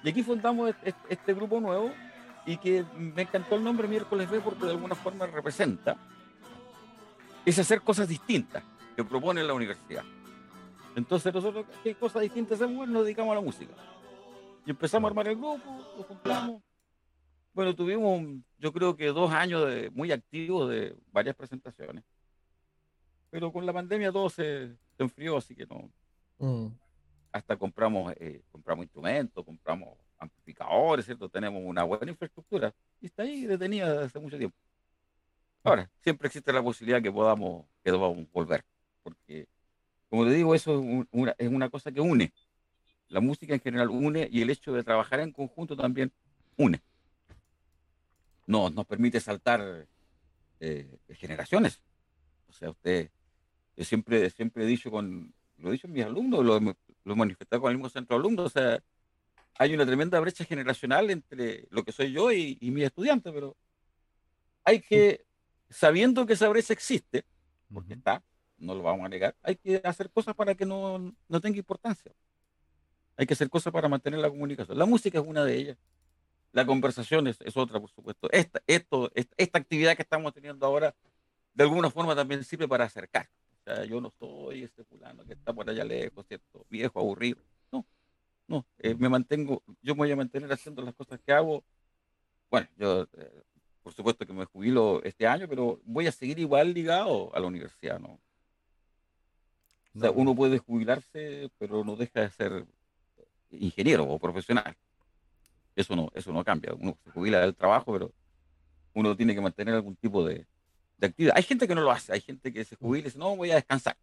Y 0.06 0.10
aquí 0.10 0.22
fundamos 0.22 0.72
este, 1.08 1.34
grupo 1.34 1.60
nuevo 1.60 1.90
y 2.46 2.58
que 2.58 2.84
me 2.96 3.22
encantó 3.22 3.56
el 3.56 3.64
nombre 3.64 3.88
Miércoles 3.88 4.30
B 4.30 4.38
porque 4.38 4.64
de 4.64 4.70
alguna 4.70 4.94
forma 4.94 5.26
representa 5.26 5.96
es 7.44 7.58
hacer 7.58 7.80
cosas 7.80 8.06
distintas 8.06 8.62
que 8.94 9.02
propone 9.02 9.42
la 9.42 9.52
universidad. 9.52 10.04
Entonces 10.94 11.34
nosotros, 11.34 11.66
¿qué 11.82 11.96
cosas 11.96 12.22
distintas 12.22 12.62
hacemos? 12.62 12.86
Nos 12.86 13.02
dedicamos 13.02 13.32
a 13.32 13.34
la 13.34 13.40
música. 13.40 13.74
Y 14.64 14.70
empezamos 14.70 15.08
a 15.08 15.10
armar 15.10 15.26
el 15.26 15.34
grupo, 15.34 15.76
lo 15.96 16.04
juntamos. 16.04 16.62
Bueno, 17.52 17.74
tuvimos, 17.74 18.22
yo 18.58 18.72
creo 18.72 18.94
que 18.94 19.06
dos 19.08 19.32
años 19.32 19.66
de, 19.66 19.90
muy 19.90 20.12
activos 20.12 20.70
de 20.70 20.96
varias 21.10 21.34
presentaciones. 21.34 22.04
Pero 23.28 23.50
con 23.52 23.66
la 23.66 23.72
pandemia 23.72 24.12
todo 24.12 24.30
se, 24.30 24.76
enfrió, 24.98 25.36
así 25.36 25.56
que 25.56 25.66
no. 25.66 25.90
Mm. 26.38 26.68
Hasta 27.36 27.56
compramos, 27.56 28.14
eh, 28.18 28.42
compramos 28.50 28.84
instrumentos, 28.84 29.44
compramos 29.44 29.98
amplificadores, 30.18 31.04
¿cierto? 31.04 31.28
Tenemos 31.28 31.62
una 31.62 31.82
buena 31.82 32.10
infraestructura 32.10 32.74
y 33.00 33.06
está 33.06 33.24
ahí 33.24 33.44
detenida 33.44 33.92
desde 33.92 34.04
hace 34.06 34.18
mucho 34.18 34.38
tiempo. 34.38 34.56
Ahora, 35.62 35.90
siempre 36.00 36.28
existe 36.28 36.52
la 36.52 36.62
posibilidad 36.62 37.02
que 37.02 37.12
podamos, 37.12 37.66
que 37.84 37.90
podamos 37.90 38.30
volver, 38.32 38.64
porque, 39.02 39.46
como 40.08 40.24
te 40.24 40.30
digo, 40.30 40.54
eso 40.54 40.80
es 40.80 41.06
una, 41.10 41.34
es 41.36 41.48
una 41.48 41.68
cosa 41.68 41.92
que 41.92 42.00
une 42.00 42.32
la 43.08 43.20
música 43.20 43.54
en 43.54 43.60
general 43.60 43.90
une 43.90 44.28
y 44.30 44.42
el 44.42 44.50
hecho 44.50 44.72
de 44.72 44.82
trabajar 44.82 45.20
en 45.20 45.32
conjunto 45.32 45.76
también 45.76 46.12
une. 46.56 46.80
No, 48.46 48.70
nos 48.70 48.86
permite 48.86 49.20
saltar 49.20 49.86
eh, 50.60 50.98
generaciones. 51.10 51.82
O 52.48 52.52
sea, 52.52 52.70
usted, 52.70 53.10
yo 53.76 53.84
siempre, 53.84 54.30
siempre 54.30 54.64
he 54.64 54.66
dicho 54.66 54.90
con, 54.90 55.34
lo 55.58 55.68
he 55.68 55.72
dicho 55.72 55.86
en 55.86 55.92
mis 55.92 56.04
alumnos, 56.04 56.44
lo, 56.44 56.76
lo 57.06 57.14
he 57.14 57.16
manifestado 57.16 57.62
con 57.62 57.70
el 57.70 57.78
mismo 57.78 57.88
centro 57.88 58.16
de 58.16 58.20
alumnos, 58.20 58.46
o 58.46 58.50
sea, 58.50 58.82
hay 59.58 59.74
una 59.74 59.86
tremenda 59.86 60.20
brecha 60.20 60.44
generacional 60.44 61.08
entre 61.10 61.66
lo 61.70 61.84
que 61.84 61.92
soy 61.92 62.12
yo 62.12 62.32
y, 62.32 62.58
y 62.60 62.70
mis 62.70 62.84
estudiantes, 62.84 63.32
pero 63.32 63.56
hay 64.64 64.80
que, 64.80 65.24
sabiendo 65.70 66.26
que 66.26 66.32
esa 66.32 66.48
brecha 66.48 66.72
existe, 66.72 67.24
porque 67.72 67.94
está, 67.94 68.22
no 68.58 68.74
lo 68.74 68.82
vamos 68.82 69.06
a 69.06 69.08
negar, 69.08 69.36
hay 69.42 69.54
que 69.56 69.80
hacer 69.84 70.10
cosas 70.10 70.34
para 70.34 70.54
que 70.56 70.66
no, 70.66 71.14
no 71.28 71.40
tenga 71.40 71.58
importancia. 71.58 72.12
Hay 73.16 73.26
que 73.26 73.34
hacer 73.34 73.48
cosas 73.48 73.72
para 73.72 73.88
mantener 73.88 74.20
la 74.20 74.28
comunicación. 74.28 74.76
La 74.76 74.84
música 74.84 75.18
es 75.18 75.26
una 75.26 75.44
de 75.44 75.56
ellas. 75.56 75.78
La 76.52 76.66
conversación 76.66 77.28
es, 77.28 77.38
otra, 77.54 77.80
por 77.80 77.90
supuesto. 77.90 78.28
Esta, 78.30 78.60
esto, 78.66 79.10
esta, 79.14 79.58
actividad 79.58 79.96
que 79.96 80.02
estamos 80.02 80.34
teniendo 80.34 80.66
ahora, 80.66 80.94
de 81.54 81.64
alguna 81.64 81.90
forma 81.90 82.14
también 82.14 82.44
sirve 82.44 82.68
para 82.68 82.84
acercar. 82.84 83.28
Sea, 83.66 83.84
yo 83.84 84.00
no 84.00 84.12
soy 84.20 84.62
este 84.62 84.84
fulano 84.84 85.24
que 85.24 85.32
está 85.32 85.52
por 85.52 85.68
allá 85.68 85.84
lejos, 85.84 86.24
¿cierto? 86.28 86.64
Viejo, 86.70 87.00
aburrido. 87.00 87.38
No, 87.72 87.84
no. 88.46 88.64
Eh, 88.78 88.94
me 88.94 89.08
mantengo, 89.08 89.60
yo 89.82 89.94
me 89.94 89.98
voy 89.98 90.12
a 90.12 90.16
mantener 90.16 90.52
haciendo 90.52 90.82
las 90.82 90.94
cosas 90.94 91.18
que 91.26 91.32
hago. 91.32 91.64
Bueno, 92.48 92.68
yo, 92.76 93.08
eh, 93.18 93.42
por 93.82 93.92
supuesto 93.92 94.24
que 94.24 94.32
me 94.32 94.44
jubilo 94.44 95.02
este 95.02 95.26
año, 95.26 95.48
pero 95.48 95.80
voy 95.84 96.06
a 96.06 96.12
seguir 96.12 96.38
igual 96.38 96.72
ligado 96.74 97.34
a 97.34 97.40
la 97.40 97.48
universidad, 97.48 97.98
¿no? 97.98 98.20
O 99.96 99.98
sea, 99.98 100.12
uno 100.12 100.36
puede 100.36 100.58
jubilarse, 100.58 101.50
pero 101.58 101.82
no 101.82 101.96
deja 101.96 102.20
de 102.20 102.30
ser 102.30 102.66
ingeniero 103.50 104.04
o 104.04 104.18
profesional. 104.20 104.76
Eso 105.74 105.96
no, 105.96 106.08
eso 106.14 106.32
no 106.32 106.44
cambia. 106.44 106.72
Uno 106.74 106.96
se 107.02 107.10
jubila 107.10 107.40
del 107.40 107.56
trabajo, 107.56 107.92
pero 107.92 108.12
uno 108.94 109.16
tiene 109.16 109.34
que 109.34 109.40
mantener 109.40 109.74
algún 109.74 109.96
tipo 109.96 110.24
de, 110.24 110.46
actividad. 111.00 111.34
Hay 111.36 111.42
gente 111.42 111.68
que 111.68 111.74
no 111.74 111.82
lo 111.82 111.90
hace, 111.90 112.12
hay 112.12 112.20
gente 112.20 112.52
que 112.52 112.64
se 112.64 112.76
jubila 112.76 113.02
y 113.02 113.04
dice, 113.04 113.18
no, 113.18 113.36
voy 113.36 113.50
a 113.50 113.56
descansar. 113.56 113.96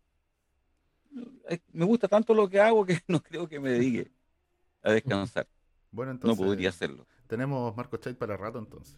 Me 1.72 1.86
gusta 1.86 2.08
tanto 2.08 2.34
lo 2.34 2.50
que 2.50 2.60
hago 2.60 2.86
que 2.86 3.00
no 3.08 3.22
creo 3.22 3.48
que 3.48 3.60
me 3.60 3.72
dedique 3.72 4.12
a 4.82 4.92
descansar. 4.92 5.48
Bueno, 5.92 6.12
entonces, 6.12 6.40
no 6.40 6.46
podría 6.46 6.70
hacerlo. 6.70 7.08
Tenemos 7.28 7.76
Marco 7.76 7.98
Chay 7.98 8.14
para 8.14 8.36
rato 8.38 8.60
entonces. 8.60 8.98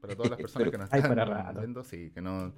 Para 0.00 0.14
todas 0.14 0.30
las 0.30 0.40
personas 0.40 0.70
que 0.70 0.78
nos 0.78 0.92
están 0.92 1.54
viendo, 1.58 1.84
sí, 1.84 2.10
que, 2.10 2.20
no, 2.20 2.54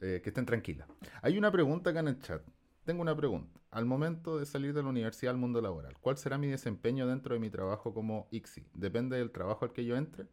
eh, 0.00 0.20
que 0.22 0.30
estén 0.30 0.46
tranquilas. 0.46 0.88
Hay 1.22 1.38
una 1.38 1.50
pregunta 1.50 1.90
acá 1.90 2.00
en 2.00 2.08
el 2.08 2.20
chat. 2.20 2.42
Tengo 2.84 3.00
una 3.02 3.16
pregunta. 3.16 3.60
Al 3.70 3.86
momento 3.86 4.38
de 4.38 4.46
salir 4.46 4.74
de 4.74 4.82
la 4.82 4.88
universidad 4.88 5.32
al 5.32 5.38
mundo 5.38 5.60
laboral, 5.60 5.96
¿cuál 6.00 6.18
será 6.18 6.36
mi 6.36 6.48
desempeño 6.48 7.06
dentro 7.06 7.34
de 7.34 7.40
mi 7.40 7.48
trabajo 7.48 7.94
como 7.94 8.26
ICSI? 8.32 8.66
¿Depende 8.74 9.16
del 9.16 9.30
trabajo 9.30 9.64
al 9.64 9.72
que 9.72 9.84
yo 9.84 9.96
entre? 9.96 10.26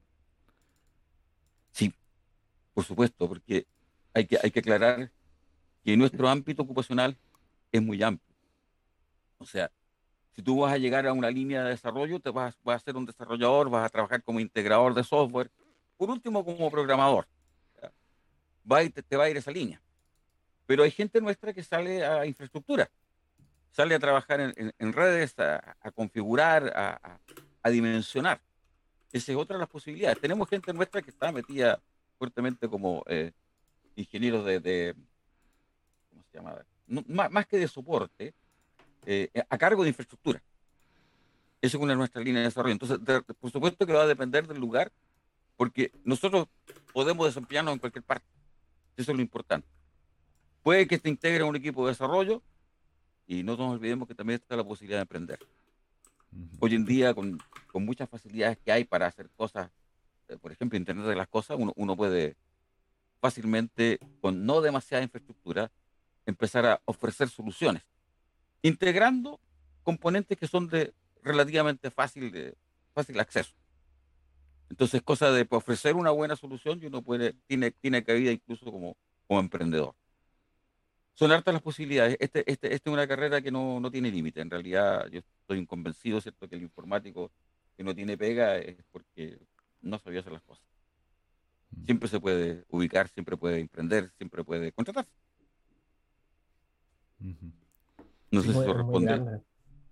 Sí, 1.71 1.93
por 2.73 2.83
supuesto, 2.83 3.27
porque 3.27 3.67
hay 4.13 4.25
que, 4.25 4.37
hay 4.41 4.51
que 4.51 4.59
aclarar 4.59 5.11
que 5.83 5.97
nuestro 5.97 6.27
ámbito 6.27 6.63
ocupacional 6.63 7.17
es 7.71 7.81
muy 7.81 8.01
amplio. 8.03 8.35
O 9.37 9.45
sea, 9.45 9.71
si 10.35 10.41
tú 10.41 10.59
vas 10.59 10.73
a 10.73 10.77
llegar 10.77 11.07
a 11.07 11.13
una 11.13 11.29
línea 11.29 11.63
de 11.63 11.71
desarrollo, 11.71 12.19
te 12.19 12.29
vas, 12.29 12.57
a 12.63 12.79
ser 12.79 12.95
un 12.95 13.05
desarrollador, 13.05 13.69
vas 13.69 13.85
a 13.85 13.89
trabajar 13.89 14.23
como 14.23 14.39
integrador 14.39 14.93
de 14.93 15.03
software, 15.03 15.51
por 15.97 16.09
último 16.09 16.43
como 16.45 16.69
programador. 16.69 17.27
Va 18.71 18.87
te, 18.87 19.17
va 19.17 19.25
a 19.25 19.29
ir 19.29 19.37
esa 19.37 19.51
línea. 19.51 19.81
Pero 20.65 20.83
hay 20.83 20.91
gente 20.91 21.19
nuestra 21.19 21.53
que 21.53 21.63
sale 21.63 22.05
a 22.05 22.25
infraestructura, 22.25 22.89
sale 23.71 23.95
a 23.95 23.99
trabajar 23.99 24.39
en, 24.39 24.93
redes, 24.93 25.37
a, 25.39 25.91
configurar, 25.93 26.71
a, 27.63 27.69
dimensionar. 27.69 28.39
Esa 29.11 29.31
es 29.31 29.37
otra 29.37 29.55
de 29.55 29.61
las 29.61 29.69
posibilidades. 29.69 30.19
Tenemos 30.19 30.47
gente 30.47 30.71
nuestra 30.71 31.01
que 31.01 31.09
está 31.09 31.31
metida 31.31 31.81
fuertemente 32.17 32.69
como 32.69 33.03
eh, 33.07 33.31
ingenieros 33.99 34.45
de, 34.45 34.95
¿cómo 36.09 36.23
se 36.31 36.37
llama? 36.37 37.29
más, 37.29 37.45
que 37.45 37.57
de 37.57 37.67
soporte, 37.67 38.33
eh, 39.05 39.29
a 39.49 39.57
cargo 39.57 39.83
de 39.83 39.89
infraestructura. 39.89 40.41
Esa 41.61 41.77
es 41.77 41.83
una 41.83 41.93
de 41.93 41.97
nuestras 41.97 42.23
líneas 42.23 42.43
de 42.43 42.47
desarrollo. 42.47 42.73
Entonces, 42.73 42.99
por 43.39 43.51
supuesto 43.51 43.85
que 43.85 43.93
va 43.93 44.03
a 44.03 44.07
depender 44.07 44.47
del 44.47 44.59
lugar, 44.59 44.91
porque 45.57 45.91
nosotros 46.03 46.47
podemos 46.93 47.25
desempeñarnos 47.25 47.73
en 47.73 47.79
cualquier 47.79 48.03
parte. 48.03 48.25
Eso 48.95 49.11
es 49.11 49.17
lo 49.17 49.21
importante. 49.21 49.67
Puede 50.63 50.87
que 50.87 50.97
se 50.97 51.09
integre 51.09 51.43
a 51.43 51.45
un 51.45 51.55
equipo 51.55 51.85
de 51.85 51.91
desarrollo 51.91 52.41
y 53.27 53.43
no 53.43 53.57
nos 53.57 53.73
olvidemos 53.73 54.07
que 54.07 54.15
también 54.15 54.39
está 54.39 54.55
la 54.55 54.63
posibilidad 54.63 54.99
de 54.99 55.03
emprender. 55.03 55.39
Hoy 56.59 56.75
en 56.75 56.85
día, 56.85 57.13
con, 57.13 57.39
con, 57.67 57.83
muchas 57.85 58.09
facilidades 58.09 58.57
que 58.57 58.71
hay 58.71 58.83
para 58.83 59.07
hacer 59.07 59.29
cosas, 59.35 59.69
eh, 60.27 60.37
por 60.37 60.51
ejemplo, 60.51 60.77
Internet 60.77 61.05
de 61.05 61.15
las 61.15 61.27
Cosas, 61.27 61.57
uno, 61.59 61.73
uno 61.75 61.95
puede 61.97 62.35
fácilmente, 63.19 63.99
con 64.21 64.45
no 64.45 64.61
demasiada 64.61 65.03
infraestructura, 65.03 65.71
empezar 66.25 66.65
a 66.65 66.81
ofrecer 66.85 67.29
soluciones, 67.29 67.83
integrando 68.61 69.39
componentes 69.83 70.37
que 70.37 70.47
son 70.47 70.67
de 70.67 70.93
relativamente 71.23 71.91
fácil, 71.91 72.55
fácil 72.93 73.19
acceso. 73.19 73.53
Entonces, 74.69 75.01
cosa 75.01 75.31
de 75.31 75.47
ofrecer 75.49 75.95
una 75.95 76.11
buena 76.11 76.35
solución 76.35 76.79
y 76.81 76.85
uno 76.85 77.01
puede, 77.01 77.33
tiene, 77.47 77.71
tiene 77.71 78.03
cabida 78.03 78.31
incluso 78.31 78.71
como, 78.71 78.95
como 79.27 79.39
emprendedor. 79.39 79.95
Son 81.15 81.31
hartas 81.31 81.53
las 81.53 81.63
posibilidades. 81.63 82.15
Este, 82.19 82.49
este, 82.49 82.73
esta 82.73 82.89
es 82.89 82.93
una 82.93 83.07
carrera 83.07 83.41
que 83.41 83.51
no, 83.51 83.79
no 83.79 83.91
tiene 83.91 84.11
límite. 84.11 84.41
En 84.41 84.49
realidad, 84.49 85.07
yo 85.09 85.19
estoy 85.41 85.65
convencido, 85.65 86.21
¿cierto?, 86.21 86.47
que 86.47 86.55
el 86.55 86.61
informático 86.61 87.31
que 87.75 87.83
no 87.83 87.93
tiene 87.95 88.17
pega 88.17 88.57
es 88.57 88.77
porque 88.91 89.39
no 89.81 89.97
sabía 89.99 90.21
hacer 90.21 90.33
las 90.33 90.43
cosas. 90.43 90.63
Siempre 91.85 92.09
se 92.09 92.19
puede 92.19 92.65
ubicar, 92.69 93.07
siempre 93.09 93.37
puede 93.37 93.59
emprender, 93.59 94.11
siempre 94.17 94.43
puede 94.43 94.71
contratarse. 94.71 95.11
No 98.31 98.41
sé 98.41 98.53
si 98.53 98.59
eso 98.59 98.73
responde. 98.73 99.41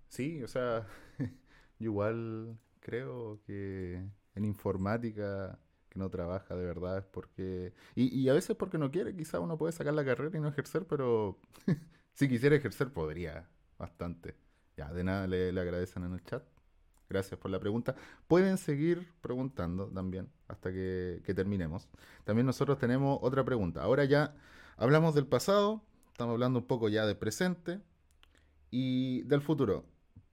Sí, 0.08 0.44
o 0.44 0.48
sea, 0.48 0.88
igual 1.80 2.58
creo 2.80 3.42
que 3.46 4.02
en 4.36 4.46
informática 4.46 5.60
que 5.90 6.00
no 6.00 6.10
trabaja 6.10 6.56
de 6.56 6.66
verdad 6.66 7.00
es 7.00 7.06
porque... 7.06 7.74
Y, 7.96 8.28
a 8.30 8.34
veces 8.34 8.56
porque 8.56 8.78
no 8.78 8.92
quiere, 8.92 9.16
quizá 9.16 9.40
uno 9.40 9.58
puede 9.58 9.74
sacar 9.74 9.94
la 9.94 10.06
carrera 10.06 10.38
y 10.38 10.42
no 10.42 10.48
ejercer, 10.48 10.86
pero 10.86 11.40
si 12.14 12.28
quisiera 12.28 12.56
ejercer 12.56 12.92
podría 12.92 13.48
bastante. 13.78 14.36
Ya, 14.78 14.92
de 14.94 15.04
nada 15.04 15.28
le, 15.28 15.50
agradecen 15.60 16.04
en 16.04 16.14
el 16.14 16.24
chat. 16.24 16.44
Gracias 17.10 17.40
por 17.40 17.52
la 17.52 17.60
pregunta. 17.60 17.96
Pueden 18.28 18.58
seguir 18.58 19.08
preguntando 19.22 19.88
también 19.88 20.30
hasta 20.48 20.72
que, 20.72 21.22
terminemos. 21.36 21.88
También 22.26 22.46
nosotros 22.46 22.78
tenemos 22.78 23.20
otra 23.22 23.46
pregunta. 23.46 23.82
Ahora 23.82 24.04
ya 24.06 24.36
hablamos 24.76 25.16
del 25.16 25.26
pasado, 25.26 25.82
estamos 26.12 26.34
hablando 26.34 26.60
un 26.60 26.66
poco 26.66 26.90
ya 26.90 27.06
del 27.06 27.16
presente 27.16 27.80
y 28.72 29.22
del 29.24 29.42
futuro. 29.42 29.86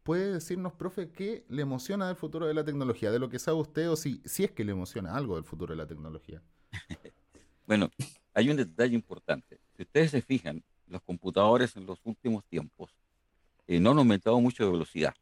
¿Puede 0.02 0.32
decirnos, 0.32 0.72
profe, 0.72 1.10
qué 1.10 1.44
le 1.48 1.62
emociona 1.62 2.08
del 2.08 2.16
futuro 2.16 2.46
de 2.46 2.54
la 2.54 2.64
tecnología? 2.64 3.10
De 3.10 3.18
lo 3.18 3.30
que 3.30 3.38
sabe 3.38 3.58
usted 3.58 3.88
o 3.88 3.96
si, 3.96 4.20
si 4.24 4.44
es 4.44 4.50
que 4.50 4.64
le 4.64 4.72
emociona 4.72 5.14
algo 5.14 5.36
del 5.36 5.44
futuro 5.44 5.72
de 5.72 5.78
la 5.78 5.86
tecnología. 5.86 6.42
bueno, 7.66 7.88
hay 8.34 8.50
un 8.50 8.56
detalle 8.56 8.94
importante. 8.94 9.60
Si 9.76 9.82
ustedes 9.82 10.10
se 10.10 10.20
fijan, 10.20 10.62
los 10.88 11.00
computadores 11.02 11.76
en 11.76 11.86
los 11.86 12.00
últimos 12.04 12.44
tiempos 12.44 12.90
eh, 13.66 13.80
no 13.80 13.92
han 13.92 13.98
aumentado 13.98 14.40
mucho 14.40 14.64
de 14.64 14.72
velocidad. 14.72 15.14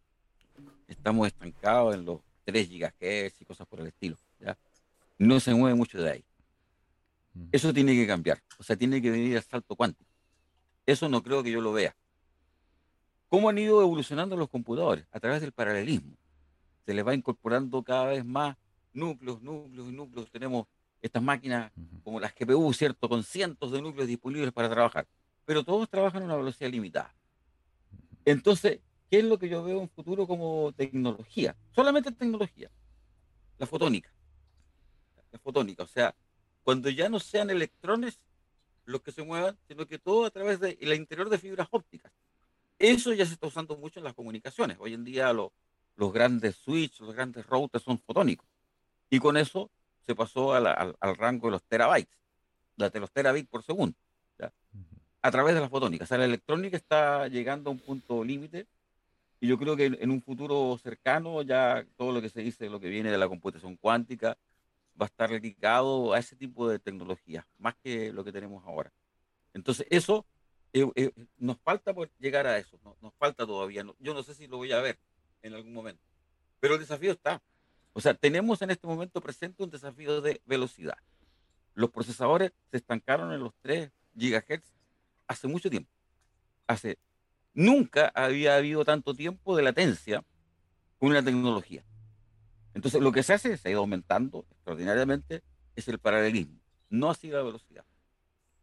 Estamos 0.89 1.27
estancados 1.27 1.95
en 1.95 2.05
los 2.05 2.21
3 2.45 2.69
GHz 2.69 3.41
y 3.41 3.45
cosas 3.45 3.67
por 3.67 3.81
el 3.81 3.89
estilo. 3.89 4.17
¿ya? 4.41 4.57
No 5.19 5.41
se 5.41 5.55
mueve 5.55 5.75
mucho 5.75 6.01
de 6.01 6.11
ahí. 6.11 6.25
Eso 7.51 7.73
tiene 7.73 7.95
que 7.95 8.07
cambiar. 8.07 8.43
O 8.59 8.63
sea, 8.63 8.77
tiene 8.77 9.01
que 9.01 9.11
venir 9.11 9.37
al 9.37 9.43
salto 9.43 9.75
cuántico. 9.75 10.11
Eso 10.85 11.09
no 11.09 11.23
creo 11.23 11.43
que 11.43 11.51
yo 11.51 11.61
lo 11.61 11.73
vea. 11.73 11.95
¿Cómo 13.29 13.49
han 13.49 13.59
ido 13.59 13.81
evolucionando 13.81 14.37
los 14.37 14.49
computadores? 14.49 15.07
A 15.11 15.21
través 15.21 15.41
del 15.41 15.53
paralelismo. 15.53 16.17
Se 16.85 16.93
les 16.93 17.07
va 17.07 17.15
incorporando 17.15 17.83
cada 17.83 18.07
vez 18.07 18.25
más 18.25 18.57
núcleos, 18.93 19.41
núcleos 19.41 19.89
y 19.89 19.93
núcleos. 19.93 20.31
Tenemos 20.31 20.67
estas 21.01 21.23
máquinas 21.23 21.73
como 22.05 22.21
las 22.21 22.35
GPU, 22.35 22.73
¿cierto? 22.75 23.09
Con 23.09 23.25
cientos 23.25 23.73
de 23.73 23.81
núcleos 23.81 24.09
disponibles 24.09 24.53
para 24.53 24.69
trabajar. 24.69 25.07
Pero 25.47 25.65
todos 25.65 25.89
trabajan 25.89 26.23
a 26.23 26.27
una 26.27 26.37
velocidad 26.37 26.71
limitada. 26.71 27.15
Entonces, 28.25 28.81
¿qué 29.13 29.19
es 29.19 29.25
lo 29.27 29.39
que 29.39 29.51
yo 29.51 29.63
veo 29.63 29.83
en 29.83 29.91
futuro 29.91 30.27
como 30.27 30.73
tecnología? 30.73 31.55
Solamente 31.75 32.11
tecnología. 32.13 32.71
La 33.59 33.67
fotónica. 33.67 34.11
La 35.31 35.39
fotónica. 35.39 35.83
O 35.83 35.87
sea, 35.87 36.15
cuando 36.63 36.89
ya 36.89 37.11
no 37.11 37.21
sean 37.21 37.51
electrones 37.51 38.19
los 38.87 39.03
que 39.03 39.13
se 39.13 39.23
muevan, 39.23 39.59
sino 39.69 39.87
que 39.87 39.99
todo 39.99 40.25
a 40.25 40.31
través 40.31 40.61
del 40.61 40.95
interior 40.95 41.29
de 41.29 41.37
fibras 41.37 41.69
ópticas. 41.73 42.11
Eso 42.79 43.13
ya 43.13 43.27
se 43.27 43.35
está 43.35 43.49
usando 43.49 43.77
mucho 43.77 44.01
en 44.01 44.05
las 44.05 44.15
comunicaciones. 44.15 44.79
Hoy 44.81 44.95
en 44.95 45.05
día 45.05 45.31
los 45.35 45.53
grandes 46.15 46.57
switches, 46.57 47.01
los 47.01 47.15
grandes 47.15 47.45
routers 47.47 47.85
son 47.85 47.99
fotónicos. 47.99 48.49
Y 49.11 49.19
con 49.19 49.37
eso 49.37 49.71
se 50.07 50.15
pasó 50.15 50.55
al, 50.55 50.97
rango 51.19 51.49
de 51.49 51.51
los 51.51 51.63
terabytes, 51.65 52.17
de 52.79 52.99
los 52.99 53.13
terabits 53.13 53.51
por 53.51 53.63
segundo, 53.63 53.95
a 55.21 55.31
través 55.31 55.55
de 55.55 55.61
la 55.61 55.69
fotónica. 55.69 56.05
O 56.05 56.07
sea, 56.07 56.17
la 56.17 56.25
electrónica 56.25 56.79
está 56.79 57.29
llegando 57.29 57.69
a 57.69 57.75
un 57.75 57.79
punto 57.79 58.25
límite 58.25 58.67
y 59.43 59.49
yo 59.49 59.59
creo 59.59 59.77
que 59.77 59.87
en, 59.87 60.11
un 60.13 60.23
futuro 60.23 60.79
cercano 60.79 61.43
ya 61.43 61.85
todo 61.97 62.13
lo 62.13 62.23
que 62.23 62.29
se 62.29 62.43
dice, 62.43 62.71
lo 62.71 62.79
que 62.79 62.89
viene 62.89 63.11
de 63.11 63.19
la 63.19 63.27
computación 63.27 63.75
cuántica, 63.75 64.39
va 64.99 65.07
a 65.07 65.09
estar 65.09 65.31
dedicado 65.31 66.13
a 66.13 66.21
ese 66.21 66.37
tipo 66.37 66.69
de 66.69 66.79
tecnología, 66.79 67.45
más 67.59 67.75
que 67.83 68.13
lo 68.13 68.23
que 68.23 68.31
tenemos 68.31 68.65
ahora. 68.65 68.93
Entonces, 69.53 69.85
eso 69.91 70.25
eh, 70.73 70.89
eh, 70.95 71.11
nos 71.39 71.59
falta 71.59 71.93
por 71.93 72.09
llegar 72.21 72.47
a 72.47 72.57
eso, 72.57 72.79
nos 73.01 73.15
falta 73.15 73.45
todavía. 73.45 73.85
yo 73.99 74.15
no 74.15 74.23
sé 74.23 74.37
si 74.37 74.47
lo 74.47 74.59
voy 74.59 74.71
a 74.71 74.81
ver 74.81 74.97
en 75.43 75.55
algún 75.55 75.73
momento, 75.73 76.05
pero 76.61 76.75
el 76.75 76.81
desafío 76.81 77.11
está. 77.11 77.43
O 77.95 78.01
sea, 78.01 78.15
tenemos 78.15 78.63
en 78.63 78.71
este 78.71 78.87
momento 78.87 79.21
presente 79.21 79.65
un 79.65 79.71
desafío 79.71 80.21
de 80.21 80.41
velocidad. 80.47 80.99
Los 81.75 81.91
procesadores 81.91 82.53
se 82.71 82.77
estancaron 82.77 83.33
en 83.33 83.41
los 83.41 83.55
3 83.63 83.91
GHz 84.15 84.63
hace 85.27 85.49
mucho 85.49 85.69
tiempo. 85.69 85.91
Hace 86.69 86.97
nunca 87.55 88.13
había 88.15 88.57
habido 88.57 88.85
tanto 88.85 89.15
tiempo 89.15 89.57
de 89.57 89.63
latencia 89.63 90.25
con 90.99 91.11
una 91.11 91.23
tecnología. 91.23 91.85
Entonces, 92.75 93.01
lo 93.01 93.13
que 93.13 93.23
se 93.23 93.35
hace, 93.35 93.57
se 93.57 93.69
ha 93.69 93.73
ido 93.73 93.81
aumentando 93.81 94.47
extraordinariamente, 94.51 95.43
es 95.77 95.89
el 95.89 95.99
paralelismo, 95.99 96.61
no 96.91 97.11
así 97.11 97.29
la 97.29 97.43
velocidad. 97.43 97.85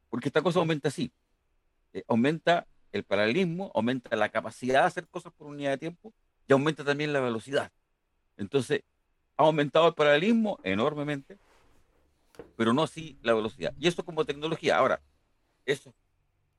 Porque 0.10 0.30
esta 0.30 0.42
cosa 0.42 0.60
aumenta 0.60 0.88
así. 0.88 1.12
Eh, 1.94 2.04
aumenta 2.08 2.68
el 2.92 3.04
paralelismo, 3.04 3.72
aumenta 3.76 4.16
la 4.16 4.30
capacidad 4.30 4.82
de 4.82 4.88
hacer 4.88 5.08
cosas 5.08 5.32
por 5.34 5.48
unidad 5.48 5.72
de 5.72 5.78
tiempo 5.78 6.14
y 6.48 6.54
aumenta 6.54 6.84
también 6.84 7.14
la 7.14 7.20
velocidad. 7.20 7.72
Entonces, 8.38 8.84
ha 9.38 9.44
aumentado 9.44 9.88
el 9.88 9.94
paralelismo 9.94 10.60
enormemente, 10.64 11.38
pero 12.56 12.74
no 12.74 12.84
así 12.84 13.18
la 13.22 13.34
velocidad. 13.34 13.74
Y 13.80 13.88
eso 13.88 14.04
como 14.04 14.26
tecnología. 14.26 14.78
Ahora, 14.78 15.02
eso 15.66 15.94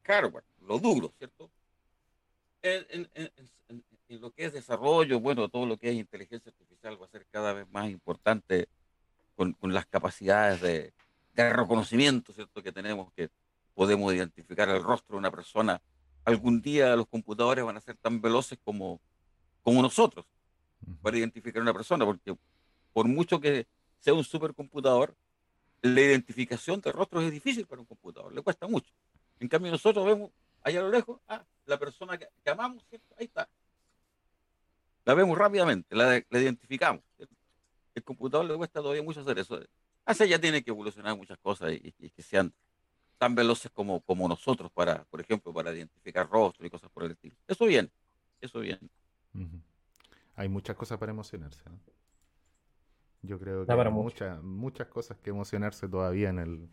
hardware, 0.05 0.45
lo 0.63 0.79
duro, 0.79 1.13
¿cierto? 1.19 1.51
En, 2.63 3.09
en 3.15 3.31
lo 4.21 4.33
que 4.33 4.45
es 4.47 4.53
desarrollo, 4.53 5.21
bueno, 5.21 5.49
todo 5.49 5.67
lo 5.67 5.77
que 5.77 5.91
es 5.91 5.95
inteligencia 5.95 6.51
artificial 6.51 7.01
va 7.01 7.07
a 7.07 7.11
ser 7.11 7.27
cada 7.31 7.53
vez 7.53 7.69
más 7.71 7.89
importante 7.89 8.69
con, 9.37 9.53
con 9.53 9.73
las 9.73 9.87
capacidades 9.87 10.61
de, 10.61 10.93
de, 11.35 11.53
reconocimiento, 11.53 12.33
¿cierto? 12.33 12.63
Que 12.63 12.73
tenemos, 12.73 13.13
que 13.13 13.31
podemos 13.75 14.13
identificar 14.13 14.69
el 14.69 14.83
rostro 14.83 15.15
de 15.15 15.19
una 15.19 15.31
persona. 15.31 15.81
Algún 16.25 16.61
día 16.61 16.97
los 16.97 17.07
computadores 17.07 17.65
van 17.65 17.77
a 17.77 17.81
ser 17.81 17.97
tan 17.97 18.21
veloces 18.21 18.59
como, 18.65 19.01
como 19.63 19.81
nosotros 19.81 20.27
para 21.03 21.19
identificar 21.19 21.61
a 21.61 21.63
una 21.63 21.73
persona, 21.73 22.05
porque 22.05 22.37
por 22.93 23.07
mucho 23.07 23.41
que 23.41 23.67
sea 24.01 24.15
un 24.15 24.25
supercomputador, 24.25 25.15
la 25.83 26.01
identificación 26.01 26.81
del 26.81 26.93
rostro 26.93 27.21
es 27.21 27.31
difícil 27.31 27.67
para 27.67 27.81
un 27.81 27.87
computador, 27.87 28.35
le 28.35 28.43
cuesta 28.43 28.67
mucho. 28.67 28.93
En 29.39 29.49
cambio, 29.49 29.71
nosotros 29.71 30.05
vemos 30.05 30.31
allá 30.63 30.81
a 30.81 30.83
lo 30.83 30.91
lejos, 30.91 31.21
ah, 31.29 31.45
la 31.67 31.79
persona 31.79 32.19
que, 32.19 32.29
amamos, 32.51 32.85
ahí 33.19 33.27
está. 33.27 33.49
La 35.05 35.15
vemos 35.15 35.37
rápidamente, 35.37 35.95
la, 35.95 36.23
identificamos. 36.31 37.03
El 37.95 38.05
computador 38.05 38.47
le 38.47 38.57
cuesta 38.57 38.81
todavía 38.81 39.03
mucho 39.03 39.21
hacer 39.21 39.39
eso. 39.39 39.61
Hace 40.05 40.29
ya 40.29 40.39
tiene 40.39 40.63
que 40.63 40.71
evolucionar 40.71 41.17
muchas 41.17 41.39
cosas 41.39 41.73
y, 41.73 41.93
que 41.93 42.23
sean 42.23 42.53
tan 43.19 43.35
veloces 43.35 43.71
como, 43.71 44.01
como 44.01 44.29
nosotros 44.29 44.71
para, 44.73 45.05
por 45.05 45.21
ejemplo, 45.21 45.53
para 45.53 45.73
identificar 45.73 46.29
rostros 46.29 46.67
y 46.67 46.71
cosas 46.71 46.91
por 46.91 47.05
el 47.05 47.13
estilo. 47.13 47.37
Eso 47.47 47.67
bien, 47.67 47.91
eso 48.41 48.61
bien. 48.61 48.79
Hay 50.37 50.49
muchas 50.49 50.77
cosas 50.77 50.99
para 50.99 51.13
emocionarse. 51.13 51.63
Yo 53.23 53.39
creo 53.39 53.67
que 53.67 53.73
hay 53.73 53.91
muchas, 53.91 54.43
muchas 54.43 54.89
cosas 54.89 55.19
que 55.19 55.31
emocionarse 55.31 55.89
todavía 55.89 56.31
en 56.31 56.39
el, 56.39 56.69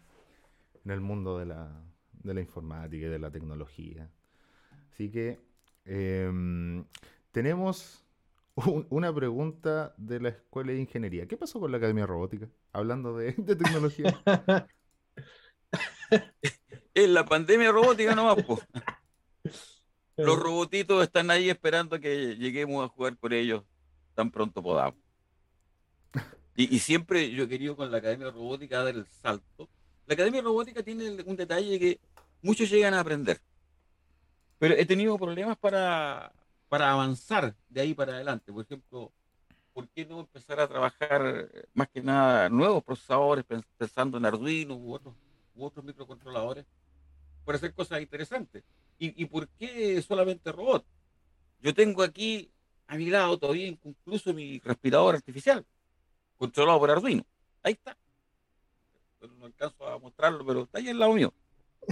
en 0.85 0.91
el 0.91 1.01
mundo 1.01 1.37
de 1.37 1.47
la, 1.47 1.83
de 2.27 2.33
la 2.33 2.41
informática 2.41 3.07
y 3.07 3.09
de 3.09 3.19
la 3.19 3.31
tecnología. 3.31 4.09
Así 4.91 5.09
que 5.09 5.39
em, 5.85 6.85
tenemos 7.31 8.05
una 8.89 9.13
pregunta 9.13 9.93
de 9.97 10.19
la 10.19 10.29
Escuela 10.29 10.71
de 10.71 10.79
Ingeniería. 10.79 11.27
¿Qué 11.27 11.37
pasó 11.37 11.59
con 11.59 11.71
la 11.71 11.77
Academia 11.77 12.05
Robótica? 12.05 12.49
Hablando 12.73 13.15
de, 13.17 13.33
tecnología. 13.33 14.19
en 16.93 17.13
la 17.13 17.25
pandemia 17.25 17.71
robótica 17.71 18.15
nomás, 18.15 18.37
Los 20.17 20.39
robotitos 20.39 21.03
están 21.03 21.29
ahí 21.29 21.47
esperando 21.47 21.99
que 21.99 22.35
lleguemos 22.35 22.83
a 22.83 22.89
jugar 22.89 23.17
con 23.17 23.33
ellos 23.33 23.63
tan 24.15 24.31
pronto 24.31 24.63
podamos. 24.63 24.99
Y, 26.55 26.75
y, 26.75 26.79
siempre 26.79 27.29
yo 27.29 27.43
he 27.43 27.47
querido 27.47 27.75
con 27.75 27.91
la 27.91 27.99
Academia 27.99 28.31
Robótica 28.31 28.83
dar 28.83 28.95
el 28.95 29.05
salto. 29.05 29.69
La 30.07 30.13
Academia 30.13 30.41
Robótica 30.41 30.81
tiene 30.81 31.21
un 31.23 31.35
detalle 31.35 31.77
que 31.77 31.99
muchos 32.41 32.69
llegan 32.69 32.93
a 32.93 33.01
aprender. 33.01 33.41
Pero 34.57 34.73
he 34.73 34.85
tenido 34.85 35.17
problemas 35.17 35.57
para, 35.57 36.31
para 36.69 36.91
avanzar 36.91 37.53
de 37.67 37.81
ahí 37.81 37.93
para 37.93 38.13
adelante. 38.13 38.53
Por 38.53 38.63
ejemplo, 38.63 39.11
¿por 39.73 39.89
qué 39.89 40.05
no 40.05 40.21
empezar 40.21 40.61
a 40.61 40.67
trabajar 40.67 41.49
más 41.73 41.89
que 41.89 42.01
nada 42.01 42.49
nuevos 42.49 42.83
procesadores, 42.85 43.43
pensando 43.77 44.17
en 44.17 44.25
Arduino 44.25 44.75
u 44.75 44.93
otros, 44.93 45.13
u 45.55 45.65
otros 45.65 45.83
microcontroladores, 45.83 46.65
para 47.43 47.57
hacer 47.57 47.73
cosas 47.73 48.01
interesantes? 48.01 48.63
¿Y, 48.97 49.21
¿Y 49.21 49.25
por 49.25 49.49
qué 49.49 50.01
solamente 50.01 50.53
robot? 50.53 50.85
Yo 51.59 51.73
tengo 51.73 52.01
aquí 52.01 52.49
a 52.87 52.95
mi 52.95 53.07
lado 53.09 53.37
todavía 53.37 53.67
incluso 53.67 54.33
mi 54.33 54.59
respirador 54.59 55.15
artificial, 55.15 55.65
controlado 56.37 56.79
por 56.79 56.91
Arduino. 56.91 57.25
Ahí 57.61 57.73
está. 57.73 57.97
No 59.37 59.45
alcanzo 59.45 59.87
a 59.87 59.99
mostrarlo, 59.99 60.45
pero 60.45 60.63
está 60.63 60.79
ahí 60.79 60.89
al 60.89 60.99
lado 60.99 61.13
mío. 61.13 61.33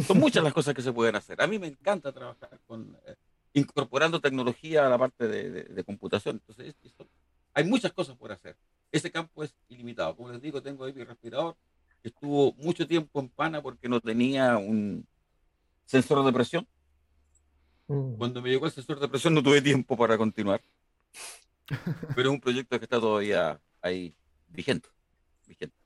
Son 0.05 0.19
muchas 0.19 0.43
las 0.43 0.53
cosas 0.53 0.73
que 0.73 0.81
se 0.81 0.91
pueden 0.91 1.15
hacer. 1.15 1.41
A 1.41 1.47
mí 1.47 1.57
me 1.59 1.67
encanta 1.67 2.11
trabajar 2.11 2.59
con 2.67 2.97
eh, 3.05 3.15
incorporando 3.53 4.19
tecnología 4.19 4.85
a 4.85 4.89
la 4.89 4.97
parte 4.97 5.27
de, 5.27 5.83
computación. 5.83 6.41
Entonces, 6.41 6.75
hay 7.53 7.63
muchas 7.63 7.93
cosas 7.93 8.17
por 8.17 8.31
hacer. 8.31 8.57
Ese 8.91 9.11
campo 9.11 9.43
es 9.43 9.55
ilimitado. 9.69 10.15
Como 10.15 10.31
les 10.31 10.41
digo, 10.41 10.61
tengo 10.61 10.83
ahí 10.83 10.93
mi 10.93 11.03
respirador, 11.03 11.55
que 12.01 12.09
estuvo 12.09 12.53
mucho 12.53 12.85
tiempo 12.87 13.19
en 13.19 13.29
pana 13.29 13.61
porque 13.61 13.87
no 13.87 14.01
tenía 14.01 14.57
un 14.57 15.07
sensor 15.85 16.25
de 16.25 16.33
presión. 16.33 16.67
Mm. 17.87 18.15
Cuando 18.17 18.41
me 18.41 18.49
llegó 18.49 18.65
el 18.65 18.71
sensor 18.71 18.99
de 18.99 19.07
presión 19.07 19.33
no 19.33 19.41
tuve 19.41 19.61
tiempo 19.61 19.95
para 19.95 20.17
continuar. 20.17 20.61
Pero 22.15 22.29
es 22.29 22.33
un 22.33 22.41
proyecto 22.41 22.77
que 22.77 22.85
está 22.85 22.99
todavía 22.99 23.59
ahí 23.81 24.13
vigente. 24.49 24.89
vigente. 25.47 25.84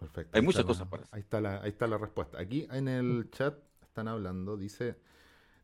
Perfecto. 0.00 0.36
Hay 0.36 0.42
muchas 0.42 0.64
cosas 0.64 0.88
para 0.88 1.02
hacer. 1.02 1.14
Ahí 1.14 1.20
está, 1.20 1.40
la, 1.40 1.60
ahí 1.60 1.68
está 1.68 1.86
la 1.86 1.98
respuesta. 1.98 2.40
Aquí 2.40 2.66
en 2.72 2.88
el 2.88 3.30
chat 3.30 3.54
están 3.82 4.08
hablando, 4.08 4.56
dice 4.56 4.96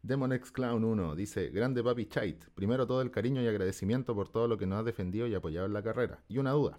Demonex 0.02 0.52
Clown 0.52 0.84
1, 0.84 1.16
dice, 1.16 1.48
grande 1.48 1.82
papi 1.82 2.06
Chait, 2.06 2.44
primero 2.54 2.86
todo 2.86 3.00
el 3.00 3.10
cariño 3.10 3.42
y 3.42 3.48
agradecimiento 3.48 4.14
por 4.14 4.28
todo 4.28 4.46
lo 4.46 4.58
que 4.58 4.66
nos 4.66 4.80
has 4.80 4.84
defendido 4.84 5.26
y 5.26 5.34
apoyado 5.34 5.66
en 5.66 5.72
la 5.72 5.82
carrera. 5.82 6.22
Y 6.28 6.36
una 6.36 6.50
duda, 6.50 6.78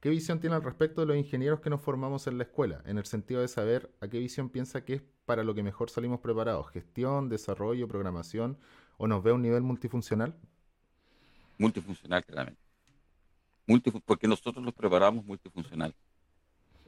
¿qué 0.00 0.10
visión 0.10 0.40
tiene 0.40 0.56
al 0.56 0.64
respecto 0.64 1.00
de 1.00 1.06
los 1.06 1.16
ingenieros 1.16 1.60
que 1.60 1.70
nos 1.70 1.80
formamos 1.80 2.26
en 2.26 2.38
la 2.38 2.44
escuela? 2.44 2.82
En 2.84 2.98
el 2.98 3.06
sentido 3.06 3.40
de 3.40 3.48
saber 3.48 3.94
a 4.00 4.08
qué 4.08 4.18
visión 4.18 4.50
piensa 4.50 4.84
que 4.84 4.94
es 4.94 5.02
para 5.26 5.44
lo 5.44 5.54
que 5.54 5.62
mejor 5.62 5.90
salimos 5.90 6.18
preparados, 6.18 6.68
gestión, 6.70 7.28
desarrollo, 7.28 7.86
programación, 7.86 8.58
o 8.98 9.06
nos 9.06 9.22
ve 9.22 9.30
a 9.30 9.34
un 9.34 9.42
nivel 9.42 9.62
multifuncional? 9.62 10.34
Multifuncional, 11.56 12.24
claramente. 12.24 12.60
porque 14.04 14.26
nosotros 14.26 14.62
nos 14.64 14.74
preparamos 14.74 15.24
multifuncional 15.24 15.94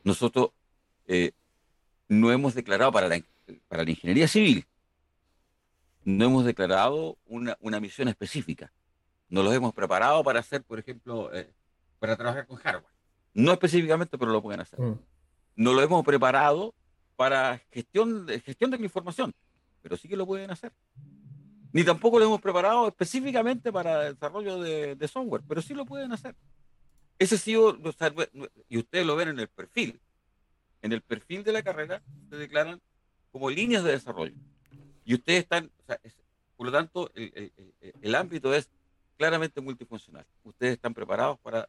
nosotros 0.05 0.51
eh, 1.07 1.33
no 2.09 2.33
hemos 2.33 2.55
declarado 2.55 2.93
para 2.93 3.09
la, 3.09 3.23
para 3.69 3.85
la 3.85 3.91
ingeniería 3.91 4.29
civil, 4.29 4.67
no 6.05 6.25
hemos 6.25 6.45
declarado 6.45 7.19
una, 7.27 7.57
una 7.61 7.81
misión 7.81 8.09
específica. 8.09 8.73
No 9.29 9.43
los 9.43 9.53
hemos 9.55 9.75
preparado 9.75 10.25
para 10.25 10.41
hacer, 10.41 10.63
por 10.63 10.79
ejemplo, 10.79 11.33
eh, 11.35 11.53
para 11.99 12.17
trabajar 12.17 12.47
con 12.47 12.57
hardware. 12.57 12.95
No 13.35 13.53
específicamente, 13.53 14.17
pero 14.17 14.33
lo 14.33 14.43
pueden 14.43 14.61
hacer. 14.61 14.81
Mm. 14.81 14.99
No 15.57 15.75
lo 15.75 15.83
hemos 15.83 16.05
preparado 16.05 16.75
para 17.17 17.59
gestión 17.71 18.27
de, 18.27 18.41
gestión 18.41 18.71
de 18.71 18.79
la 18.79 18.85
información, 18.85 19.35
pero 19.83 19.97
sí 19.97 20.09
que 20.09 20.17
lo 20.17 20.27
pueden 20.27 20.51
hacer. 20.51 20.73
Ni 21.73 21.85
tampoco 21.85 22.19
lo 22.19 22.25
hemos 22.25 22.41
preparado 22.41 22.89
específicamente 22.89 23.71
para 23.71 24.05
desarrollo 24.05 24.63
de, 24.63 24.95
de 24.95 25.09
software, 25.09 25.43
pero 25.47 25.61
sí 25.61 25.75
lo 25.75 25.85
pueden 25.85 26.13
hacer. 26.13 26.35
Ese 27.19 27.37
sí, 27.37 27.57
y 28.69 28.79
ustedes 28.79 29.07
lo 29.07 29.17
ven 29.17 29.29
en 29.29 29.41
el 29.41 29.49
perfil. 29.49 30.01
En 30.83 30.93
el 30.93 31.03
perfil 31.03 31.43
de 31.43 31.53
la 31.53 31.63
carrera 31.63 32.03
se 32.31 32.37
declaran 32.37 32.81
como 33.33 33.51
líneas 33.51 33.83
de 33.83 33.93
desarrollo. 33.93 34.37
Y 35.05 35.15
ustedes 35.15 35.41
están, 35.41 35.71
por 36.57 36.67
lo 36.67 36.73
tanto, 36.73 37.11
el, 37.15 38.15
ámbito 38.15 38.55
es 38.55 38.69
claramente 39.17 39.61
multifuncional. 39.61 40.27
Ustedes 40.45 40.75
están 40.75 40.95
preparados 40.95 41.39
para 41.41 41.69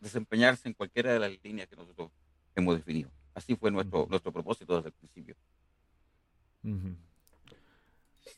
desempeñarse 0.00 0.68
en 0.68 0.74
cualquiera 0.74 1.12
de 1.12 1.18
las 1.18 1.30
líneas 1.42 1.68
que 1.68 1.76
nosotros 1.76 2.10
hemos 2.54 2.76
definido. 2.76 3.10
Así 3.34 3.56
fue 3.56 3.70
nuestro, 3.70 4.06
nuestro 4.08 4.32
propósito 4.32 4.76
desde 4.76 4.88
el 4.88 4.94
principio. 4.94 5.36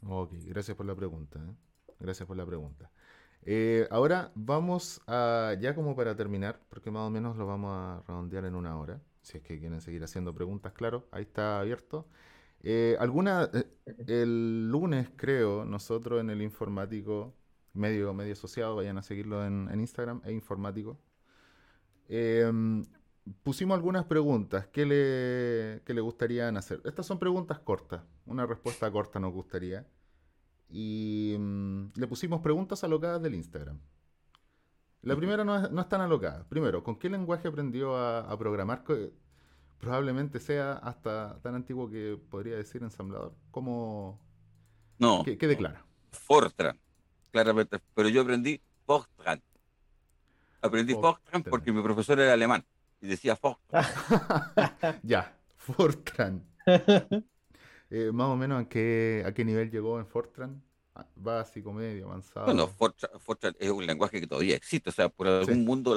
Ok, 0.03 0.33
gracias 0.47 0.77
por 0.77 0.87
la 0.87 0.95
pregunta. 0.95 1.39
¿eh? 1.39 1.55
Gracias 2.01 2.27
por 2.27 2.37
la 2.37 2.47
pregunta. 2.47 2.91
Eh, 3.49 3.87
ahora 3.93 4.33
vamos 4.35 5.01
a, 5.07 5.55
ya 5.61 5.75
como 5.77 5.95
para 5.95 6.17
terminar, 6.17 6.61
porque 6.69 6.91
más 6.91 7.03
o 7.03 7.11
menos 7.11 7.37
lo 7.37 7.47
vamos 7.47 7.71
a 7.73 8.03
redondear 8.09 8.45
en 8.45 8.57
una 8.57 8.77
hora, 8.77 9.01
si 9.23 9.39
es 9.39 9.45
que 9.45 9.61
quieren 9.61 9.81
seguir 9.81 10.03
haciendo 10.03 10.35
preguntas, 10.35 10.73
claro, 10.73 11.07
ahí 11.13 11.23
está 11.23 11.61
abierto. 11.61 12.09
Eh, 12.65 12.97
eh, 13.55 13.65
el 14.09 14.69
lunes 14.69 15.11
creo, 15.17 15.65
nosotros 15.65 16.21
en 16.21 16.31
el 16.31 16.43
informático, 16.43 17.35
medio, 17.73 18.13
medio 18.15 18.33
asociado, 18.33 18.75
vayan 18.77 18.99
a 18.99 19.03
seguirlo 19.03 19.45
en, 19.47 19.71
Instagram, 19.79 20.23
e 20.25 20.33
informático, 20.33 20.99
em, 22.09 22.85
pusimos 23.45 23.77
algunas 23.77 24.07
preguntas 24.07 24.67
que 24.69 24.87
le, 24.87 25.83
que 25.85 25.95
le 25.95 26.01
hacer. 26.57 26.81
Estas 26.85 27.07
son 27.07 27.21
preguntas 27.21 27.61
cortas, 27.61 28.03
una 28.27 28.45
respuesta 28.47 28.91
corta 28.91 29.21
nos 29.21 29.33
gustaría 29.33 29.87
y 30.69 31.37
mm, 31.39 31.93
le 31.95 32.07
pusimos 32.07 32.41
preguntas 32.41 32.83
alocadas 32.85 33.23
del 33.23 33.35
Instagram. 33.35 33.79
La 35.03 35.15
primera 35.15 35.45
no 35.45 35.57
es, 35.57 35.71
no 35.71 35.81
es 35.81 35.89
tan 35.89 36.01
alocada. 36.01 36.45
Primero, 36.49 36.83
¿con 36.83 36.99
qué 36.99 37.09
lenguaje 37.09 37.47
aprendió 37.47 37.97
a, 37.97 38.37
programar? 38.39 38.83
Probablemente 39.79 40.41
sea 40.41 40.73
hasta 40.73 41.39
tan 41.43 41.55
antiguo 41.55 41.89
que 41.89 42.19
podría 42.29 42.57
decir 42.57 42.83
ensamblador. 42.83 43.33
¿Cómo? 43.53 44.21
No. 44.99 45.23
¿Qué, 45.25 45.37
declara? 45.37 45.85
Fortran, 46.11 46.81
claramente. 47.31 47.79
Pero 47.95 48.09
yo 48.09 48.23
aprendí 48.23 48.61
Fortran. 48.85 49.41
Aprendí 50.61 50.95
Fortran 50.95 51.45
porque 51.45 51.71
mi 51.71 51.83
profesor 51.83 52.19
era 52.19 52.33
alemán 52.33 52.65
y 53.01 53.07
decía 53.07 53.37
Fortran. 53.37 53.85
ya, 55.05 55.39
Fortran. 55.57 56.45
Eh, 57.91 58.11
más 58.13 58.29
o 58.29 58.37
menos 58.37 58.65
a 58.65 58.69
qué, 58.69 59.23
a 59.27 59.33
qué 59.33 59.45
nivel 59.45 59.71
llegó 59.71 59.99
en 59.99 60.07
Fortran. 60.07 60.63
Ah, 60.95 61.07
básico, 61.15 61.73
medio, 61.73 62.07
avanzado. 62.07 62.47
Bueno, 62.47 62.69
Fortran, 62.69 63.55
es 63.59 63.71
un 63.71 63.87
lenguaje 63.87 64.21
que 64.21 64.27
todavía 64.27 64.57
existe. 64.57 64.91
O 64.91 64.93
sea, 64.93 65.09
por 65.09 65.29
algún 65.29 65.65
mundo, 65.65 65.97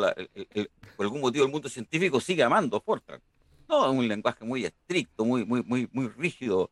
por 0.98 1.06
algún 1.06 1.22
motivo 1.22 1.46
el 1.46 1.52
mundo 1.52 1.70
científico 1.70 2.20
sigue 2.20 2.44
amando 2.44 2.82
Fortran. 2.82 3.22
No, 3.68 3.86
es 3.86 3.98
un 3.98 4.08
lenguaje 4.08 4.44
muy 4.44 4.66
estricto, 4.66 5.24
muy, 5.24 5.46
muy, 5.46 5.64
muy, 5.64 5.88
muy 5.92 6.08
rígido, 6.08 6.72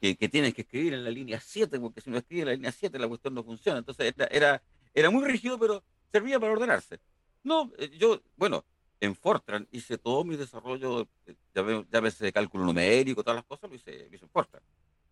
que, 0.00 0.16
que, 0.16 0.28
tienes 0.28 0.54
que 0.54 0.62
escribir 0.62 0.94
en 0.94 1.04
la 1.04 1.10
línea 1.10 1.38
7, 1.40 1.78
porque 1.78 2.00
si 2.00 2.10
no 2.10 2.16
escribes 2.16 2.42
en 2.42 2.48
la 2.48 2.54
línea 2.54 2.72
7 2.72 2.98
la 2.98 3.06
cuestión 3.06 3.34
no 3.34 3.44
funciona. 3.44 3.78
Entonces 3.78 4.14
era, 4.16 4.26
era, 4.30 4.62
era 4.94 5.10
muy 5.10 5.24
rígido, 5.24 5.58
pero 5.58 5.84
servía 6.10 6.40
para 6.40 6.52
ordenarse. 6.52 6.98
No, 7.44 7.70
eh, 7.78 7.90
yo, 7.96 8.20
bueno, 8.36 8.64
en 9.00 9.14
Fortran 9.14 9.66
hice 9.70 9.98
todo 9.98 10.24
mi 10.24 10.36
desarrollo, 10.36 11.08
eh, 11.26 11.34
ya 11.54 12.00
ves 12.00 12.18
de 12.18 12.32
cálculo 12.32 12.64
numérico, 12.64 13.22
todas 13.22 13.36
las 13.36 13.44
cosas, 13.44 13.70
lo 13.70 13.76
hice, 13.76 14.08
en 14.10 14.28
Fortran. 14.28 14.62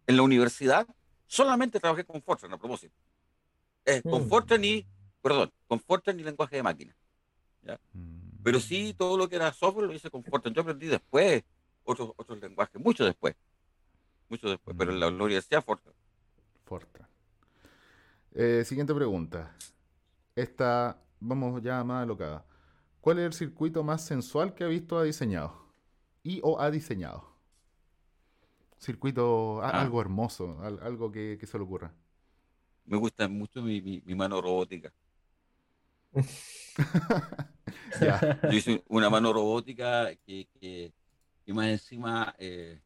En 0.07 0.17
la 0.17 0.23
universidad 0.23 0.87
solamente 1.27 1.81
trabajé 1.81 2.05
con 2.05 2.23
Fortran, 2.23 2.53
a 2.53 2.59
propósito. 2.59 2.95
Eh, 3.85 4.03
con 4.03 4.27
mm. 4.27 4.29
Fortran 4.29 4.65
y, 4.65 4.87
perdón, 5.23 5.53
con 5.67 5.81
Fortran 5.81 6.19
y 6.19 6.25
lenguaje 6.25 6.57
de 6.57 6.63
máquina. 6.63 6.97
¿ya? 7.63 7.79
Mm. 7.93 8.43
Pero 8.43 8.61
sí, 8.61 8.95
todo 8.97 9.17
lo 9.17 9.29
que 9.29 9.37
era 9.37 9.53
software 9.53 9.87
lo 9.87 9.95
hice 9.95 10.11
con 10.11 10.25
Fortran. 10.25 10.55
Yo 10.55 10.63
aprendí 10.63 10.87
después 10.87 11.45
otros, 11.85 12.13
otros 12.17 12.41
lenguajes, 12.41 12.81
mucho 12.81 13.05
después. 13.05 13.35
Mucho 14.29 14.49
después, 14.49 14.77
pero 14.77 14.91
en 14.93 15.01
la, 15.01 15.11
mm. 15.11 15.21
universidad 15.21 15.65
Fortran. 15.65 15.95
Fortran. 16.65 17.09
Eh, 18.35 18.65
siguiente 18.67 18.95
pregunta. 18.95 19.57
Esta, 20.35 21.01
vamos 21.21 21.63
ya 21.63 21.83
más 21.85 22.03
alocada. 22.03 22.45
¿Cuál 23.07 23.21
es 23.21 23.27
el 23.27 23.33
circuito 23.35 23.85
más 23.85 24.05
sensual 24.05 24.53
que 24.53 24.65
ha 24.65 24.67
visto 24.67 24.99
ha 24.99 25.05
diseñado? 25.05 25.57
Y 26.25 26.41
o 26.43 26.61
ha 26.61 26.73
diseñado. 26.73 27.37
Circuito, 28.81 29.63
ah. 29.63 29.81
algo 29.81 30.01
hermoso, 30.01 30.61
algo 30.61 31.13
que, 31.13 31.39
se 31.41 31.57
le 31.57 31.63
ocurra. 31.63 31.95
Me 32.85 32.97
gusta 32.97 33.29
mucho 33.29 33.63
mi, 33.63 33.81
mi, 33.81 34.15
mano 34.17 34.41
robótica. 34.41 34.93
Yo 38.43 38.51
hice 38.51 38.83
una 38.89 39.09
mano 39.09 39.33
robótica 39.33 40.13
que, 40.27 40.49
que, 40.59 40.93
más 41.47 41.69
encima 41.69 42.35
eh, 42.41 42.81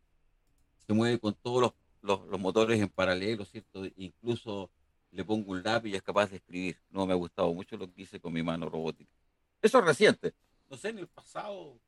se 0.86 0.92
mueve 0.92 1.18
con 1.18 1.32
todos 1.32 1.72
los, 2.02 2.28
los, 2.28 2.38
motores 2.38 2.78
en 2.78 2.90
paralelo, 2.90 3.46
¿cierto? 3.46 3.86
Incluso 3.96 4.70
le 5.12 5.24
pongo 5.24 5.52
un 5.52 5.62
lápiz 5.62 5.88
y 5.88 5.94
es 5.94 6.02
capaz 6.02 6.28
de 6.28 6.36
escribir. 6.36 6.78
No 6.90 7.06
me 7.06 7.14
ha 7.14 7.16
gustado 7.16 7.54
mucho 7.54 7.78
lo 7.78 7.90
que 7.90 8.02
hice 8.02 8.20
con 8.20 8.34
mi 8.34 8.42
mano 8.42 8.68
robótica. 8.68 9.19
Eso 9.62 9.78
es 9.78 9.84
reciente. 9.84 10.34
No 10.68 10.76
sé, 10.76 10.90
en 10.90 10.98
el 10.98 11.08
pasado, 11.08 11.78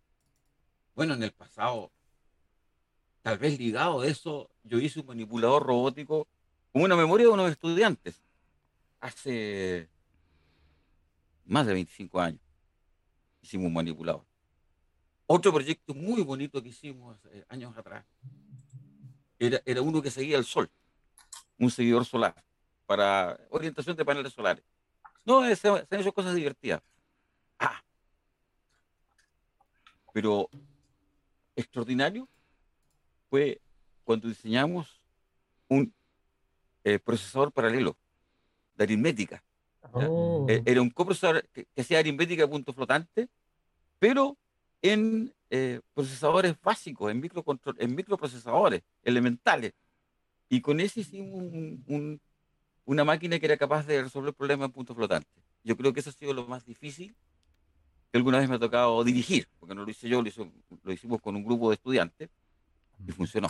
bueno, 0.94 1.14
en 1.14 1.22
el 1.22 1.32
pasado, 1.32 1.90
tal 3.22 3.38
vez 3.38 3.58
ligado 3.58 4.00
a 4.00 4.06
eso, 4.06 4.50
yo 4.64 4.78
hice 4.78 5.00
un 5.00 5.06
manipulador 5.06 5.64
robótico 5.64 6.26
como 6.72 6.84
una 6.84 6.96
memoria 6.96 7.26
de 7.26 7.32
unos 7.32 7.50
estudiantes 7.50 8.22
hace 9.00 9.88
más 11.44 11.66
de 11.66 11.74
25 11.74 12.20
años. 12.20 12.40
Hicimos 13.40 13.66
un 13.66 13.74
manipulador. 13.74 14.24
Otro 15.26 15.52
proyecto 15.52 15.94
muy 15.94 16.22
bonito 16.22 16.62
que 16.62 16.68
hicimos 16.70 17.16
años 17.48 17.76
atrás 17.76 18.04
era, 19.38 19.62
era 19.64 19.82
uno 19.82 20.02
que 20.02 20.10
seguía 20.10 20.36
el 20.36 20.44
sol, 20.44 20.70
un 21.58 21.70
seguidor 21.70 22.04
solar 22.04 22.34
para 22.86 23.38
orientación 23.50 23.96
de 23.96 24.04
paneles 24.04 24.32
solares. 24.32 24.64
No, 25.24 25.42
se 25.54 25.68
han 25.68 25.86
hecho 25.90 26.12
cosas 26.12 26.34
divertidas. 26.34 26.82
Ah, 27.58 27.82
pero 30.12 30.48
extraordinario 31.56 32.28
fue 33.28 33.60
cuando 34.04 34.28
diseñamos 34.28 35.00
un 35.68 35.92
eh, 36.84 36.98
procesador 36.98 37.52
paralelo 37.52 37.96
de 38.74 38.84
aritmética. 38.84 39.42
Oh. 39.92 40.46
E, 40.48 40.62
era 40.64 40.82
un 40.82 40.90
coprocesador 40.90 41.46
que, 41.52 41.66
hacía 41.76 41.98
aritmética 41.98 42.44
a 42.44 42.50
punto 42.50 42.72
flotante, 42.72 43.28
pero 43.98 44.36
en 44.82 45.32
eh, 45.50 45.80
procesadores 45.94 46.54
básicos, 46.60 47.10
en, 47.10 47.20
microcontrol, 47.20 47.76
en 47.78 47.94
microprocesadores 47.94 48.82
elementales. 49.02 49.72
Y 50.48 50.60
con 50.60 50.80
ese 50.80 51.00
hicimos 51.00 51.44
una 52.84 53.04
máquina 53.04 53.38
que 53.38 53.46
era 53.46 53.56
capaz 53.56 53.86
de 53.86 54.02
resolver 54.02 54.34
problemas 54.34 54.66
en 54.66 54.72
punto 54.72 54.94
flotante. 54.94 55.28
Yo 55.64 55.76
creo 55.76 55.92
que 55.92 56.00
eso 56.00 56.10
ha 56.10 56.12
sido 56.12 56.34
lo 56.34 56.46
más 56.46 56.64
difícil 56.66 57.14
que 58.12 58.18
alguna 58.18 58.38
vez 58.38 58.48
me 58.48 58.56
ha 58.56 58.58
tocado 58.58 59.02
dirigir, 59.02 59.48
porque 59.58 59.74
no 59.74 59.84
lo 59.84 59.90
hice 59.90 60.06
yo, 60.06 60.22
lo, 60.22 60.92
hicimos 60.92 61.20
con 61.22 61.34
un 61.34 61.42
grupo 61.42 61.70
de 61.70 61.76
estudiantes 61.76 62.28
y 63.06 63.10
funcionó. 63.10 63.48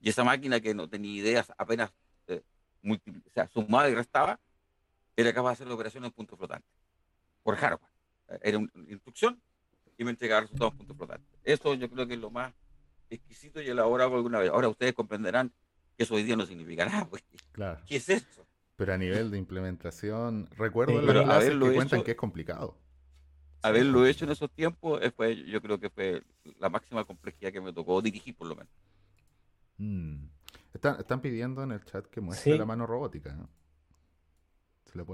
Y 0.00 0.08
esa 0.08 0.24
máquina 0.24 0.58
que 0.58 0.74
no 0.74 0.88
tenía 0.88 1.12
ideas, 1.12 1.52
apenas 1.58 1.92
eh, 2.26 2.42
o 2.82 2.96
sea, 3.34 3.46
sumaba 3.48 3.90
y 3.90 3.94
restaba, 3.94 4.40
era 5.14 5.34
capaz 5.34 5.50
de 5.50 5.52
hacer 5.52 5.66
la 5.68 5.74
operación 5.74 6.02
en 6.06 6.12
punto 6.12 6.34
flotante, 6.34 6.66
por 7.42 7.56
hardware. 7.56 7.90
Era 8.40 8.56
una 8.56 8.70
instrucción 8.88 9.40
y 9.98 10.04
me 10.04 10.10
entregaba 10.12 10.40
resultados 10.40 10.72
en 10.72 10.78
punto 10.78 10.94
flotante. 10.94 11.28
Eso 11.44 11.74
yo 11.74 11.90
creo 11.90 12.06
que 12.06 12.14
es 12.14 12.20
lo 12.20 12.30
más 12.30 12.54
exquisito 13.10 13.60
y 13.60 13.68
elaborado 13.68 14.16
alguna 14.16 14.38
vez. 14.38 14.48
Ahora 14.48 14.68
ustedes 14.68 14.94
comprenderán 14.94 15.52
que 15.94 16.04
eso 16.04 16.14
hoy 16.14 16.22
día 16.22 16.36
no 16.36 16.46
significa 16.46 16.86
nada. 16.86 17.04
Pues. 17.04 17.22
Claro. 17.52 17.82
¿Qué 17.86 17.96
es 17.96 18.08
eso? 18.08 18.46
Pero 18.76 18.94
a 18.94 18.98
nivel 18.98 19.30
de 19.30 19.36
implementación, 19.36 20.48
recuerdo 20.56 20.98
sí, 20.98 21.06
las 21.06 21.24
clases 21.24 21.50
que 21.50 21.74
cuentan 21.74 22.02
que 22.02 22.12
es 22.12 22.16
complicado 22.16 22.78
haberlo 23.64 24.06
hecho 24.06 24.26
en 24.26 24.30
esos 24.30 24.50
tiempos, 24.50 25.00
eh, 25.02 25.10
fue, 25.10 25.36
yo 25.46 25.60
creo 25.62 25.80
que 25.80 25.88
fue 25.88 26.22
la 26.58 26.68
máxima 26.68 27.04
complejidad 27.04 27.50
que 27.50 27.62
me 27.62 27.72
tocó 27.72 28.02
dirigir, 28.02 28.36
por 28.36 28.48
lo 28.48 28.56
menos. 28.56 28.72
Mm. 29.78 30.26
Están, 30.74 31.20
pidiendo 31.20 31.62
en 31.62 31.72
el 31.72 31.82
chat 31.84 32.04
que 32.06 32.20
muestre 32.20 32.58
la 32.58 32.66
mano 32.66 32.86
robótica. 32.86 33.36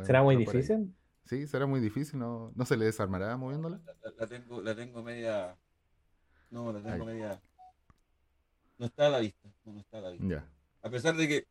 ¿Será 0.04 0.22
muy 0.22 0.36
difícil? 0.36 0.92
Sí, 1.26 1.46
será 1.46 1.66
muy 1.66 1.80
difícil. 1.80 2.18
¿No, 2.18 2.50
¿No 2.56 2.64
se 2.64 2.76
le 2.76 2.86
desarmará 2.86 3.36
moviéndola? 3.36 3.80
La, 4.18 4.26
tengo, 4.26 4.60
la 4.62 4.74
tengo 4.74 5.02
media. 5.02 5.56
No, 6.50 6.72
la 6.72 6.82
tengo 6.82 7.04
media. 7.04 7.40
No 8.78 8.86
está 8.86 9.06
a 9.06 9.10
la 9.10 9.20
vista. 9.20 9.48
No, 9.64 9.78
está 9.78 9.98
a 9.98 10.00
la 10.00 10.10
vista. 10.10 10.44
A 10.82 10.90
pesar 10.90 11.14
de 11.14 11.28
que 11.28 11.46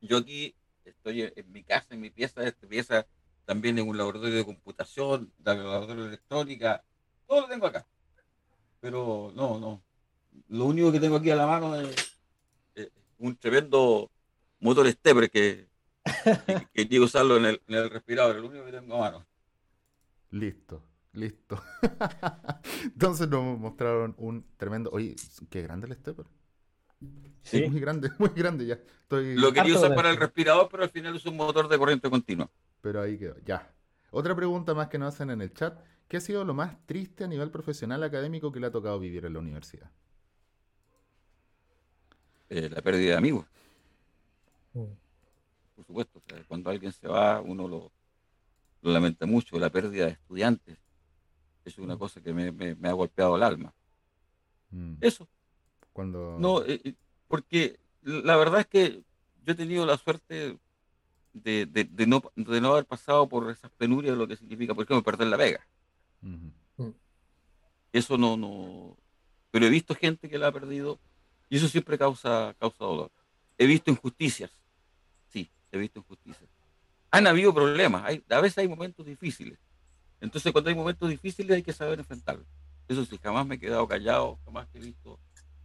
yo 0.00 0.16
aquí 0.16 0.54
estoy 0.84 1.22
en 1.22 1.52
mi 1.52 1.62
casa, 1.62 1.94
en 1.94 2.00
mi 2.00 2.10
pieza, 2.10 2.42
esta 2.42 2.66
pieza 2.66 3.06
también 3.48 3.78
en 3.78 3.88
un 3.88 3.96
laboratorio 3.96 4.36
de 4.36 4.44
computación, 4.44 5.32
de 5.38 5.56
laboratorio 5.56 6.02
de 6.02 6.08
electrónica, 6.08 6.84
todo 7.26 7.40
lo 7.40 7.48
tengo 7.48 7.66
acá. 7.66 7.86
Pero 8.78 9.32
no, 9.34 9.58
no. 9.58 9.82
Lo 10.48 10.66
único 10.66 10.92
que 10.92 11.00
tengo 11.00 11.16
aquí 11.16 11.30
a 11.30 11.36
la 11.36 11.46
mano 11.46 11.74
es, 11.76 12.20
un 13.16 13.34
tremendo 13.36 14.10
motor 14.60 14.86
stepper 14.90 15.30
que, 15.30 15.66
que, 16.74 16.88
quiero 16.88 17.06
usarlo 17.06 17.38
en 17.38 17.46
el, 17.46 17.62
en 17.68 17.76
el 17.76 17.88
respirador, 17.88 18.36
lo 18.36 18.48
único 18.48 18.66
que 18.66 18.72
tengo 18.72 18.96
a 18.96 19.00
mano. 19.00 19.26
Listo, 20.30 20.84
listo. 21.14 21.58
Entonces 22.84 23.30
nos 23.30 23.58
mostraron 23.58 24.14
un 24.18 24.44
tremendo. 24.58 24.90
Oye, 24.92 25.16
qué 25.48 25.62
grande 25.62 25.86
el 25.86 25.94
stepper. 25.94 26.26
Sí. 27.44 27.66
muy 27.66 27.80
grande, 27.80 28.10
muy 28.18 28.28
grande 28.28 28.66
ya. 28.66 28.74
Estoy... 28.74 29.36
Lo 29.36 29.54
quería 29.54 29.74
usar 29.74 29.94
para 29.94 30.10
el 30.10 30.18
respirador, 30.18 30.68
pero 30.70 30.82
al 30.82 30.90
final 30.90 31.16
es 31.16 31.24
un 31.24 31.36
motor 31.36 31.66
de 31.66 31.78
corriente 31.78 32.10
continua 32.10 32.50
pero 32.80 33.02
ahí 33.02 33.18
quedó. 33.18 33.36
Ya. 33.44 33.72
Otra 34.10 34.34
pregunta 34.34 34.74
más 34.74 34.88
que 34.88 34.98
nos 34.98 35.14
hacen 35.14 35.30
en 35.30 35.42
el 35.42 35.52
chat. 35.52 35.78
¿Qué 36.08 36.16
ha 36.16 36.20
sido 36.20 36.44
lo 36.44 36.54
más 36.54 36.78
triste 36.86 37.24
a 37.24 37.26
nivel 37.26 37.50
profesional 37.50 38.02
académico 38.02 38.50
que 38.50 38.60
le 38.60 38.68
ha 38.68 38.70
tocado 38.70 38.98
vivir 38.98 39.26
en 39.26 39.34
la 39.34 39.40
universidad? 39.40 39.90
Eh, 42.48 42.70
la 42.70 42.80
pérdida 42.80 43.10
de 43.10 43.16
amigos. 43.16 43.46
Mm. 44.72 44.84
Por 45.76 45.84
supuesto, 45.84 46.22
cuando 46.48 46.70
alguien 46.70 46.92
se 46.92 47.06
va, 47.06 47.40
uno 47.40 47.68
lo, 47.68 47.92
lamenta 48.82 49.26
mucho. 49.26 49.58
La 49.58 49.70
pérdida 49.70 50.06
de 50.06 50.12
estudiantes 50.12 50.78
es 51.64 51.78
una 51.78 51.96
mm. 51.96 51.98
cosa 51.98 52.22
que 52.22 52.32
me, 52.32 52.88
ha 52.88 52.92
golpeado 52.92 53.36
el 53.36 53.42
alma. 53.42 53.74
Mm. 54.70 54.94
Eso. 55.00 55.28
Cuando... 55.92 56.38
No, 56.38 56.62
eh, 56.62 56.80
eh, 56.84 56.94
porque 57.28 57.78
la 58.02 58.36
verdad 58.36 58.60
es 58.60 58.66
que 58.66 59.02
yo 59.44 59.52
he 59.52 59.54
tenido 59.54 59.84
la 59.84 59.98
suerte 59.98 60.58
de, 61.32 61.66
de, 61.66 62.06
no, 62.06 62.22
de 62.36 62.60
no 62.60 62.72
haber 62.72 62.86
pasado 62.86 63.28
por 63.28 63.50
esas 63.50 63.70
penurias 63.72 64.14
de 64.14 64.18
lo 64.18 64.28
que 64.28 64.36
significa, 64.36 64.74
por 64.74 64.84
ejemplo, 64.84 65.02
perder 65.02 65.28
la 65.28 65.36
vega. 65.36 65.66
Mm. 66.20 66.48
Eso 67.92 68.18
no, 68.18 68.36
no. 68.36 68.96
Pero 69.50 69.66
he 69.66 69.70
visto 69.70 69.94
gente 69.94 70.28
que 70.28 70.38
la 70.38 70.48
ha 70.48 70.52
perdido 70.52 70.98
y 71.48 71.56
eso 71.56 71.68
siempre 71.68 71.96
causa, 71.96 72.54
causa 72.58 72.84
dolor. 72.84 73.10
He 73.56 73.66
visto 73.66 73.90
injusticias. 73.90 74.50
Sí, 75.28 75.50
he 75.72 75.78
visto 75.78 76.00
injusticias. 76.00 76.48
Han 77.10 77.26
habido 77.26 77.54
problemas. 77.54 78.04
Hay, 78.04 78.22
a 78.28 78.40
veces 78.40 78.58
hay 78.58 78.68
momentos 78.68 79.06
difíciles. 79.06 79.58
Entonces, 80.20 80.52
cuando 80.52 80.68
hay 80.68 80.76
momentos 80.76 81.08
difíciles, 81.08 81.56
hay 81.56 81.62
que 81.62 81.72
saber 81.72 81.98
enfrentarlos. 81.98 82.46
Eso 82.88 83.04
sí, 83.04 83.18
jamás 83.22 83.46
me 83.46 83.54
he 83.54 83.58
quedado 83.58 83.86
callado, 83.86 84.38
jamás 84.44 84.68
he 84.74 84.80
visto 84.80 85.18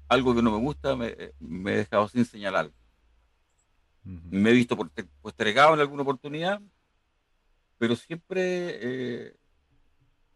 algo 0.08 0.36
que 0.36 0.42
no 0.42 0.52
me 0.52 0.58
gusta, 0.58 0.96
me, 0.96 1.16
me 1.40 1.74
he 1.74 1.78
dejado 1.78 2.08
sin 2.08 2.26
señalar. 2.26 2.72
Me 4.04 4.50
he 4.50 4.54
visto 4.54 4.78
postergado 5.22 5.74
en 5.74 5.80
alguna 5.80 6.02
oportunidad, 6.02 6.62
pero 7.78 7.96
siempre 7.96 8.80
eh, 8.82 9.36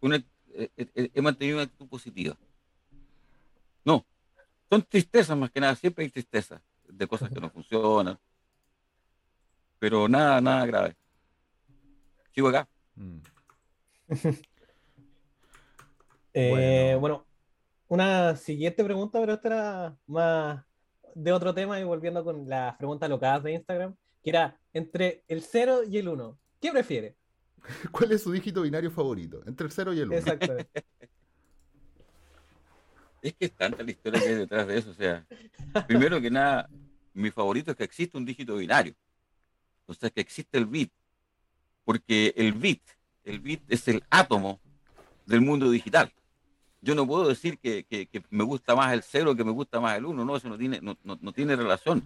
eh, 0.01 0.23
eh, 0.77 1.11
he 1.13 1.21
mantenido 1.21 1.57
una 1.57 1.65
actitud 1.65 1.87
positiva. 1.87 2.37
No, 3.83 4.05
son 4.69 4.83
tristezas 4.83 5.37
más 5.37 5.51
que 5.51 5.59
nada, 5.59 5.75
siempre 5.75 6.05
hay 6.05 6.11
tristezas 6.11 6.61
de 6.87 7.07
cosas 7.07 7.29
que 7.29 7.41
no 7.41 7.49
funcionan, 7.49 8.17
pero 9.79 10.07
nada, 10.07 10.39
nada 10.41 10.65
grave. 10.65 10.95
Sigo 12.33 12.47
acá. 12.49 12.67
Mm. 12.95 13.19
bueno. 16.99 17.25
una 17.87 18.35
siguiente 18.35 18.83
pregunta, 18.83 19.19
pero 19.19 19.33
esta 19.33 19.47
era 19.47 19.97
más 20.05 20.66
de 21.17 21.31
otro 21.31 21.53
tema 21.53 21.79
y 21.79 21.83
volviendo 21.83 22.23
con 22.23 22.47
las 22.47 22.75
preguntas 22.75 23.09
locadas 23.09 23.43
de 23.43 23.53
Instagram, 23.53 23.95
que 24.23 24.29
era 24.29 24.59
entre 24.73 25.23
el 25.27 25.41
0 25.41 25.81
y 25.89 25.97
el 25.97 26.07
1. 26.09 26.39
¿Qué 26.61 26.71
prefiere? 26.71 27.15
¿Cuál 27.91 28.11
es 28.11 28.21
su 28.21 28.31
dígito 28.31 28.61
binario 28.61 28.91
favorito? 28.91 29.41
Entre 29.47 29.65
el 29.65 29.71
0 29.71 29.93
y 29.93 29.99
el 29.99 30.09
1. 30.09 30.17
Exacto. 30.17 30.57
es 33.21 33.33
que 33.33 33.45
es 33.45 33.51
tanta 33.53 33.83
la 33.83 33.91
historia 33.91 34.19
que 34.21 34.27
hay 34.27 34.35
detrás 34.35 34.67
de 34.67 34.77
eso. 34.77 34.91
O 34.91 34.93
sea, 34.93 35.25
primero 35.87 36.21
que 36.21 36.29
nada, 36.29 36.69
mi 37.13 37.31
favorito 37.31 37.71
es 37.71 37.77
que 37.77 37.83
existe 37.83 38.15
un 38.15 38.25
dígito 38.25 38.55
binario. 38.55 38.93
O 39.87 39.93
sea, 39.95 40.11
que 40.11 40.21
existe 40.21 40.57
el 40.57 40.67
bit. 40.67 40.91
Porque 41.83 42.33
el 42.37 42.53
bit, 42.53 42.83
el 43.23 43.39
bit 43.39 43.63
es 43.69 43.87
el 43.87 44.03
átomo 44.09 44.59
del 45.25 45.41
mundo 45.41 45.71
digital. 45.71 46.13
Yo 46.87 46.95
no 46.95 47.05
puedo 47.05 47.27
decir 47.27 47.59
que, 47.59 47.85
me 48.29 48.45
gusta 48.45 48.73
más 48.73 48.93
el 48.93 49.03
0 49.03 49.35
que 49.35 49.43
me 49.43 49.51
gusta 49.51 49.81
más 49.81 49.97
el 49.97 50.05
1. 50.05 50.23
No, 50.23 50.37
eso 50.37 50.47
no 50.47 50.57
tiene, 50.57 50.79
no, 50.79 50.97
no 51.03 51.33
tiene 51.33 51.57
relación. 51.57 52.01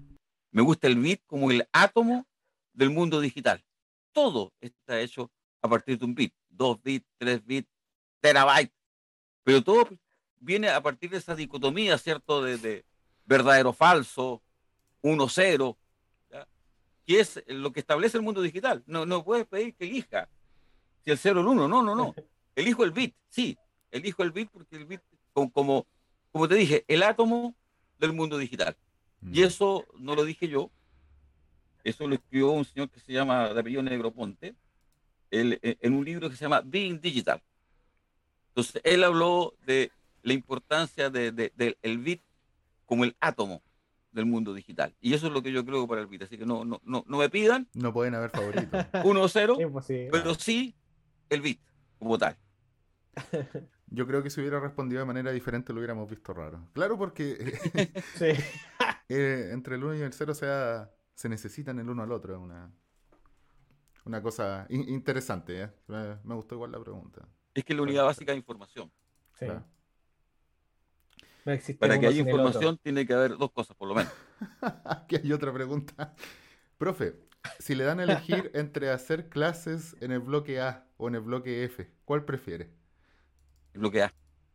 Me 0.49 0.63
gusta 0.63 0.88
el 0.88 0.95
bit 0.95 1.21
como 1.27 1.51
el 1.51 1.67
átomo 1.71 2.25
del 2.73 2.89
mundo 2.89 3.21
digital. 3.21 3.63
Todo 4.11 4.53
está 4.59 4.99
hecho 4.99 5.29
a 5.61 5.69
partir 5.69 5.99
de 5.99 6.05
un 6.05 6.15
bit. 6.15 6.34
Dos 6.49 6.82
bits, 6.82 7.05
tres 7.19 7.45
bits, 7.45 7.69
terabytes. 8.21 8.73
Pero 9.43 9.61
todo 9.61 9.88
viene 10.39 10.69
a 10.69 10.82
partir 10.82 11.11
de 11.11 11.17
esa 11.17 11.36
dicotomía, 11.36 11.99
¿cierto? 11.99 12.41
De, 12.41 12.84
verdadero 13.23 13.73
falso, 13.73 14.41
uno 15.03 15.29
cero, 15.29 15.77
que 17.05 17.19
es 17.19 17.43
lo 17.45 17.71
que 17.71 17.82
establece 17.82 18.17
el 18.17 18.23
mundo 18.23 18.41
digital. 18.41 18.82
No, 18.88 19.05
no 19.05 19.23
puedes 19.23 19.45
pedir 19.45 19.75
que 19.75 19.84
elija 19.84 20.27
si 21.05 21.11
el 21.11 21.19
cero 21.19 21.41
o 21.41 21.43
el 21.43 21.49
uno, 21.49 21.67
no, 21.67 21.84
no, 21.84 21.93
no. 21.95 22.15
Elijo 22.55 22.84
el 22.84 22.91
bit, 22.91 23.15
sí, 23.29 23.59
elijo 23.92 24.24
el 24.24 24.32
bit 24.32 24.50
porque 24.52 24.76
el 24.76 24.86
bit, 24.86 25.02
como, 25.34 25.86
como, 26.32 26.48
te 26.48 26.56
dije, 26.56 26.86
el 26.88 27.04
átomo 27.04 27.56
del 28.00 28.14
mundo 28.14 28.38
digital. 28.38 28.76
Y 29.32 29.42
mm. 29.42 29.44
eso 29.44 29.86
no 30.00 30.16
lo 30.16 30.24
dije 30.24 30.48
yo, 30.48 30.72
eso 31.84 32.08
lo 32.08 32.16
escribió 32.16 32.52
un 32.52 32.66
señor 32.66 32.89
que 32.89 33.00
se 33.00 33.14
llama 33.14 33.54
de 33.54 33.60
apellido 33.60 33.84
Negroponte, 33.84 34.56
él, 35.30 35.60
en 35.62 35.94
un 35.94 36.04
libro 36.04 36.30
que 36.30 36.36
se 36.36 36.46
llama 36.46 36.62
Being 36.62 37.00
Digital. 37.00 37.42
Entonces, 38.50 38.82
él 38.84 39.04
habló 39.04 39.56
de 39.66 39.92
la 40.24 40.34
importancia 40.34 41.10
del 41.10 41.36
de, 41.36 41.78
bit 41.98 42.22
como 42.86 43.04
el 43.04 43.16
átomo 43.20 43.62
del 44.12 44.26
mundo 44.26 44.54
digital. 44.54 44.94
Y 45.00 45.14
eso 45.14 45.28
es 45.28 45.34
lo 45.34 45.42
que 45.42 45.52
yo 45.52 45.66
creo 45.66 45.88
para 45.88 46.02
el 46.02 46.08
bit. 46.08 46.24
Así 46.24 46.38
que 46.38 46.46
no, 46.46 46.66
no, 46.66 46.82
no, 46.84 47.06
no 47.08 47.18
me 47.18 47.30
pidan. 47.30 47.68
No 47.74 47.94
pueden 47.94 48.14
haber 48.16 48.30
favoritos. 48.30 48.68
1-0, 48.94 50.10
pero 50.12 50.36
sí 50.36 50.76
el 51.30 51.42
bit 51.42 51.62
como 51.98 52.18
tal. 52.18 52.38
Yo 53.94 54.08
creo 54.08 54.24
que 54.24 54.30
si 54.30 54.39
hubiera 54.39 54.60
respondido 54.60 55.02
de 55.02 55.06
manera 55.06 55.32
diferente 55.32 55.74
lo 55.74 55.80
hubiéramos 55.80 56.10
visto 56.10 56.34
raro. 56.34 56.66
Claro, 56.74 56.98
porque 56.98 57.38
eh, 59.10 59.50
entre 59.52 59.76
el 59.76 59.84
1 59.84 59.96
y 59.96 60.02
el 60.02 60.14
0 60.14 60.34
se, 60.34 60.48
se 61.14 61.30
necesitan 61.30 61.78
el 61.78 61.89
uno 61.89 62.02
al 62.02 62.12
otro. 62.14 62.39
Una, 62.39 62.72
una 64.06 64.22
cosa 64.22 64.66
interesante. 64.70 65.64
¿eh? 65.64 65.70
Me, 66.24 66.36
gustó 66.36 66.56
igual 66.56 66.72
la 66.72 66.80
pregunta. 66.80 67.28
Es 67.54 67.66
que 67.66 67.74
la 67.74 67.82
unidad 67.82 68.06
básica 68.06 68.32
de 68.32 68.38
información. 68.38 68.89
Sí. 69.38 69.46
Para 71.78 72.00
que 72.00 72.08
haya 72.08 72.22
información 72.22 72.78
tiene 72.78 73.06
que 73.06 73.14
haber 73.14 73.38
dos 73.38 73.52
cosas, 73.52 73.76
por 73.76 73.89
lo 73.89 73.96
menos. 73.96 74.14
Aquí 74.86 75.18
hay 75.18 75.34
otra 75.34 75.52
pregunta. 75.52 76.16
Profe, 76.78 77.20
si 77.60 77.76
le 77.76 77.84
dan 77.84 78.00
a 78.00 78.04
elegir 78.04 78.52
entre 78.54 78.89
hacer 78.89 79.28
clases 79.28 79.98
en 80.00 80.12
el 80.12 80.20
bloque 80.20 80.62
A 80.62 80.88
o 80.96 81.10
en 81.10 81.16
el 81.16 81.22
bloque 81.22 81.66
F, 81.66 81.92
¿cuál 82.06 82.24
prefiere? 82.24 82.80
El 83.74 83.80
bloque 83.80 84.03
A. 84.03 84.13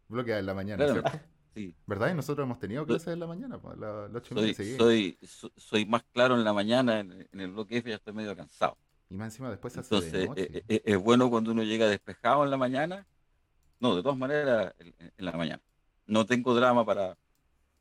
Bloque 0.09 0.35
A 0.35 0.39
en 0.39 0.47
la 0.47 0.55
mañana, 0.55 0.87
¿cierto? 0.87 1.11
Sí. 1.57 1.75
¿Verdad? 1.87 2.11
Y 2.11 2.15
nosotros 2.15 2.45
hemos 2.45 2.59
tenido 2.59 2.85
clases 2.85 3.15
en 3.15 3.19
la 3.19 3.27
mañana, 3.27 3.59
pues, 3.59 3.79
soy, 4.29 4.53
soy, 4.77 5.19
soy, 5.57 5.87
más 5.87 6.05
claro 6.13 6.35
en 6.35 6.45
la 6.45 6.53
mañana, 6.53 7.01
en, 7.01 7.27
el 7.33 7.51
bloque 7.51 7.79
F 7.79 7.89
ya 7.89 7.97
estoy 7.97 8.13
medio 8.13 8.37
cansado. 8.37 8.77
Y 9.09 9.15
más 9.15 9.29
encima 9.29 9.49
después 9.49 9.73
se 9.73 9.81
hace 9.81 9.95
Entonces, 9.95 10.13
de 10.13 10.27
noche. 10.29 10.51
Eh, 10.53 10.65
eh, 10.69 10.83
es 10.85 10.99
bueno 10.99 11.31
cuando 11.31 11.53
uno 11.53 11.63
llega 11.63 11.89
despejado 11.89 12.45
en 12.45 12.51
la 12.51 12.59
mañana. 12.59 13.07
No, 13.81 13.97
de 13.97 14.03
todas 14.03 14.19
maneras, 14.19 14.75
en 14.79 15.25
la 15.25 15.33
mañana 15.33 15.63
no 16.07 16.25
tengo 16.25 16.55
drama 16.55 16.85
para, 16.85 17.17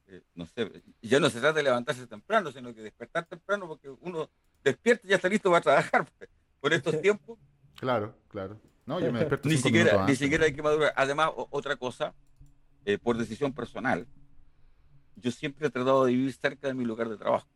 eh, 0.08 0.22
no 0.34 0.46
sé, 0.46 0.84
ya 1.02 1.20
no 1.20 1.30
se 1.30 1.40
trata 1.40 1.58
de 1.58 1.64
levantarse 1.64 2.08
temprano, 2.08 2.52
sino 2.52 2.74
que 2.74 2.82
despertar 2.82 3.26
temprano 3.26 3.68
porque 3.68 3.90
uno 3.90 4.30
despierta 4.64 5.06
y 5.08 5.10
ya 5.12 5.16
está 5.18 5.30
listo 5.30 5.50
para 5.50 5.62
trabajar 5.62 6.08
por 6.60 6.74
estos 6.74 7.00
tiempos. 7.02 7.38
Claro, 7.76 8.16
claro. 8.28 8.60
No, 8.86 9.00
yo 9.00 9.12
me 9.12 9.20
despierto 9.20 9.50
ni 9.50 9.58
siquiera, 9.58 10.06
Ni 10.06 10.16
siquiera 10.16 10.46
hay 10.46 10.54
que 10.54 10.62
madurar. 10.62 10.94
Además, 10.96 11.32
otra 11.36 11.76
cosa, 11.76 12.14
eh, 12.86 12.98
por 12.98 13.18
decisión 13.18 13.52
personal, 13.54 14.08
yo 15.16 15.32
siempre 15.32 15.68
he 15.68 15.70
tratado 15.72 16.06
de 16.06 16.12
vivir 16.12 16.34
cerca 16.34 16.68
de 16.68 16.74
mi 16.74 16.86
lugar 16.86 17.10
de 17.10 17.18
trabajo. 17.18 17.48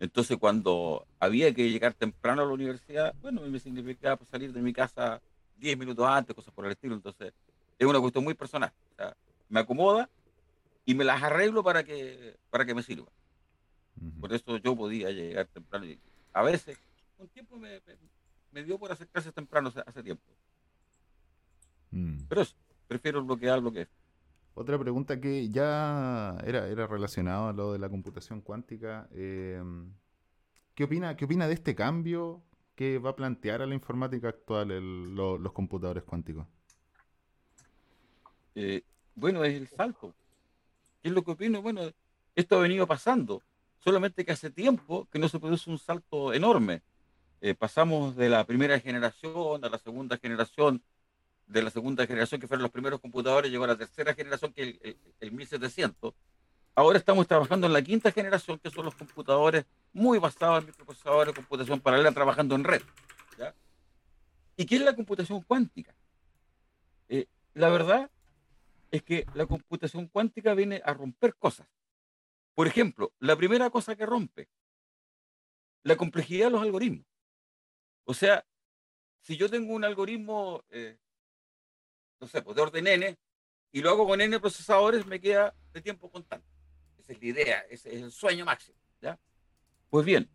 Entonces, 0.00 0.36
cuando 0.38 1.06
había 1.20 1.54
que 1.54 1.70
llegar 1.70 1.94
temprano 1.94 2.42
a 2.42 2.46
la 2.46 2.52
universidad, 2.52 3.14
bueno, 3.22 3.42
me 3.42 3.60
significaba 3.60 4.16
pues, 4.16 4.28
salir 4.28 4.52
de 4.52 4.60
mi 4.60 4.72
casa 4.72 5.20
10 5.58 5.78
minutos 5.78 6.06
antes, 6.06 6.34
cosas 6.34 6.52
por 6.52 6.66
el 6.66 6.72
estilo. 6.72 6.94
Entonces, 6.94 7.32
es 7.78 7.86
una 7.86 8.00
cuestión 8.00 8.24
muy 8.24 8.34
personal. 8.34 8.72
O 8.92 8.96
sea, 8.96 9.16
me 9.48 9.60
acomoda 9.60 10.10
y 10.84 10.94
me 10.94 11.04
las 11.04 11.22
arreglo 11.22 11.62
para 11.62 11.84
que, 11.84 12.36
para 12.50 12.64
que 12.64 12.74
me 12.74 12.82
sirva. 12.82 13.06
Por 14.20 14.32
eso 14.34 14.56
yo 14.58 14.74
podía 14.74 15.10
llegar 15.10 15.46
temprano. 15.46 15.86
Y 15.86 15.98
a 16.32 16.42
veces, 16.42 16.76
un 17.18 17.28
tiempo 17.28 17.56
me, 17.56 17.80
me, 17.86 17.94
dio 18.62 18.78
por 18.78 18.92
hacer 18.92 19.08
clases 19.08 19.32
temprano 19.34 19.72
hace, 19.86 20.02
tiempo. 20.02 20.22
Mm. 21.90 22.24
Pero 22.28 22.42
eso, 22.42 22.54
prefiero 22.86 23.24
bloquear 23.24 23.62
lo 23.62 23.72
que 23.72 23.82
es. 23.82 23.88
Otra 24.54 24.78
pregunta 24.78 25.20
que 25.20 25.48
ya 25.48 26.36
era, 26.44 26.68
era 26.68 26.86
relacionado 26.86 27.48
a 27.48 27.52
lo 27.52 27.72
de 27.72 27.78
la 27.78 27.88
computación 27.88 28.40
cuántica. 28.40 29.08
Em, 29.12 29.92
¿qué, 30.74 30.84
opina, 30.84 31.16
¿Qué 31.16 31.24
opina 31.24 31.48
de 31.48 31.54
este 31.54 31.74
cambio 31.74 32.42
que 32.76 32.98
va 32.98 33.10
a 33.10 33.16
plantear 33.16 33.62
a 33.62 33.66
la 33.66 33.74
informática 33.74 34.28
actual 34.28 34.68
los 35.14 35.52
computadores 35.52 36.04
cuánticos? 36.04 36.46
Eh, 38.54 38.82
bueno, 39.14 39.42
es 39.44 39.54
el 39.54 39.68
salto. 39.68 40.14
¿Qué 41.02 41.08
es 41.08 41.14
lo 41.14 41.22
que 41.22 41.32
opino? 41.32 41.60
Bueno, 41.60 41.82
esto 42.34 42.56
ha 42.56 42.62
venido 42.62 42.86
pasando, 42.86 43.42
solamente 43.78 44.24
que 44.24 44.32
hace 44.32 44.50
tiempo 44.50 45.06
que 45.10 45.18
no 45.18 45.28
se 45.28 45.38
produce 45.38 45.70
un 45.70 45.78
salto 45.78 46.32
enorme. 46.32 46.82
Eh, 47.46 47.54
pasamos 47.54 48.16
de 48.16 48.30
la 48.30 48.46
primera 48.46 48.80
generación 48.80 49.62
a 49.62 49.68
la 49.68 49.76
segunda 49.76 50.16
generación, 50.16 50.82
de 51.46 51.62
la 51.62 51.68
segunda 51.68 52.06
generación 52.06 52.40
que 52.40 52.48
fueron 52.48 52.62
los 52.62 52.72
primeros 52.72 53.00
computadores, 53.00 53.50
llegó 53.50 53.64
a 53.64 53.66
la 53.66 53.76
tercera 53.76 54.14
generación 54.14 54.54
que 54.54 54.80
es 54.82 54.96
el, 55.20 55.30
1700. 55.30 56.14
Ahora 56.74 56.96
estamos 56.96 57.26
trabajando 57.26 57.66
en 57.66 57.74
la 57.74 57.82
quinta 57.82 58.10
generación, 58.12 58.58
que 58.58 58.70
son 58.70 58.86
los 58.86 58.94
computadores 58.94 59.66
muy 59.92 60.18
basados 60.18 60.60
en 60.60 60.68
microprocesadores, 60.68 61.34
computación 61.34 61.80
paralela, 61.80 62.12
trabajando 62.12 62.54
en 62.54 62.64
red. 62.64 62.80
¿Y 64.56 64.64
qué 64.64 64.76
es 64.76 64.80
la 64.82 64.96
computación 64.96 65.42
cuántica? 65.42 65.94
Eh, 67.10 67.26
la 67.52 67.68
verdad 67.68 68.10
es 68.90 69.02
que 69.02 69.26
la 69.34 69.44
computación 69.44 70.06
cuántica 70.06 70.54
viene 70.54 70.80
a 70.82 70.94
romper 70.94 71.34
cosas. 71.34 71.66
Por 72.54 72.66
ejemplo, 72.68 73.12
la 73.18 73.36
primera 73.36 73.68
cosa 73.68 73.94
que 73.96 74.06
rompe, 74.06 74.48
la 75.82 75.96
complejidad 75.96 76.46
de 76.46 76.52
los 76.52 76.62
algoritmos. 76.62 77.04
O 78.04 78.14
sea, 78.14 78.44
si 79.20 79.36
yo 79.36 79.48
tengo 79.48 79.74
un 79.74 79.84
algoritmo, 79.84 80.64
eh, 80.70 80.98
no 82.20 82.26
sé, 82.26 82.42
pues 82.42 82.56
de 82.56 82.62
orden 82.62 82.86
n, 82.86 83.16
y 83.72 83.80
lo 83.80 83.90
hago 83.90 84.06
con 84.06 84.20
n 84.20 84.38
procesadores, 84.40 85.06
me 85.06 85.20
queda 85.20 85.54
de 85.72 85.80
tiempo 85.80 86.10
constante. 86.10 86.46
Esa 86.98 87.12
es 87.12 87.20
la 87.20 87.26
idea, 87.26 87.60
ese 87.70 87.94
es 87.94 88.02
el 88.02 88.12
sueño 88.12 88.44
máximo. 88.44 88.78
¿ya? 89.00 89.18
Pues 89.90 90.04
bien, 90.04 90.28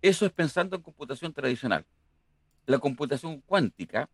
eso 0.00 0.26
es 0.26 0.32
pensando 0.32 0.76
en 0.76 0.82
computación 0.82 1.32
tradicional. 1.32 1.86
La 2.66 2.78
computación 2.78 3.40
cuántica 3.40 4.08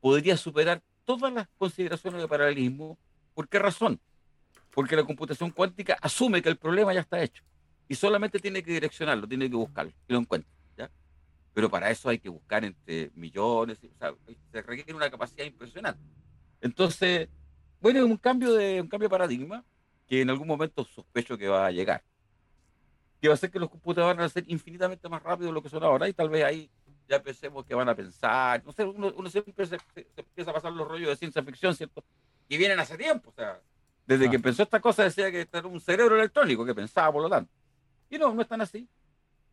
podría 0.00 0.36
superar 0.36 0.82
todas 1.04 1.32
las 1.32 1.48
consideraciones 1.58 2.20
de 2.20 2.28
paralelismo 2.28 2.98
¿Por 3.34 3.48
qué 3.48 3.58
razón? 3.58 4.00
Porque 4.70 4.96
la 4.96 5.04
computación 5.04 5.50
cuántica 5.50 5.96
asume 6.00 6.42
que 6.42 6.48
el 6.48 6.56
problema 6.56 6.92
ya 6.92 7.00
está 7.00 7.22
hecho 7.22 7.42
y 7.88 7.94
solamente 7.94 8.38
tiene 8.38 8.62
que 8.62 8.72
direccionarlo, 8.72 9.26
tiene 9.26 9.48
que 9.48 9.56
buscarlo 9.56 9.92
y 10.08 10.12
lo 10.12 10.18
encuentra. 10.18 10.52
Pero 11.52 11.68
para 11.68 11.90
eso 11.90 12.08
hay 12.08 12.18
que 12.18 12.28
buscar 12.28 12.64
entre 12.64 13.10
millones, 13.14 13.78
o 13.82 13.98
sea, 13.98 14.14
se 14.52 14.62
requiere 14.62 14.94
una 14.94 15.10
capacidad 15.10 15.44
impresionante. 15.44 16.00
Entonces, 16.60 17.28
bueno, 17.80 18.00
es 18.00 18.04
un 18.04 18.16
cambio 18.16 18.52
de 18.54 18.80
un 18.80 18.88
cambio 18.88 19.08
de 19.08 19.10
paradigma 19.10 19.64
que 20.06 20.20
en 20.20 20.30
algún 20.30 20.46
momento 20.46 20.84
sospecho 20.84 21.36
que 21.36 21.48
va 21.48 21.66
a 21.66 21.70
llegar. 21.70 22.02
Que 23.20 23.28
va 23.28 23.34
a 23.34 23.34
hacer 23.34 23.50
que 23.50 23.58
los 23.58 23.70
computadores 23.70 24.16
van 24.16 24.26
a 24.26 24.28
ser 24.28 24.44
infinitamente 24.46 25.08
más 25.08 25.22
rápidos 25.22 25.50
de 25.50 25.54
lo 25.54 25.62
que 25.62 25.68
son 25.68 25.82
ahora 25.82 26.08
y 26.08 26.12
tal 26.12 26.28
vez 26.28 26.44
ahí 26.44 26.70
ya 27.08 27.22
pensemos 27.22 27.66
que 27.66 27.74
van 27.74 27.88
a 27.88 27.94
pensar. 27.94 28.62
No 28.64 28.72
sé, 28.72 28.84
uno, 28.84 29.28
siempre 29.28 29.66
se, 29.66 29.78
empieza 30.16 30.50
a 30.50 30.54
pasar 30.54 30.72
los 30.72 30.86
rollos 30.86 31.08
de 31.08 31.16
ciencia 31.16 31.42
ficción, 31.42 31.74
¿cierto? 31.74 32.04
y 32.50 32.58
vienen 32.58 32.80
hace 32.80 32.98
tiempo. 32.98 33.30
O 33.30 33.32
sea, 33.32 33.60
desde 34.06 34.28
que 34.28 34.36
empezó 34.36 34.64
esta 34.64 34.80
cosa 34.80 35.04
decía 35.04 35.30
que 35.30 35.48
era 35.50 35.66
un 35.66 35.80
cerebro 35.80 36.16
electrónico 36.16 36.66
que 36.66 36.74
pensaba 36.74 37.12
por 37.12 37.22
lo 37.22 37.30
tanto. 37.30 37.50
Y 38.10 38.18
no, 38.18 38.34
no 38.34 38.42
es 38.42 38.48
tan 38.48 38.60
así. 38.60 38.88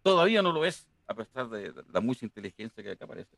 Todavía 0.02 0.42
no 0.42 0.52
lo 0.52 0.66
es, 0.66 0.88
a 1.08 1.14
pesar 1.14 1.50
de 1.50 1.74
la 1.92 2.02
mucha 2.02 2.26
inteligencia 2.26 2.84
que, 2.84 2.92
aparece. 2.92 3.38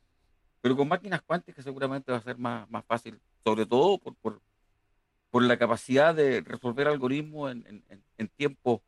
Pero 0.61 0.75
con 0.75 0.87
máquinas 0.87 1.21
cuánticas 1.21 1.63
seguramente 1.63 2.11
va 2.11 2.17
a 2.17 2.23
ser 2.23 2.37
más, 2.37 2.69
más 2.69 2.83
fácil, 2.85 3.19
sobre 3.43 3.65
todo 3.65 3.97
por, 3.97 4.15
por, 4.15 4.41
por 5.29 5.43
la 5.43 5.57
capacidad 5.57 6.13
de 6.13 6.41
resolver 6.41 6.87
algoritmos 6.87 7.51
en, 7.51 7.83
en, 7.89 8.03
en 8.17 8.27
tiempos 8.29 8.81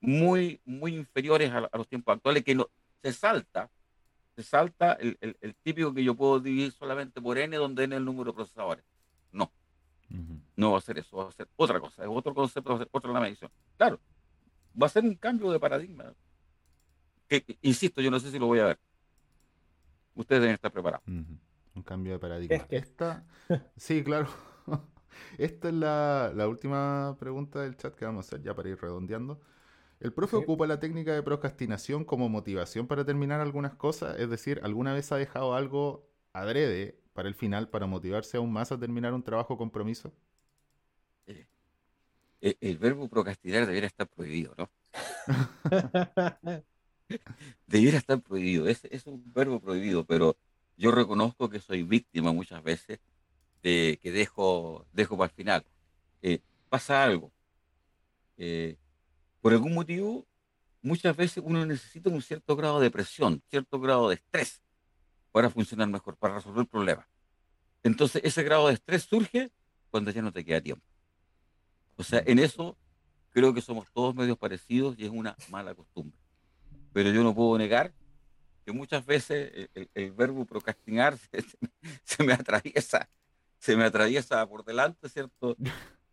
muy, 0.00 0.60
muy 0.64 0.94
inferiores 0.94 1.52
a, 1.52 1.68
los 1.72 1.88
tiempos 1.88 2.14
actuales, 2.14 2.44
que 2.44 2.54
no, 2.54 2.68
se 3.02 3.12
salta, 3.12 3.70
se 4.34 4.42
salta 4.42 4.92
el, 4.94 5.16
el, 5.20 5.54
típico 5.56 5.94
que 5.94 6.04
yo 6.04 6.14
puedo 6.14 6.40
dividir 6.40 6.72
solamente 6.72 7.20
por 7.20 7.38
n, 7.38 7.56
donde 7.56 7.84
n 7.84 7.94
es 7.94 7.98
el 7.98 8.04
número 8.04 8.32
de 8.32 8.36
procesadores. 8.36 8.84
No, 9.32 9.50
no 10.56 10.72
va 10.72 10.78
a 10.78 10.82
ser 10.82 10.98
eso, 10.98 11.16
va 11.16 11.28
a 11.28 11.32
ser 11.32 11.48
otra 11.56 11.80
cosa, 11.80 12.02
es 12.02 12.08
otro 12.10 12.34
concepto, 12.34 12.70
va 12.70 12.76
a 12.76 12.78
ser 12.78 12.88
otra 12.90 13.12
la 13.12 13.20
medición. 13.20 13.50
Claro, 13.76 14.00
va 14.80 14.86
a 14.86 14.90
ser 14.90 15.04
un 15.04 15.14
cambio 15.14 15.50
de 15.50 15.60
paradigma. 15.60 16.12
Que, 17.28 17.44
insisto, 17.62 18.00
yo 18.00 18.10
no 18.10 18.20
sé 18.20 18.30
si 18.30 18.38
lo 18.38 18.46
voy 18.46 18.60
a 18.60 18.66
ver. 18.66 18.78
Ustedes 20.14 20.42
deben 20.42 20.54
estar 20.54 20.72
preparados. 20.72 21.06
Un 21.06 21.82
cambio 21.84 22.14
de 22.14 22.18
paradigma. 22.18 22.66
Esta, 22.70 23.24
sí, 23.76 24.02
claro. 24.02 24.28
Esta 25.38 25.68
es 25.68 25.74
la, 25.74 26.32
la, 26.34 26.48
última 26.48 27.16
pregunta 27.18 27.62
del 27.62 27.76
chat 27.76 27.94
que 27.94 28.04
vamos 28.04 28.26
a 28.26 28.28
hacer 28.28 28.42
ya 28.42 28.54
para 28.54 28.68
ir 28.68 28.80
redondeando. 28.80 29.40
¿El 30.00 30.12
profe 30.12 30.36
ocupa 30.36 30.66
la 30.66 30.78
técnica 30.78 31.14
de 31.14 31.22
procrastinación 31.22 32.04
como 32.04 32.28
motivación 32.28 32.86
para 32.86 33.04
terminar 33.04 33.40
algunas 33.40 33.74
cosas? 33.74 34.18
Es 34.18 34.28
decir, 34.28 34.60
¿alguna 34.62 34.92
vez 34.92 35.10
ha 35.10 35.16
dejado 35.16 35.54
algo 35.54 36.06
adrede 36.32 36.98
para 37.14 37.28
el 37.28 37.34
final 37.34 37.70
para 37.70 37.86
motivarse 37.86 38.36
aún 38.36 38.52
más 38.52 38.72
a 38.72 38.78
terminar 38.78 39.14
un 39.14 39.22
trabajo 39.22 39.56
compromiso? 39.56 40.12
Eh, 41.26 41.46
eh, 42.42 42.56
el, 42.60 42.78
verbo 42.78 43.08
procrastinar 43.08 43.66
debería 43.66 43.86
estar 43.86 44.06
prohibido, 44.06 44.54
¿no? 44.58 44.70
debiera 47.66 47.98
estar 47.98 48.20
prohibido. 48.20 48.68
Es, 48.68 49.06
un 49.06 49.22
verbo 49.32 49.60
prohibido, 49.60 50.04
pero 50.04 50.36
yo 50.76 50.90
reconozco 50.90 51.48
que 51.48 51.60
soy 51.60 51.82
víctima 51.82 52.32
muchas 52.32 52.62
veces 52.62 53.00
de 53.62 53.98
que 54.02 54.12
dejo, 54.12 54.86
dejo 54.92 55.16
para 55.16 55.30
el 55.30 55.34
final. 55.34 55.64
Eh, 56.22 56.40
pasa 56.68 57.04
algo. 57.04 57.32
Eh, 58.36 58.76
por 59.40 59.52
algún 59.52 59.74
motivo, 59.74 60.26
muchas 60.82 61.16
veces 61.16 61.42
uno 61.44 61.64
necesita 61.64 62.10
un 62.10 62.22
cierto 62.22 62.56
grado 62.56 62.80
de 62.80 62.90
presión, 62.90 63.42
cierto 63.48 63.80
grado 63.80 64.08
de 64.08 64.16
estrés 64.16 64.62
para 65.32 65.50
funcionar 65.50 65.88
mejor, 65.88 66.16
para 66.16 66.34
resolver 66.34 66.66
problemas. 66.66 67.06
Entonces, 67.82 68.22
ese 68.24 68.42
grado 68.42 68.68
de 68.68 68.74
estrés 68.74 69.02
surge 69.02 69.50
cuando 69.90 70.10
ya 70.10 70.22
no 70.22 70.32
te 70.32 70.44
queda 70.44 70.60
tiempo. 70.60 70.84
O 71.96 72.02
sea, 72.02 72.22
en 72.26 72.38
eso 72.38 72.76
creo 73.30 73.54
que 73.54 73.60
somos 73.60 73.86
todos 73.92 74.14
medios 74.14 74.38
parecidos 74.38 74.98
y 74.98 75.04
es 75.04 75.10
una 75.10 75.36
mala 75.50 75.74
costumbre. 75.74 76.18
Pero 76.96 77.10
yo 77.10 77.22
no 77.22 77.34
puedo 77.34 77.58
negar 77.58 77.92
que 78.64 78.72
muchas 78.72 79.04
veces 79.04 79.68
el, 79.92 80.12
verbo 80.12 80.46
procrastinar 80.46 81.18
se, 82.04 82.24
me 82.24 82.32
atraviesa, 82.32 83.06
se 83.58 83.76
me 83.76 83.84
atraviesa 83.84 84.46
por 84.46 84.64
delante, 84.64 85.06
¿cierto? 85.10 85.58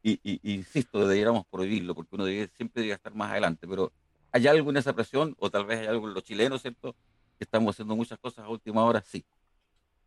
Y, 0.03 0.19
insisto, 0.43 1.07
deberíamos 1.07 1.45
prohibirlo, 1.45 1.95
porque 1.95 2.15
uno 2.17 2.25
siempre 2.25 2.81
debería 2.81 2.95
estar 2.95 3.15
más 3.15 3.31
adelante, 3.31 3.65
pero 3.65 3.93
¿hay 4.33 4.45
algo 4.45 4.71
en 4.71 4.75
esa 4.75 4.91
presión? 4.91 5.37
O 5.39 5.49
tal 5.49 5.65
vez 5.65 5.79
hay 5.79 5.87
algo 5.87 6.09
en 6.09 6.15
los 6.15 6.23
chilenos, 6.25 6.61
¿cierto? 6.61 6.97
Que 7.37 7.45
estamos 7.45 7.73
haciendo 7.73 7.95
muchas 7.95 8.19
cosas 8.19 8.43
a 8.43 8.49
última 8.49 8.83
hora, 8.83 9.01
sí. 9.07 9.23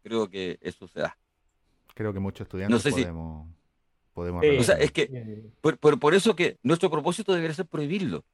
Creo 0.03 0.29
que 0.29 0.59
eso 0.61 0.87
se 0.89 1.01
da. 1.01 1.17
Creo 1.95 2.13
que 2.13 2.21
muchos 2.21 2.45
estudiantes 2.45 2.83
podemos... 2.83 3.49
podemos 4.13 4.45
o 4.61 4.63
sea, 4.63 4.77
es 4.77 4.93
que, 4.93 5.43
por, 5.63 5.79
por, 5.79 6.15
eso 6.15 6.37
que 6.37 6.59
nuestro 6.63 6.91
propósito 6.91 7.33
debería 7.33 7.55
ser 7.55 7.65
prohibirlo. 7.65 8.27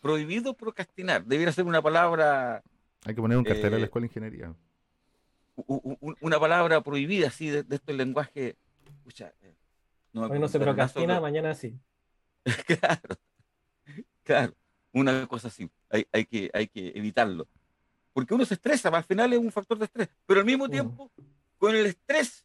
Prohibido 0.00 0.54
procrastinar, 0.54 1.24
debería 1.24 1.52
ser 1.52 1.64
una 1.64 1.82
palabra... 1.82 2.62
Hay 3.04 3.14
que 3.14 3.20
poner 3.20 3.38
un 3.38 3.44
cartel 3.44 3.66
en 3.66 3.72
la 3.72 3.78
eh, 3.78 3.84
escuela 3.84 4.04
de 4.04 4.08
ingeniería. 4.08 4.54
Una 6.20 6.40
palabra 6.40 6.80
prohibida, 6.80 7.28
así, 7.28 7.48
de, 7.48 7.62
de 7.62 7.76
este 7.76 7.92
lenguaje... 7.92 8.56
Escucha, 8.86 9.32
Hoy 10.14 10.38
no 10.38 10.48
se 10.48 10.58
procrastina, 10.58 11.20
mañana 11.20 11.54
sí. 11.54 11.78
claro, 12.66 13.16
claro, 14.24 14.54
una 14.92 15.26
cosa 15.26 15.48
así, 15.48 15.70
hay, 15.88 16.06
hay, 16.10 16.24
que, 16.24 16.50
hay 16.52 16.66
que 16.68 16.88
evitarlo. 16.94 17.46
Porque 18.12 18.34
uno 18.34 18.44
se 18.44 18.54
estresa, 18.54 18.88
al 18.88 19.04
final 19.04 19.32
es 19.32 19.38
un 19.38 19.52
factor 19.52 19.78
de 19.78 19.84
estrés, 19.84 20.08
pero 20.26 20.40
al 20.40 20.46
mismo 20.46 20.66
mm. 20.66 20.70
tiempo, 20.70 21.10
con 21.58 21.76
el 21.76 21.86
estrés, 21.86 22.42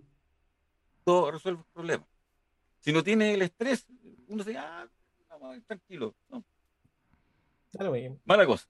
todo 1.03 1.31
resuelve 1.31 1.61
el 1.61 1.73
problema. 1.73 2.05
Si 2.79 2.91
no 2.93 3.03
tiene 3.03 3.33
el 3.33 3.41
estrés, 3.41 3.87
uno 4.27 4.43
se 4.43 4.51
dice, 4.51 4.61
ah, 4.61 4.87
vamos, 5.29 5.57
tranquilo. 5.65 6.13
No. 6.29 6.43
Mala 8.25 8.45
cosa. 8.45 8.67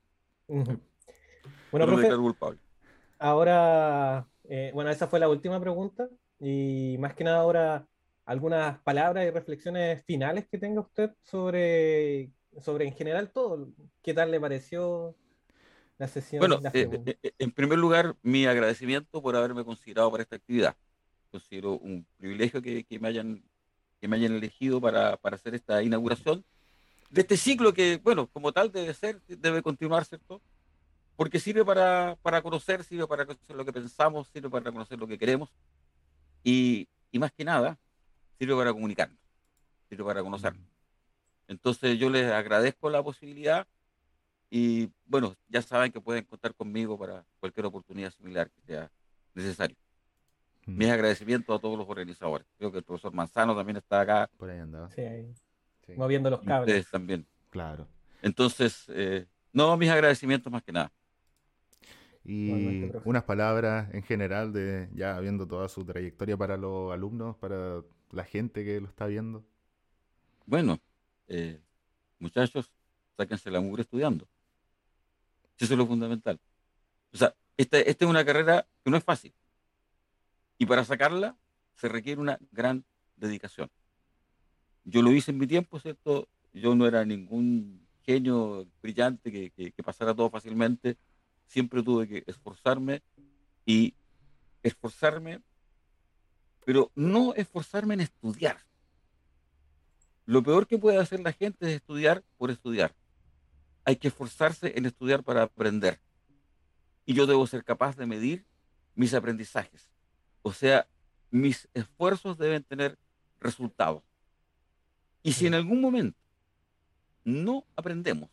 Bueno, 0.48 1.86
profe, 1.86 2.10
ahora, 3.20 4.28
eh, 4.46 4.72
bueno, 4.74 4.90
esa 4.90 5.08
fue 5.08 5.20
la 5.20 5.30
última 5.30 5.60
pregunta 5.60 6.08
y 6.40 6.98
más 7.00 7.14
que 7.14 7.24
nada 7.24 7.40
ahora 7.40 7.88
algunas 8.26 8.80
palabras 8.80 9.26
y 9.26 9.30
reflexiones 9.30 10.04
finales 10.06 10.48
que 10.48 10.58
tenga 10.58 10.82
usted 10.82 11.12
sobre, 11.24 12.32
sobre 12.60 12.88
en 12.88 12.94
general 12.94 13.32
todo. 13.32 13.70
¿Qué 14.02 14.14
tal 14.14 14.32
le 14.32 14.40
pareció 14.40 15.16
la 15.98 16.08
sesión? 16.08 16.40
Bueno, 16.40 16.60
eh, 16.74 16.90
eh, 17.06 17.18
eh, 17.22 17.32
en 17.38 17.52
primer 17.52 17.78
lugar, 17.78 18.16
mi 18.24 18.46
agradecimiento 18.46 19.22
por 19.22 19.36
haberme 19.36 19.64
considerado 19.64 20.12
para 20.12 20.24
esta 20.24 20.36
actividad. 20.36 20.76
Considero 21.32 21.74
un 21.74 22.06
privilegio 22.18 22.62
que, 22.62 22.84
que 22.84 23.00
me, 23.00 23.10
hayan, 23.10 23.44
que 24.02 24.08
me 24.08 24.16
hayan 24.16 24.34
elegido 24.34 24.82
para, 24.82 25.18
para, 25.18 25.36
hacer 25.36 25.54
esta 25.54 25.84
inauguración 25.84 26.44
de 27.10 27.22
este 27.22 27.38
ciclo 27.38 27.74
que, 27.74 28.00
bueno, 28.04 28.28
como 28.28 28.52
tal 28.52 28.72
debe 28.72 28.94
ser, 28.94 29.22
debe 29.28 29.62
continuar, 29.62 30.06
¿cierto? 30.06 30.42
Porque 31.16 31.40
sirve 31.40 31.64
para, 31.64 32.18
para 32.22 32.42
conocer, 32.42 32.84
sirve 32.84 33.08
para 33.08 33.26
conocer 33.26 33.56
lo 33.56 33.64
que 33.66 33.72
pensamos, 33.72 34.28
sirve 34.28 34.50
para 34.50 34.72
conocer 34.72 35.00
lo 35.00 35.08
que 35.08 35.18
queremos. 35.18 35.50
Y, 36.44 36.88
y 37.12 37.20
más 37.20 37.32
que 37.32 37.46
nada, 37.46 37.78
sirve 38.38 38.56
para 38.56 38.74
comunicarnos, 38.74 39.18
sirve 39.90 40.04
para 40.04 40.22
conocernos. 40.22 40.62
Mm. 40.62 40.76
Entonces 41.48 41.98
yo 41.98 42.10
les 42.10 42.32
agradezco 42.32 42.90
la 42.90 43.04
posibilidad 43.04 43.68
y 44.50 44.92
bueno, 45.06 45.36
ya 45.48 45.62
saben 45.62 45.92
que 45.92 46.02
pueden 46.02 46.24
contar 46.26 46.54
conmigo 46.54 46.98
para 46.98 47.26
cualquier 47.40 47.66
oportunidad 47.66 48.12
similar 48.12 48.50
que 48.50 48.62
sea 48.62 48.92
necesario. 49.34 49.78
Mm. 50.66 50.78
Mis 50.78 50.90
agradecimientos 50.90 51.58
a 51.58 51.62
todos 51.62 51.78
los 51.78 51.88
organizadores. 51.88 52.48
Creo 52.58 52.72
que 52.72 52.80
el 52.80 52.84
profesor 52.84 53.14
Manzano 53.14 53.56
también 53.56 53.78
está 53.78 54.02
acá. 54.02 54.30
Por 54.38 54.50
ahí 54.50 54.60
andaba. 54.60 54.90
Sí, 54.90 55.02
moviendo 55.96 56.30
los 56.30 56.42
cables. 56.42 56.76
Ustedes 56.76 56.92
también. 56.92 57.26
Claro. 57.50 57.88
Entonces, 58.22 58.86
eh, 58.90 59.26
no, 59.54 59.76
mis 59.78 59.90
agradecimientos 59.90 60.52
más 60.52 60.64
que 60.64 60.72
nada. 60.72 60.92
Y 62.24 62.90
unas 63.04 63.24
palabras 63.24 63.94
en 63.94 64.02
general 64.02 64.52
de 64.52 64.90
ya 64.94 65.20
viendo 65.20 65.48
toda 65.48 65.70
su 65.70 65.86
trayectoria 65.86 66.36
para 66.36 66.58
los 66.58 66.92
alumnos, 66.92 67.36
para 67.38 67.84
la 68.12 68.24
gente 68.24 68.66
que 68.66 68.82
lo 68.82 68.88
está 68.88 69.06
viendo? 69.06 69.46
Bueno, 70.46 70.80
eh, 71.28 71.62
muchachos, 72.20 72.72
sáquense 73.16 73.52
la 73.52 73.60
mugre 73.60 73.84
estudiando. 73.84 74.28
Eso 75.58 75.74
es 75.74 75.78
lo 75.78 75.86
fundamental. 75.86 76.40
O 77.14 77.18
sea, 77.18 77.36
esta, 77.58 77.80
esta 77.80 78.06
es 78.06 78.10
una 78.10 78.26
carrera 78.26 78.66
que 78.84 78.90
no 78.90 78.98
es 78.98 79.04
fácil. 79.04 79.34
Y 80.58 80.66
para 80.66 80.84
sacarla 80.84 81.38
se 81.76 81.90
requiere 81.90 82.20
una 82.22 82.40
gran 82.52 82.86
dedicación. 83.16 83.70
Yo 84.86 85.02
lo 85.02 85.12
hice 85.12 85.32
en 85.32 85.38
mi 85.38 85.48
tiempo, 85.48 85.80
¿cierto? 85.80 86.30
Yo 86.54 86.74
no 86.76 86.88
era 86.88 87.04
ningún 87.04 87.86
genio 88.04 88.66
brillante 88.82 89.32
que, 89.32 89.52
que 89.52 89.84
pasara 89.84 90.16
todo 90.16 90.30
fácilmente. 90.30 90.98
Siempre 91.48 91.84
tuve 91.84 92.08
que 92.08 92.24
esforzarme 92.26 93.04
y 93.66 93.94
esforzarme 94.64 95.42
pero 96.66 96.92
no 96.96 97.34
esforzarme 97.36 97.94
en 97.94 98.02
estudiar. 98.02 98.58
Lo 100.26 100.42
peor 100.42 100.68
que 100.68 100.80
puede 100.80 100.98
hacer 100.98 101.20
la 101.20 101.32
gente 101.32 101.68
es 101.68 101.76
estudiar 101.76 102.24
por 102.38 102.50
estudiar. 102.50 102.94
Hay 103.86 103.98
que 103.98 104.08
esforzarse 104.08 104.74
en 104.76 104.88
estudiar 104.88 105.24
para 105.24 105.44
aprender. 105.44 106.02
Y 107.06 107.14
yo 107.14 107.28
debo 107.28 107.46
ser 107.46 107.64
capaz 107.64 107.96
de 107.96 108.08
medir 108.08 108.46
mis 108.96 109.14
aprendizajes. 109.14 109.92
O 110.42 110.52
sea, 110.52 110.88
mis 111.30 111.70
esfuerzos 111.76 112.40
deben 112.40 112.64
tener 112.64 112.98
resultados. 113.40 114.04
Y 115.26 115.34
si 115.34 115.48
en 115.48 115.56
algún 115.56 115.82
momento 115.82 116.20
no 117.24 117.66
aprendemos, 117.76 118.30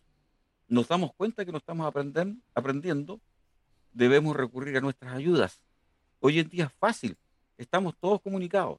nos 0.68 0.86
damos 0.86 1.14
cuenta 1.14 1.42
que 1.42 1.50
no 1.50 1.56
estamos 1.56 1.90
aprendiendo, 2.54 3.18
debemos 3.94 4.36
recurrir 4.36 4.76
a 4.76 4.82
nuestras 4.82 5.14
ayudas. 5.14 5.62
Hoy 6.20 6.38
en 6.38 6.50
día 6.50 6.66
es 6.66 6.72
fácil 6.74 7.16
estamos 7.56 7.94
todos 7.98 8.20
comunicados. 8.20 8.78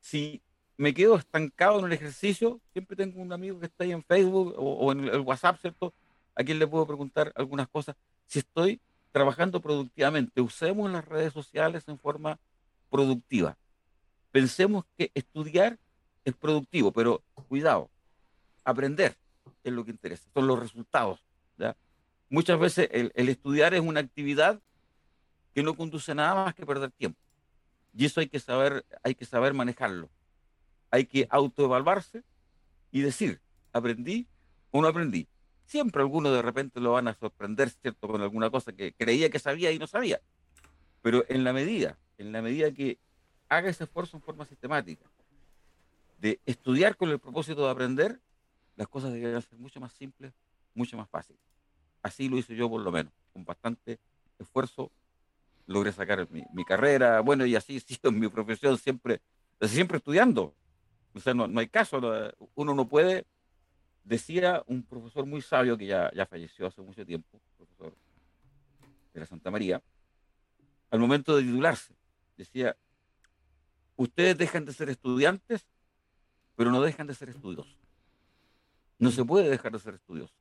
Si 0.00 0.42
me 0.76 0.92
quedo 0.92 1.16
estancado 1.16 1.78
en 1.78 1.86
el 1.86 1.92
ejercicio, 1.92 2.60
siempre 2.72 2.96
tengo 2.96 3.22
un 3.22 3.32
amigo 3.32 3.58
que 3.58 3.66
está 3.66 3.84
ahí 3.84 3.92
en 3.92 4.04
Facebook 4.04 4.54
o, 4.58 4.92
en 4.92 5.08
el 5.08 5.20
WhatsApp, 5.20 5.58
¿cierto? 5.58 5.94
A 6.34 6.44
quien 6.44 6.58
le 6.58 6.66
puedo 6.66 6.86
preguntar 6.86 7.32
algunas 7.34 7.66
cosas. 7.68 7.96
Si 8.26 8.40
estoy 8.40 8.78
trabajando 9.10 9.62
productivamente, 9.62 10.42
usemos 10.42 10.90
las 10.90 11.06
redes 11.06 11.32
sociales 11.32 11.84
en 11.88 11.98
forma 11.98 12.38
productiva. 12.90 13.56
Pensemos 14.32 14.84
que 14.98 15.10
estudiar 15.14 15.78
es 16.30 16.36
productivo, 16.36 16.92
pero 16.92 17.22
cuidado, 17.48 17.90
aprender 18.64 19.16
es 19.64 19.72
lo 19.72 19.84
que 19.84 19.90
interesa, 19.90 20.28
son 20.34 20.46
los 20.46 20.58
resultados. 20.58 21.20
Muchas 22.28 22.60
veces 22.60 22.88
el 22.92 23.28
estudiar 23.28 23.74
es 23.74 23.80
una 23.80 24.00
actividad 24.00 24.60
que 25.54 25.62
no 25.62 25.74
conduce 25.74 26.14
nada 26.14 26.44
más 26.44 26.54
que 26.54 26.64
perder 26.64 26.90
tiempo. 26.92 27.18
Y 27.92 28.04
eso 28.04 28.20
hay 28.20 28.28
que 28.28 28.38
saber, 28.38 28.84
hay 29.02 29.14
que 29.14 29.24
saber 29.24 29.52
manejarlo. 29.52 30.08
Hay 30.90 31.06
que 31.06 31.26
autoevaluarse 31.30 32.22
y 32.90 33.00
decir, 33.00 33.40
aprendí 33.72 34.28
o 34.70 34.80
no 34.80 34.88
aprendí. 34.88 35.28
Siempre 35.64 36.02
algunos 36.02 36.32
de 36.32 36.42
repente 36.42 36.80
lo 36.80 36.92
van 36.92 37.08
a 37.08 37.14
sorprender, 37.14 37.70
¿cierto? 37.70 38.08
Con 38.08 38.22
alguna 38.22 38.50
cosa 38.50 38.72
que 38.72 38.92
creía 38.92 39.30
que 39.30 39.38
sabía 39.38 39.70
y 39.72 39.78
no 39.78 39.86
sabía. 39.86 40.20
Pero 41.02 41.24
en 41.28 41.44
la 41.44 41.52
medida, 41.52 41.98
en 42.18 42.32
la 42.32 42.42
medida 42.42 42.72
que 42.72 42.98
haga 43.48 43.70
ese 43.70 43.84
esfuerzo 43.84 44.16
en 44.16 44.22
forma 44.22 44.44
sistemática, 44.46 45.06
de 46.20 46.40
estudiar 46.46 46.96
con 46.96 47.10
el 47.10 47.18
propósito 47.18 47.64
de 47.64 47.70
aprender, 47.70 48.20
las 48.76 48.88
cosas 48.88 49.12
deberían 49.12 49.42
ser 49.42 49.58
mucho 49.58 49.80
más 49.80 49.92
simples, 49.92 50.32
mucho 50.74 50.96
más 50.96 51.08
fáciles. 51.08 51.40
Así 52.02 52.28
lo 52.28 52.38
hice 52.38 52.54
yo 52.54 52.68
por 52.68 52.80
lo 52.80 52.92
menos, 52.92 53.12
con 53.32 53.44
bastante 53.44 53.98
esfuerzo 54.38 54.90
logré 55.66 55.92
sacar 55.92 56.28
mi, 56.30 56.64
carrera, 56.64 57.20
bueno, 57.20 57.46
y 57.46 57.56
así 57.56 57.76
he 57.76 57.80
sido 57.80 58.10
en 58.10 58.18
mi 58.18 58.28
profesión 58.28 58.78
siempre, 58.78 59.20
siempre 59.62 59.98
estudiando. 59.98 60.54
O 61.14 61.20
sea, 61.20 61.34
no, 61.34 61.48
no 61.48 61.60
hay 61.60 61.68
caso, 61.68 62.00
uno 62.54 62.74
no 62.74 62.88
puede 62.88 63.26
Decía 64.04 64.62
un 64.66 64.82
profesor 64.82 65.26
muy 65.26 65.42
sabio 65.42 65.76
que 65.76 65.86
ya, 65.86 66.10
ya 66.12 66.26
falleció 66.26 66.66
hace 66.66 66.80
mucho 66.80 67.04
tiempo, 67.04 67.40
profesor 67.56 67.94
de 69.12 69.20
la 69.20 69.26
Santa 69.26 69.50
María, 69.50 69.82
al 70.90 70.98
momento 70.98 71.36
de 71.36 71.42
titularse, 71.42 71.94
decía, 72.36 72.76
ustedes 73.96 74.38
dejan 74.38 74.64
de 74.64 74.72
ser 74.72 74.88
estudiantes, 74.88 75.66
pero 76.60 76.70
no 76.70 76.82
dejan 76.82 77.06
de 77.06 77.14
ser 77.14 77.30
estudiosos. 77.30 77.74
No 78.98 79.10
se 79.10 79.24
puede 79.24 79.48
dejar 79.48 79.72
de 79.72 79.78
ser 79.78 79.94
estudioso. 79.94 80.34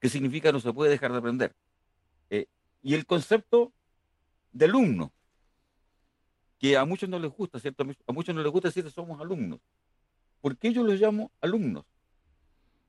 ¿Qué 0.00 0.08
significa 0.08 0.50
no 0.50 0.60
se 0.60 0.72
puede 0.72 0.90
dejar 0.90 1.12
de 1.12 1.18
aprender? 1.18 1.54
Eh, 2.30 2.46
y 2.82 2.94
el 2.94 3.04
concepto 3.04 3.70
de 4.50 4.64
alumno, 4.64 5.12
que 6.58 6.74
a 6.78 6.86
muchos 6.86 7.06
no 7.10 7.18
les 7.18 7.30
gusta, 7.30 7.60
¿cierto? 7.60 7.84
A 8.06 8.12
muchos 8.12 8.34
no 8.34 8.42
les 8.42 8.50
gusta 8.50 8.68
decir 8.68 8.82
que 8.82 8.90
somos 8.90 9.20
alumnos. 9.20 9.60
¿Por 10.40 10.56
qué 10.56 10.72
yo 10.72 10.82
los 10.82 10.98
llamo 10.98 11.30
alumnos? 11.42 11.84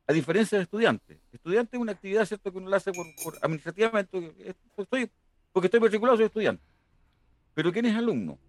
a 0.08 0.14
diferencia 0.14 0.58
de 0.58 0.64
estudiante. 0.64 1.20
Estudiante 1.34 1.76
es 1.76 1.82
una 1.82 1.92
actividad, 1.92 2.26
¿cierto?, 2.26 2.50
que 2.50 2.60
uno 2.60 2.70
la 2.70 2.78
hace 2.78 2.94
por, 2.94 3.38
administrativamente, 3.42 4.56
estoy, 4.78 5.12
porque 5.52 5.68
estoy 5.68 5.82
matriculado, 5.82 6.16
soy 6.16 6.28
estudiante. 6.28 6.64
Pero 7.54 7.74
¿quién 7.74 7.88
es 7.88 7.96
alumno? 7.98 8.40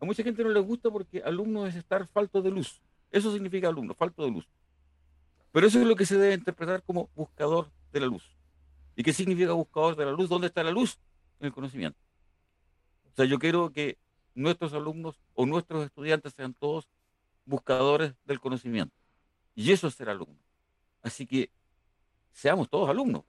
A 0.00 0.04
mucha 0.04 0.22
gente 0.22 0.44
no 0.44 0.50
le 0.50 0.60
gusta 0.60 0.90
porque 0.90 1.22
alumno 1.22 1.66
es 1.66 1.76
estar 1.76 2.06
falto 2.08 2.42
de 2.42 2.50
luz. 2.50 2.82
Eso 3.12 3.32
significa 3.32 3.68
alumno, 3.68 3.94
falto 3.94 4.24
de 4.24 4.32
luz. 4.32 4.48
Pero 5.52 5.66
eso 5.66 5.78
es 5.78 5.86
lo 5.86 5.94
que 5.94 6.06
se 6.06 6.18
debe 6.18 6.34
interpretar 6.34 6.82
como 6.82 7.08
buscador 7.14 7.70
de 7.92 8.00
la 8.00 8.06
luz. 8.06 8.36
¿Y 8.96 9.04
qué 9.04 9.12
significa 9.12 9.52
buscador 9.52 9.94
de 9.94 10.06
la 10.06 10.10
luz? 10.10 10.28
¿Dónde 10.28 10.48
está 10.48 10.64
la 10.64 10.72
luz? 10.72 10.98
En 11.38 11.46
el 11.46 11.52
conocimiento. 11.52 11.98
O 13.12 13.14
sea, 13.14 13.26
yo 13.26 13.38
quiero 13.38 13.70
que 13.70 13.98
nuestros 14.34 14.72
alumnos 14.72 15.20
o 15.34 15.46
nuestros 15.46 15.84
estudiantes 15.84 16.32
sean 16.32 16.54
todos 16.54 16.88
buscadores 17.44 18.14
del 18.24 18.40
conocimiento. 18.40 18.96
Y 19.54 19.70
eso 19.70 19.86
es 19.86 19.94
ser 19.94 20.08
alumno. 20.08 20.38
Así 21.02 21.26
que 21.26 21.50
seamos 22.32 22.68
todos 22.68 22.88
alumnos. 22.88 23.24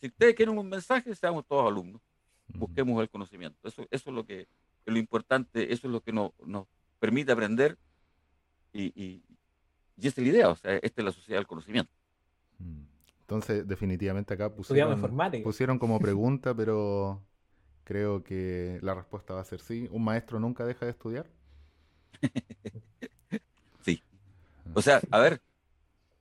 Si 0.00 0.08
ustedes 0.08 0.34
quieren 0.34 0.58
un 0.58 0.68
mensaje, 0.68 1.14
seamos 1.14 1.46
todos 1.46 1.66
alumnos. 1.66 2.02
Busquemos 2.48 3.00
el 3.00 3.08
conocimiento. 3.08 3.56
Eso, 3.66 3.86
eso 3.90 4.10
es 4.10 4.14
lo 4.14 4.26
que 4.26 4.48
es 4.86 4.92
lo 4.92 4.98
importante, 4.98 5.72
eso 5.72 5.88
es 5.88 5.92
lo 5.92 6.00
que 6.00 6.12
nos, 6.12 6.32
permite 7.00 7.32
aprender 7.32 7.76
y, 8.84 9.22
y, 9.96 10.06
esa 10.06 10.20
es 10.20 10.26
la 10.26 10.32
idea, 10.32 10.48
o 10.50 10.56
sea, 10.56 10.74
esta 10.76 11.00
es 11.00 11.04
la 11.04 11.12
sociedad 11.12 11.38
del 11.38 11.46
conocimiento. 11.46 11.90
Mm. 12.58 12.82
Entonces, 13.20 13.66
definitivamente 13.66 14.34
acá 14.34 14.54
pusieron, 14.54 15.00
pusieron 15.42 15.78
como 15.78 15.98
pregunta, 16.00 16.54
pero 16.54 17.22
creo 17.84 18.22
que 18.22 18.78
la 18.82 18.94
respuesta 18.94 19.34
va 19.34 19.40
a 19.40 19.44
ser 19.44 19.60
sí. 19.60 19.88
¿Un 19.90 20.04
maestro 20.04 20.38
nunca 20.38 20.64
deja 20.64 20.84
de 20.84 20.92
estudiar? 20.92 21.26
sí. 23.84 24.02
O 24.74 24.82
sea, 24.82 25.00
a 25.10 25.18
ver, 25.18 25.40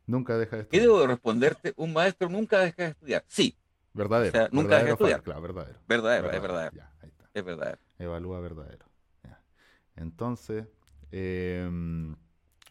Nunca 0.08 0.38
deja 0.38 0.58
de 0.58 0.62
estudiar. 0.64 0.82
¿Qué 0.82 0.88
debo 0.88 1.08
responderte? 1.08 1.74
Un 1.78 1.94
maestro 1.94 2.30
nunca 2.30 2.60
deja 2.60 2.84
de 2.84 2.90
estudiar. 2.90 3.24
Sí. 3.28 3.58
Verdadero. 3.94 4.30
O 4.30 4.32
sea, 4.32 4.50
nunca 4.52 4.76
deja 4.76 4.86
de 4.86 4.92
estudiar. 4.92 5.24
Claro, 5.24 5.42
verdadero. 5.42 5.80
Verdadero, 5.88 6.32
es 6.32 6.42
verdadero. 6.42 6.84
ahí 7.02 7.10
está. 7.10 7.30
Es 7.34 7.46
verdadero. 7.46 7.78
Evalúa 7.98 8.40
verdadero. 8.40 8.86
Entonces, 9.96 10.66
em, 11.12 12.16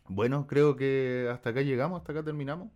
bueno, 0.09 0.47
creo 0.47 0.77
que 0.77 1.29
hasta 1.33 1.51
acá 1.51 1.63
llegamos, 1.63 2.01
hasta 2.01 2.13
acá 2.13 2.23
terminamos. 2.23 2.71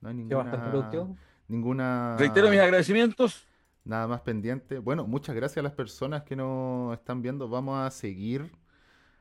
No 0.00 0.08
hay 0.08 0.14
ninguna. 0.14 1.16
Ninguna. 1.48 2.16
Reitero 2.18 2.48
mis 2.50 2.60
agradecimientos. 2.60 3.46
Nada 3.84 4.06
más 4.06 4.20
pendiente. 4.20 4.78
Bueno, 4.78 5.06
muchas 5.06 5.34
gracias 5.34 5.58
a 5.58 5.62
las 5.62 5.72
personas 5.72 6.22
que 6.22 6.36
nos 6.36 6.94
están 6.94 7.20
viendo. 7.20 7.48
Vamos 7.48 7.78
a 7.80 7.90
seguir 7.90 8.52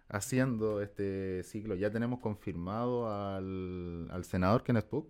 haciendo 0.07 0.81
este 0.81 1.43
ciclo. 1.43 1.75
Ya 1.75 1.89
tenemos 1.89 2.19
confirmado 2.19 3.09
al, 3.09 4.07
al 4.11 4.23
senador 4.23 4.63
Kenneth 4.63 4.87
Puck. 4.87 5.09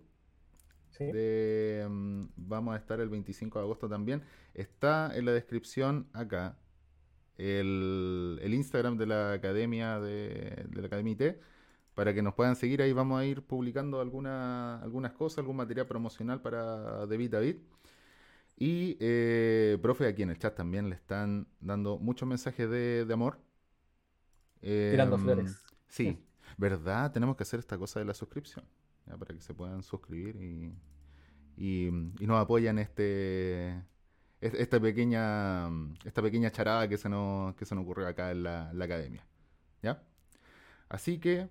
¿Sí? 0.90 1.04
Mm, 1.04 2.28
vamos 2.36 2.74
a 2.74 2.78
estar 2.78 3.00
el 3.00 3.08
25 3.08 3.58
de 3.58 3.64
agosto 3.64 3.88
también. 3.88 4.22
Está 4.54 5.10
en 5.14 5.24
la 5.24 5.32
descripción 5.32 6.08
acá 6.12 6.58
el, 7.38 8.38
el 8.42 8.54
Instagram 8.54 8.96
de 8.96 9.06
la 9.06 9.32
Academia 9.32 10.00
de, 10.00 10.66
la 10.74 10.86
Academia 10.86 11.12
IT 11.12 11.36
para 11.94 12.14
que 12.14 12.22
nos 12.22 12.34
puedan 12.34 12.56
seguir. 12.56 12.82
Ahí 12.82 12.92
vamos 12.92 13.20
a 13.20 13.24
ir 13.24 13.42
publicando 13.42 14.00
alguna, 14.00 14.80
algunas 14.82 15.12
cosas, 15.12 15.38
algún 15.38 15.56
material 15.56 15.86
promocional 15.86 16.40
para 16.40 17.06
David 17.06 17.30
David. 17.30 17.56
Y, 18.56 18.96
eh, 19.00 19.78
profe, 19.82 20.06
aquí 20.06 20.22
en 20.22 20.30
el 20.30 20.38
chat 20.38 20.54
también 20.54 20.88
le 20.88 20.94
están 20.94 21.48
dando 21.60 21.98
muchos 21.98 22.28
mensajes 22.28 22.68
de, 22.70 23.04
de 23.04 23.14
amor 23.14 23.38
Tirando 24.62 25.16
em, 25.16 25.22
flores. 25.22 25.64
Sí, 25.88 26.24
¿verdad? 26.56 27.10
Tenemos 27.10 27.36
que 27.36 27.42
hacer 27.42 27.58
esta 27.58 27.76
cosa 27.76 27.98
de 27.98 28.06
la 28.06 28.14
suscripción, 28.14 28.64
para 29.18 29.34
que 29.34 29.40
se 29.40 29.52
puedan 29.52 29.82
suscribir 29.82 30.36
y, 30.36 30.72
y, 31.56 31.90
nos 32.20 32.40
apoyan 32.40 32.78
este 32.78 33.82
esta 34.40 34.80
pequeña 34.80 35.68
esta 36.04 36.20
pequeña 36.22 36.50
charada 36.50 36.88
que 36.88 36.96
se 36.96 37.08
nos, 37.08 37.54
que 37.54 37.64
se 37.64 37.74
nos 37.74 37.82
ocurrió 37.82 38.06
acá 38.06 38.30
en 38.30 38.44
la, 38.44 38.70
academia. 38.70 39.26
¿Ya? 39.82 40.02
Así 40.88 41.18
que, 41.18 41.48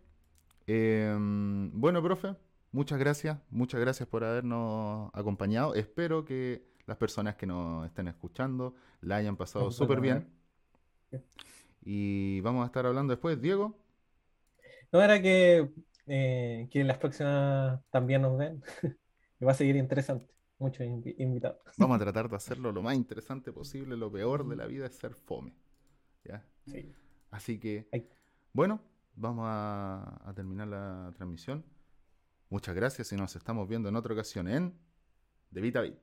em, 0.71 1.71
bueno, 1.73 2.01
profe, 2.01 2.35
muchas 2.71 2.99
gracias, 2.99 3.39
muchas 3.49 3.79
gracias 3.79 4.07
por 4.07 4.23
habernos 4.23 5.09
acompañado. 5.13 5.75
Espero 5.75 6.25
que 6.25 6.63
las 6.85 6.97
personas 6.97 7.35
que 7.35 7.45
nos 7.45 7.85
estén 7.85 8.07
escuchando 8.07 8.75
la 9.01 9.17
hayan 9.17 9.37
pasado 9.37 9.71
súper 9.71 10.01
bien. 10.01 10.29
Y 11.83 12.41
vamos 12.41 12.63
a 12.63 12.67
estar 12.67 12.85
hablando 12.85 13.11
después, 13.11 13.41
Diego. 13.41 13.77
No 14.91 15.01
era 15.01 15.21
que, 15.21 15.71
eh, 16.07 16.67
que 16.69 16.83
las 16.83 16.97
próximas 16.97 17.81
también 17.89 18.21
nos 18.21 18.37
ven. 18.37 18.63
va 19.45 19.51
a 19.51 19.55
seguir 19.55 19.75
interesante. 19.75 20.27
Muchos 20.59 20.85
invitados. 20.85 21.59
Vamos 21.77 21.95
a 21.95 21.99
tratar 21.99 22.29
de 22.29 22.35
hacerlo 22.35 22.71
lo 22.71 22.83
más 22.83 22.95
interesante 22.95 23.51
posible. 23.51 23.97
Lo 23.97 24.11
peor 24.11 24.47
de 24.47 24.55
la 24.55 24.67
vida 24.67 24.85
es 24.85 24.95
ser 24.95 25.15
fome. 25.15 25.55
¿Ya? 26.23 26.45
Sí. 26.67 26.93
Así 27.31 27.59
que, 27.59 27.87
bueno, 28.53 28.79
vamos 29.15 29.45
a, 29.47 30.31
terminar 30.35 30.67
la 30.67 31.11
transmisión. 31.15 31.65
Muchas 32.49 32.75
gracias 32.75 33.11
y 33.11 33.15
nos 33.15 33.35
estamos 33.35 33.67
viendo 33.67 33.89
en 33.89 33.95
otra 33.95 34.13
ocasión 34.13 34.47
en 34.47 34.77
De 35.51 35.61
Vita 35.61 35.81
Bit. 35.81 35.99